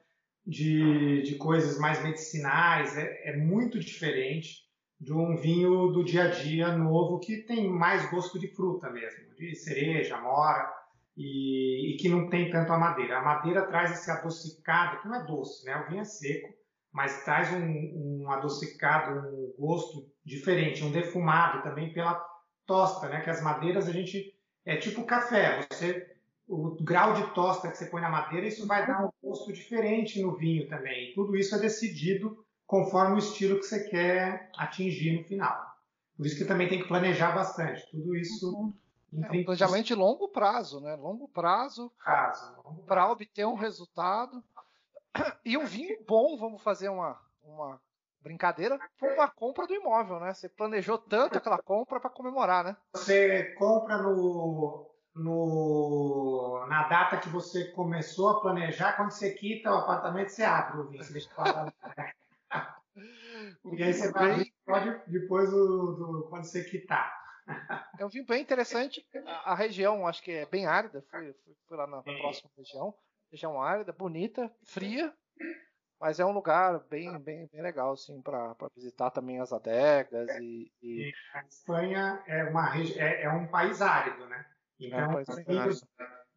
de, 0.45 1.23
de 1.23 1.35
coisas 1.35 1.79
mais 1.79 2.03
medicinais, 2.03 2.95
é, 2.95 3.29
é 3.29 3.37
muito 3.37 3.79
diferente 3.79 4.65
de 4.99 5.11
um 5.11 5.35
vinho 5.35 5.91
do 5.91 6.03
dia 6.03 6.25
a 6.25 6.29
dia 6.29 6.77
novo 6.77 7.19
que 7.19 7.37
tem 7.37 7.69
mais 7.69 8.09
gosto 8.09 8.39
de 8.39 8.47
fruta 8.47 8.89
mesmo, 8.89 9.33
de 9.35 9.55
cereja, 9.55 10.21
mora, 10.21 10.71
e, 11.17 11.93
e, 11.93 11.97
que 11.97 12.09
não 12.09 12.29
tem 12.29 12.49
tanto 12.49 12.71
a 12.73 12.77
madeira. 12.77 13.19
A 13.19 13.23
madeira 13.23 13.65
traz 13.67 13.91
esse 13.91 14.11
adocicado, 14.11 15.01
que 15.01 15.07
não 15.07 15.15
é 15.15 15.25
doce, 15.25 15.65
né? 15.65 15.75
O 15.77 15.89
vinho 15.89 16.01
é 16.01 16.03
seco, 16.03 16.53
mas 16.95 17.25
traz 17.25 17.51
um, 17.51 18.23
um 18.23 18.31
adocicado, 18.31 19.19
um 19.27 19.53
gosto 19.59 20.09
diferente, 20.23 20.81
um 20.81 20.89
defumado 20.89 21.61
também 21.61 21.91
pela 21.91 22.25
tosta, 22.65 23.09
né? 23.09 23.19
Que 23.19 23.29
as 23.29 23.43
madeiras 23.43 23.89
a 23.89 23.91
gente 23.91 24.33
é 24.65 24.77
tipo 24.77 25.03
café, 25.03 25.67
você 25.69 26.09
o 26.47 26.77
grau 26.81 27.13
de 27.13 27.33
tosta 27.33 27.69
que 27.69 27.75
você 27.75 27.87
põe 27.87 28.01
na 28.01 28.09
madeira, 28.09 28.47
isso 28.47 28.65
vai 28.65 28.87
dar 28.87 29.03
um 29.03 29.09
gosto 29.21 29.51
diferente 29.51 30.21
no 30.21 30.37
vinho 30.37 30.69
também. 30.69 31.11
Tudo 31.13 31.35
isso 31.35 31.53
é 31.53 31.59
decidido 31.59 32.45
conforme 32.65 33.15
o 33.15 33.17
estilo 33.17 33.57
que 33.57 33.65
você 33.65 33.89
quer 33.89 34.49
atingir 34.55 35.17
no 35.17 35.25
final. 35.25 35.59
Por 36.15 36.25
isso 36.25 36.37
que 36.37 36.45
também 36.45 36.69
tem 36.69 36.81
que 36.81 36.87
planejar 36.87 37.33
bastante. 37.33 37.85
Tudo 37.91 38.15
isso. 38.15 38.55
Uhum. 38.57 38.73
É 39.21 39.31
um 39.31 39.43
planejamento 39.43 39.87
de 39.87 39.95
longo 39.95 40.29
prazo, 40.29 40.79
né? 40.79 40.95
Longo 40.95 41.27
prazo, 41.27 41.91
prazo 42.01 42.55
para 42.87 43.11
obter 43.11 43.45
um 43.45 43.55
resultado. 43.55 44.41
E 45.43 45.57
um 45.57 45.65
vinho 45.65 45.97
bom, 46.07 46.37
vamos 46.37 46.61
fazer 46.61 46.89
uma, 46.89 47.19
uma 47.43 47.79
brincadeira, 48.21 48.79
foi 48.97 49.13
uma 49.13 49.29
compra 49.29 49.67
do 49.67 49.73
imóvel, 49.75 50.19
né? 50.19 50.33
Você 50.33 50.49
planejou 50.49 50.97
tanto 50.97 51.37
aquela 51.37 51.59
compra 51.59 51.99
para 51.99 52.09
comemorar, 52.09 52.63
né? 52.63 52.75
Você 52.93 53.53
compra 53.53 53.99
no, 53.99 54.89
no, 55.15 56.65
na 56.67 56.87
data 56.87 57.17
que 57.17 57.29
você 57.29 57.65
começou 57.71 58.29
a 58.29 58.41
planejar, 58.41 58.97
quando 58.97 59.11
você 59.11 59.31
quita 59.31 59.71
o 59.71 59.77
apartamento, 59.77 60.29
você 60.29 60.43
abre 60.43 60.79
o 60.79 60.87
vinho. 60.87 61.03
Você 61.03 61.13
deixa 61.13 61.29
e 63.65 63.83
aí 63.83 63.93
você 63.93 64.11
vai 64.11 64.45
pode 64.65 65.01
depois 65.07 65.51
do, 65.51 65.93
do, 65.93 66.27
quando 66.29 66.45
você 66.45 66.63
quitar. 66.63 67.23
É 67.99 68.05
um 68.05 68.09
vinho 68.09 68.25
bem 68.25 68.41
interessante. 68.41 69.05
A, 69.27 69.51
a, 69.51 69.55
região, 69.55 70.07
acho 70.07 70.23
que 70.23 70.31
é 70.31 70.45
bem 70.47 70.65
árida. 70.65 71.05
Fui, 71.11 71.33
fui, 71.43 71.55
fui 71.67 71.77
lá 71.77 71.85
na, 71.85 71.97
na 71.97 72.03
próxima 72.03 72.49
região. 72.57 72.93
Região 73.31 73.61
árida, 73.61 73.91
bonita, 73.91 74.51
fria, 74.63 75.13
mas 75.99 76.19
é 76.19 76.25
um 76.25 76.31
lugar 76.31 76.79
bem, 76.89 77.17
bem, 77.19 77.47
bem 77.51 77.61
legal, 77.61 77.93
assim, 77.93 78.21
para 78.21 78.55
visitar 78.75 79.11
também 79.11 79.39
as 79.39 79.51
adegas 79.51 80.29
e, 80.39 80.71
e... 80.81 81.11
A 81.33 81.43
Espanha 81.45 82.23
é 82.27 82.43
uma 82.45 82.77
é, 82.77 83.23
é 83.23 83.29
um 83.29 83.47
país 83.47 83.81
árido, 83.81 84.25
né? 84.27 84.45
Então, 84.79 84.99
é 84.99 85.07
um 85.07 85.13
país 85.13 85.29
árido. 85.29 85.79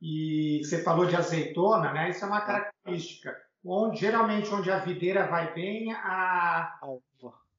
e 0.01 0.61
você 0.64 0.83
falou 0.83 1.07
de 1.07 1.16
azeitona, 1.16 1.92
né? 1.92 2.11
Isso 2.11 2.24
é 2.24 2.29
uma 2.29 2.40
característica 2.40 3.37
onde 3.64 4.01
geralmente 4.01 4.53
onde 4.53 4.70
a 4.70 4.79
videira 4.79 5.27
vai 5.27 5.53
bem, 5.53 5.92
a, 5.92 6.79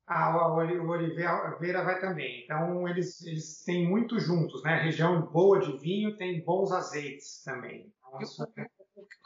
a, 0.07 0.23
a 0.25 0.53
oliveira 0.53 1.83
vai 1.83 1.99
também. 1.99 2.43
Então 2.43 2.87
eles, 2.87 3.21
eles 3.25 3.63
têm 3.63 3.87
muito 3.87 4.19
juntos, 4.19 4.63
né? 4.63 4.81
região 4.81 5.21
boa 5.21 5.59
de 5.59 5.77
vinho 5.77 6.17
tem 6.17 6.43
bons 6.43 6.71
azeites 6.71 7.43
também. 7.43 7.93
Então, 8.07 8.19
o 8.19 8.78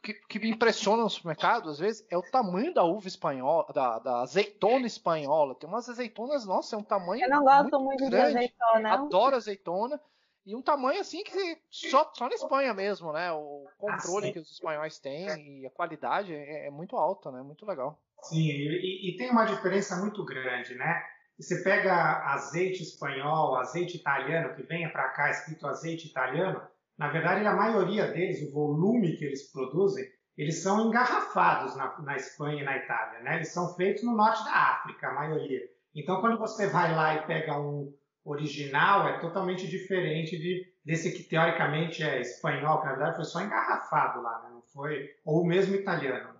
que, 0.04 0.14
que, 0.14 0.38
me 0.38 0.50
impressiona 0.50 1.02
no 1.02 1.10
supermercado, 1.10 1.70
às 1.70 1.80
vezes, 1.80 2.06
é 2.12 2.18
o 2.18 2.22
tamanho 2.22 2.74
da 2.74 2.84
uva 2.84 3.08
espanhola, 3.08 3.66
da, 3.74 4.00
da 4.00 4.22
azeitona 4.22 4.86
espanhola. 4.86 5.56
Tem 5.56 5.68
umas 5.68 5.88
azeitonas, 5.88 6.46
nossa, 6.46 6.76
é 6.76 6.80
um 6.80 6.84
tamanho. 6.84 7.24
Eu 7.24 7.30
não 7.30 7.44
gosto 7.44 7.80
muito, 7.80 8.02
muito 8.02 8.10
de 8.10 8.18
azeitona. 8.18 8.94
Adoro 8.94 9.36
azeitona. 9.38 10.00
E 10.46 10.54
um 10.54 10.62
tamanho 10.62 11.00
assim 11.00 11.24
que 11.24 11.58
só, 11.72 12.12
só 12.14 12.28
na 12.28 12.36
Espanha 12.36 12.74
mesmo, 12.74 13.14
né? 13.14 13.32
O 13.32 13.66
controle 13.78 14.28
ah, 14.28 14.34
que 14.34 14.40
os 14.40 14.52
espanhóis 14.52 15.00
têm 15.00 15.62
e 15.62 15.66
a 15.66 15.70
qualidade 15.70 16.36
é, 16.36 16.68
é 16.68 16.70
muito 16.70 16.98
alta, 16.98 17.32
né? 17.32 17.42
Muito 17.42 17.66
legal. 17.66 17.98
Sim, 18.24 18.50
e, 18.50 19.10
e, 19.10 19.18
tem 19.18 19.32
uma 19.32 19.46
diferença 19.46 19.96
muito 19.96 20.24
grande, 20.26 20.76
né? 20.76 21.02
Você 21.40 21.64
pega 21.64 22.26
azeite 22.34 22.84
espanhol, 22.84 23.56
azeite 23.56 23.96
italiano, 23.98 24.54
que 24.54 24.64
venha 24.64 24.92
para 24.92 25.10
cá 25.10 25.30
escrito 25.30 25.66
azeite 25.66 26.08
italiano, 26.08 26.62
na 26.98 27.10
verdade 27.10 27.46
a 27.46 27.56
maioria 27.56 28.12
deles, 28.12 28.42
o 28.42 28.52
volume 28.52 29.16
que 29.18 29.26
eles 29.26 29.52
produzem, 29.52 30.06
eles 30.38 30.62
são 30.62 30.88
engarrafados 30.88 31.76
na, 31.76 32.00
na 32.02 32.16
Espanha 32.16 32.62
e 32.62 32.66
na 32.66 32.78
Itália, 32.78 33.20
né? 33.22 33.36
Eles 33.36 33.54
são 33.54 33.76
feitos 33.76 34.04
no 34.04 34.16
norte 34.16 34.44
da 34.44 34.52
África, 34.52 35.08
a 35.08 35.14
maioria. 35.14 35.62
Então, 35.96 36.22
quando 36.22 36.40
você 36.40 36.68
vai 36.68 36.96
lá 36.96 37.16
e 37.16 37.28
pega 37.28 37.60
um, 37.60 37.94
original 38.26 39.08
é 39.08 39.20
totalmente 39.20 39.68
diferente 39.68 40.38
de, 40.38 40.66
desse 40.84 41.12
que 41.12 41.24
teoricamente 41.24 42.04
é 42.04 42.22
espanhol, 42.22 42.80
que 42.80 42.86
na 42.86 42.94
verdade 42.94 43.16
foi 43.16 43.26
só 43.26 43.42
engarrafado 43.42 44.22
lá, 44.22 44.42
né? 44.44 44.50
não 44.52 44.62
foi, 44.62 45.10
ou 45.26 45.46
mesmo 45.46 45.76
italiano. 45.76 46.34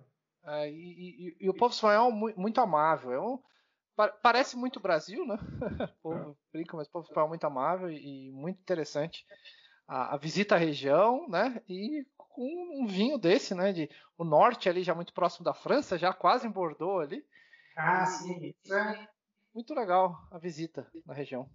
É, 0.44 0.70
e, 0.70 0.74
e, 0.74 1.36
e, 1.40 1.48
o 1.48 1.54
povo 1.54 1.74
espanhol 1.74 2.10
é 2.10 2.34
muito 2.36 2.60
amável, 2.60 3.12
é 3.12 3.20
um, 3.20 3.38
parece 4.22 4.56
muito 4.56 4.80
Brasil, 4.80 5.26
né? 5.26 5.38
o 5.98 6.02
povo 6.02 6.38
brinca, 6.52 6.76
mas 6.76 6.86
o 6.88 6.90
povo 6.90 7.06
espanhol 7.06 7.26
é 7.26 7.30
muito 7.30 7.44
amável 7.44 7.90
e, 7.90 8.30
muito 8.32 8.60
interessante. 8.60 9.24
A, 9.86 10.14
a, 10.14 10.16
visita 10.16 10.54
à 10.54 10.58
região, 10.58 11.28
né? 11.28 11.62
E 11.68 12.06
com 12.16 12.82
um 12.82 12.86
vinho 12.86 13.18
desse, 13.18 13.54
né? 13.54 13.72
De, 13.72 13.90
o 14.16 14.24
norte 14.24 14.68
ali 14.68 14.82
já 14.82 14.94
muito 14.94 15.12
próximo 15.12 15.44
da 15.44 15.54
França, 15.54 15.98
já 15.98 16.12
quase 16.12 16.46
em 16.46 16.50
Bordeaux 16.50 17.02
ali. 17.02 17.24
Ah, 17.76 18.06
sim. 18.06 18.54
É... 18.70 19.08
Muito 19.54 19.74
legal 19.74 20.16
a 20.30 20.38
visita 20.38 20.90
na 21.06 21.14
região 21.14 21.48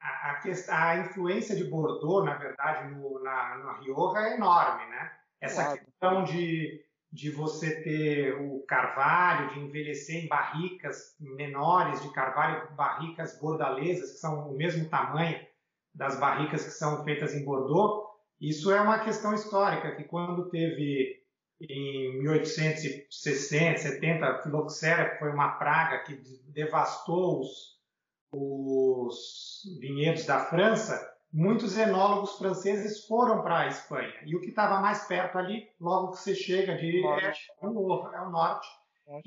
a, 0.00 0.32
a, 0.32 0.90
a, 0.90 0.96
influência 0.98 1.54
de 1.54 1.64
Bordeaux, 1.64 2.24
na 2.24 2.34
verdade, 2.34 2.94
no, 2.94 3.22
na, 3.22 3.78
Rioja 3.80 4.28
é 4.28 4.34
enorme, 4.34 4.86
né? 4.86 5.12
Essa 5.40 5.64
claro. 5.64 5.78
questão 5.78 6.24
de, 6.24 6.84
de 7.12 7.30
você 7.30 7.82
ter 7.82 8.34
o 8.40 8.64
carvalho, 8.66 9.50
de 9.50 9.60
envelhecer 9.60 10.24
em 10.24 10.28
barricas 10.28 11.16
menores 11.20 12.02
de 12.02 12.10
carvalho, 12.12 12.70
barricas 12.74 13.38
bordalesas, 13.38 14.12
que 14.12 14.18
são 14.18 14.50
o 14.50 14.56
mesmo 14.56 14.88
tamanho 14.88 15.38
das 16.00 16.18
barricas 16.18 16.64
que 16.64 16.70
são 16.70 17.04
feitas 17.04 17.34
em 17.34 17.44
Bordeaux, 17.44 18.08
isso 18.40 18.72
é 18.72 18.80
uma 18.80 19.00
questão 19.00 19.34
histórica, 19.34 19.94
que 19.94 20.04
quando 20.04 20.48
teve 20.48 21.20
em 21.60 22.22
1860, 22.22 23.78
70, 23.78 24.42
filoxera, 24.42 25.10
que 25.10 25.18
foi 25.18 25.30
uma 25.30 25.58
praga 25.58 25.98
que 26.04 26.14
devastou 26.48 27.40
os, 27.40 27.78
os 28.32 29.78
vinhedos 29.78 30.24
da 30.24 30.38
França, 30.46 31.06
muitos 31.30 31.76
enólogos 31.76 32.38
franceses 32.38 33.04
foram 33.06 33.42
para 33.42 33.58
a 33.58 33.68
Espanha. 33.68 34.14
E 34.24 34.34
o 34.34 34.40
que 34.40 34.48
estava 34.48 34.80
mais 34.80 35.04
perto 35.04 35.36
ali, 35.36 35.68
logo 35.78 36.12
que 36.12 36.20
você 36.20 36.34
chega 36.34 36.78
de 36.78 37.02
norte. 37.02 37.52
É, 37.60 37.66
é, 37.66 37.68
o, 37.68 38.10
é 38.14 38.22
o 38.22 38.30
norte. 38.30 38.66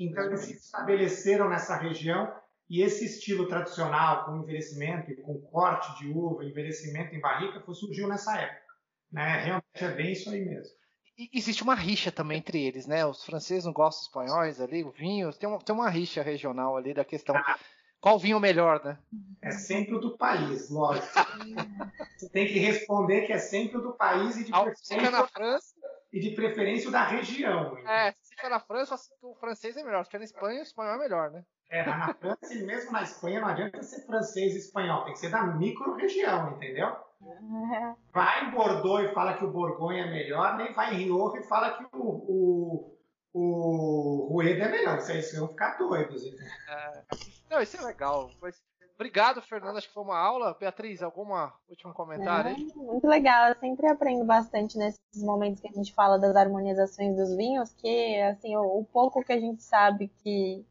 Então 0.00 0.24
eles 0.24 0.40
se 0.40 0.54
estabeleceram 0.54 1.48
nessa 1.48 1.76
região 1.76 2.34
e 2.68 2.82
esse 2.82 3.04
estilo 3.04 3.46
tradicional, 3.46 4.24
com 4.24 4.38
envelhecimento 4.38 5.10
e 5.10 5.16
com 5.16 5.40
corte 5.40 5.98
de 5.98 6.08
uva, 6.08 6.44
envelhecimento 6.44 7.14
em 7.14 7.20
barrica, 7.20 7.60
foi, 7.60 7.74
surgiu 7.74 8.08
nessa 8.08 8.36
época. 8.36 8.64
Né? 9.12 9.44
Realmente 9.44 9.84
é 9.84 9.90
bem 9.90 10.12
isso 10.12 10.30
aí 10.30 10.44
mesmo. 10.44 10.74
E 11.16 11.30
existe 11.32 11.62
uma 11.62 11.74
rixa 11.74 12.10
também 12.10 12.38
entre 12.38 12.60
eles, 12.60 12.86
né? 12.86 13.06
Os 13.06 13.24
franceses 13.24 13.64
não 13.64 13.72
gostam 13.72 14.00
dos 14.00 14.08
espanhóis 14.08 14.60
ali, 14.60 14.82
o 14.82 14.90
vinho, 14.90 15.32
tem 15.32 15.48
uma, 15.48 15.58
tem 15.60 15.74
uma 15.74 15.88
rixa 15.88 16.22
regional 16.22 16.76
ali 16.76 16.92
da 16.92 17.04
questão. 17.04 17.36
Ah, 17.36 17.56
qual 18.00 18.18
vinho 18.18 18.40
melhor, 18.40 18.84
né? 18.84 18.98
É 19.40 19.52
sempre 19.52 19.94
o 19.94 20.00
do 20.00 20.18
país, 20.18 20.68
lógico. 20.70 21.06
Você 22.16 22.28
tem 22.28 22.46
que 22.46 22.58
responder 22.58 23.22
que 23.22 23.32
é 23.32 23.38
sempre 23.38 23.78
o 23.78 23.80
do 23.80 23.92
país 23.92 24.36
e 24.36 24.44
de 24.44 24.50
preferência. 24.50 25.10
na 25.10 25.26
França. 25.26 25.73
E 26.14 26.20
de 26.20 26.30
preferência 26.30 26.88
o 26.88 26.92
da 26.92 27.02
região. 27.02 27.76
É, 27.78 28.12
se 28.12 28.36
fica 28.36 28.48
na 28.48 28.60
França, 28.60 28.94
o 29.20 29.34
francês 29.34 29.76
é 29.76 29.82
melhor. 29.82 30.04
Se 30.04 30.10
fica 30.10 30.18
na 30.20 30.24
Espanha, 30.24 30.60
o 30.60 30.62
espanhol 30.62 30.94
é 30.94 30.98
melhor, 30.98 31.32
né? 31.32 31.44
É, 31.68 31.84
na 31.84 32.14
França 32.14 32.54
e 32.54 32.62
mesmo 32.62 32.92
na 32.92 33.02
Espanha 33.02 33.40
não 33.40 33.48
adianta 33.48 33.82
ser 33.82 34.06
francês 34.06 34.54
e 34.54 34.58
espanhol, 34.58 35.02
tem 35.02 35.14
que 35.14 35.18
ser 35.18 35.30
da 35.30 35.42
micro-região, 35.42 36.52
entendeu? 36.52 36.94
Vai 38.12 38.46
em 38.46 38.50
Bordeaux 38.52 39.10
e 39.10 39.12
fala 39.12 39.36
que 39.36 39.44
o 39.44 39.50
Borgonha 39.50 40.04
é 40.04 40.10
melhor, 40.10 40.56
nem 40.56 40.72
vai 40.72 40.94
em 40.94 40.98
Rioja 40.98 41.40
e 41.40 41.48
fala 41.48 41.76
que 41.76 41.84
o, 41.92 41.98
o, 41.98 42.98
o 43.32 44.28
Rueda 44.30 44.66
é 44.66 44.70
melhor. 44.70 45.00
Vocês 45.00 45.36
vão 45.36 45.48
ficar 45.48 45.76
doidos. 45.78 46.22
É. 46.68 47.02
Não, 47.50 47.60
isso 47.60 47.76
é 47.76 47.80
legal. 47.80 48.30
Mas, 48.40 48.62
obrigado, 48.94 49.42
Fernanda. 49.42 49.78
Acho 49.78 49.88
que 49.88 49.94
foi 49.94 50.02
uma 50.02 50.18
aula. 50.18 50.56
Beatriz, 50.58 51.02
algum 51.02 51.26
último 51.68 51.92
comentário 51.92 52.50
aí? 52.50 52.70
É, 52.70 52.74
muito 52.76 53.06
legal. 53.06 53.48
Eu 53.48 53.56
sempre 53.56 53.86
aprendo 53.86 54.24
bastante 54.24 54.78
nesses 54.78 55.00
momentos 55.22 55.60
que 55.60 55.68
a 55.68 55.72
gente 55.72 55.94
fala 55.94 56.18
das 56.18 56.34
harmonizações 56.36 57.16
dos 57.16 57.36
vinhos, 57.36 57.72
que 57.74 58.20
assim, 58.22 58.56
o, 58.56 58.80
o 58.80 58.84
pouco 58.84 59.22
que 59.24 59.32
a 59.32 59.40
gente 59.40 59.62
sabe 59.62 60.08
que 60.22 60.64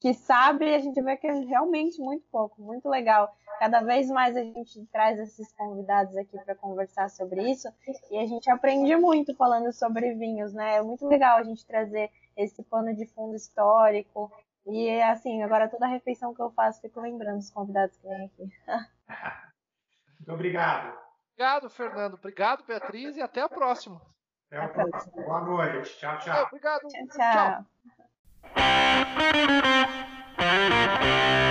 que 0.00 0.14
sabe, 0.14 0.74
a 0.74 0.78
gente 0.78 1.00
vê 1.02 1.16
que 1.16 1.26
é 1.26 1.32
realmente 1.32 2.00
muito 2.00 2.24
pouco, 2.30 2.62
muito 2.62 2.88
legal. 2.88 3.34
Cada 3.58 3.80
vez 3.80 4.08
mais 4.08 4.36
a 4.36 4.42
gente 4.42 4.86
traz 4.92 5.18
esses 5.18 5.52
convidados 5.52 6.16
aqui 6.16 6.38
para 6.44 6.54
conversar 6.54 7.10
sobre 7.10 7.50
isso 7.50 7.68
e 8.10 8.16
a 8.16 8.26
gente 8.26 8.48
aprende 8.48 8.94
muito 8.94 9.34
falando 9.34 9.72
sobre 9.72 10.14
vinhos, 10.14 10.52
né? 10.54 10.76
É 10.76 10.82
muito 10.82 11.04
legal 11.06 11.38
a 11.38 11.42
gente 11.42 11.66
trazer 11.66 12.10
esse 12.36 12.62
pano 12.62 12.94
de 12.94 13.06
fundo 13.06 13.34
histórico. 13.34 14.30
E 14.68 15.00
assim, 15.02 15.42
agora 15.42 15.68
toda 15.68 15.86
a 15.86 15.88
refeição 15.88 16.34
que 16.34 16.42
eu 16.42 16.50
faço, 16.50 16.80
fico 16.80 17.00
lembrando 17.00 17.38
dos 17.38 17.50
convidados 17.50 17.96
que 17.96 18.06
vêm 18.06 18.26
aqui. 18.26 18.52
Muito 20.18 20.32
obrigado. 20.32 20.94
Obrigado, 21.32 21.70
Fernando. 21.70 22.14
Obrigado, 22.14 22.64
Beatriz, 22.64 23.16
e 23.16 23.22
até 23.22 23.40
a 23.40 23.48
próxima. 23.48 24.00
Até 24.50 24.62
a 24.62 24.68
próxima. 24.68 25.22
Boa 25.22 25.40
noite. 25.40 25.96
Tchau, 25.98 26.18
tchau. 26.18 26.46
Obrigado. 26.46 26.80
tchau. 26.88 27.06
tchau. 27.08 27.64
tchau. 30.34 31.47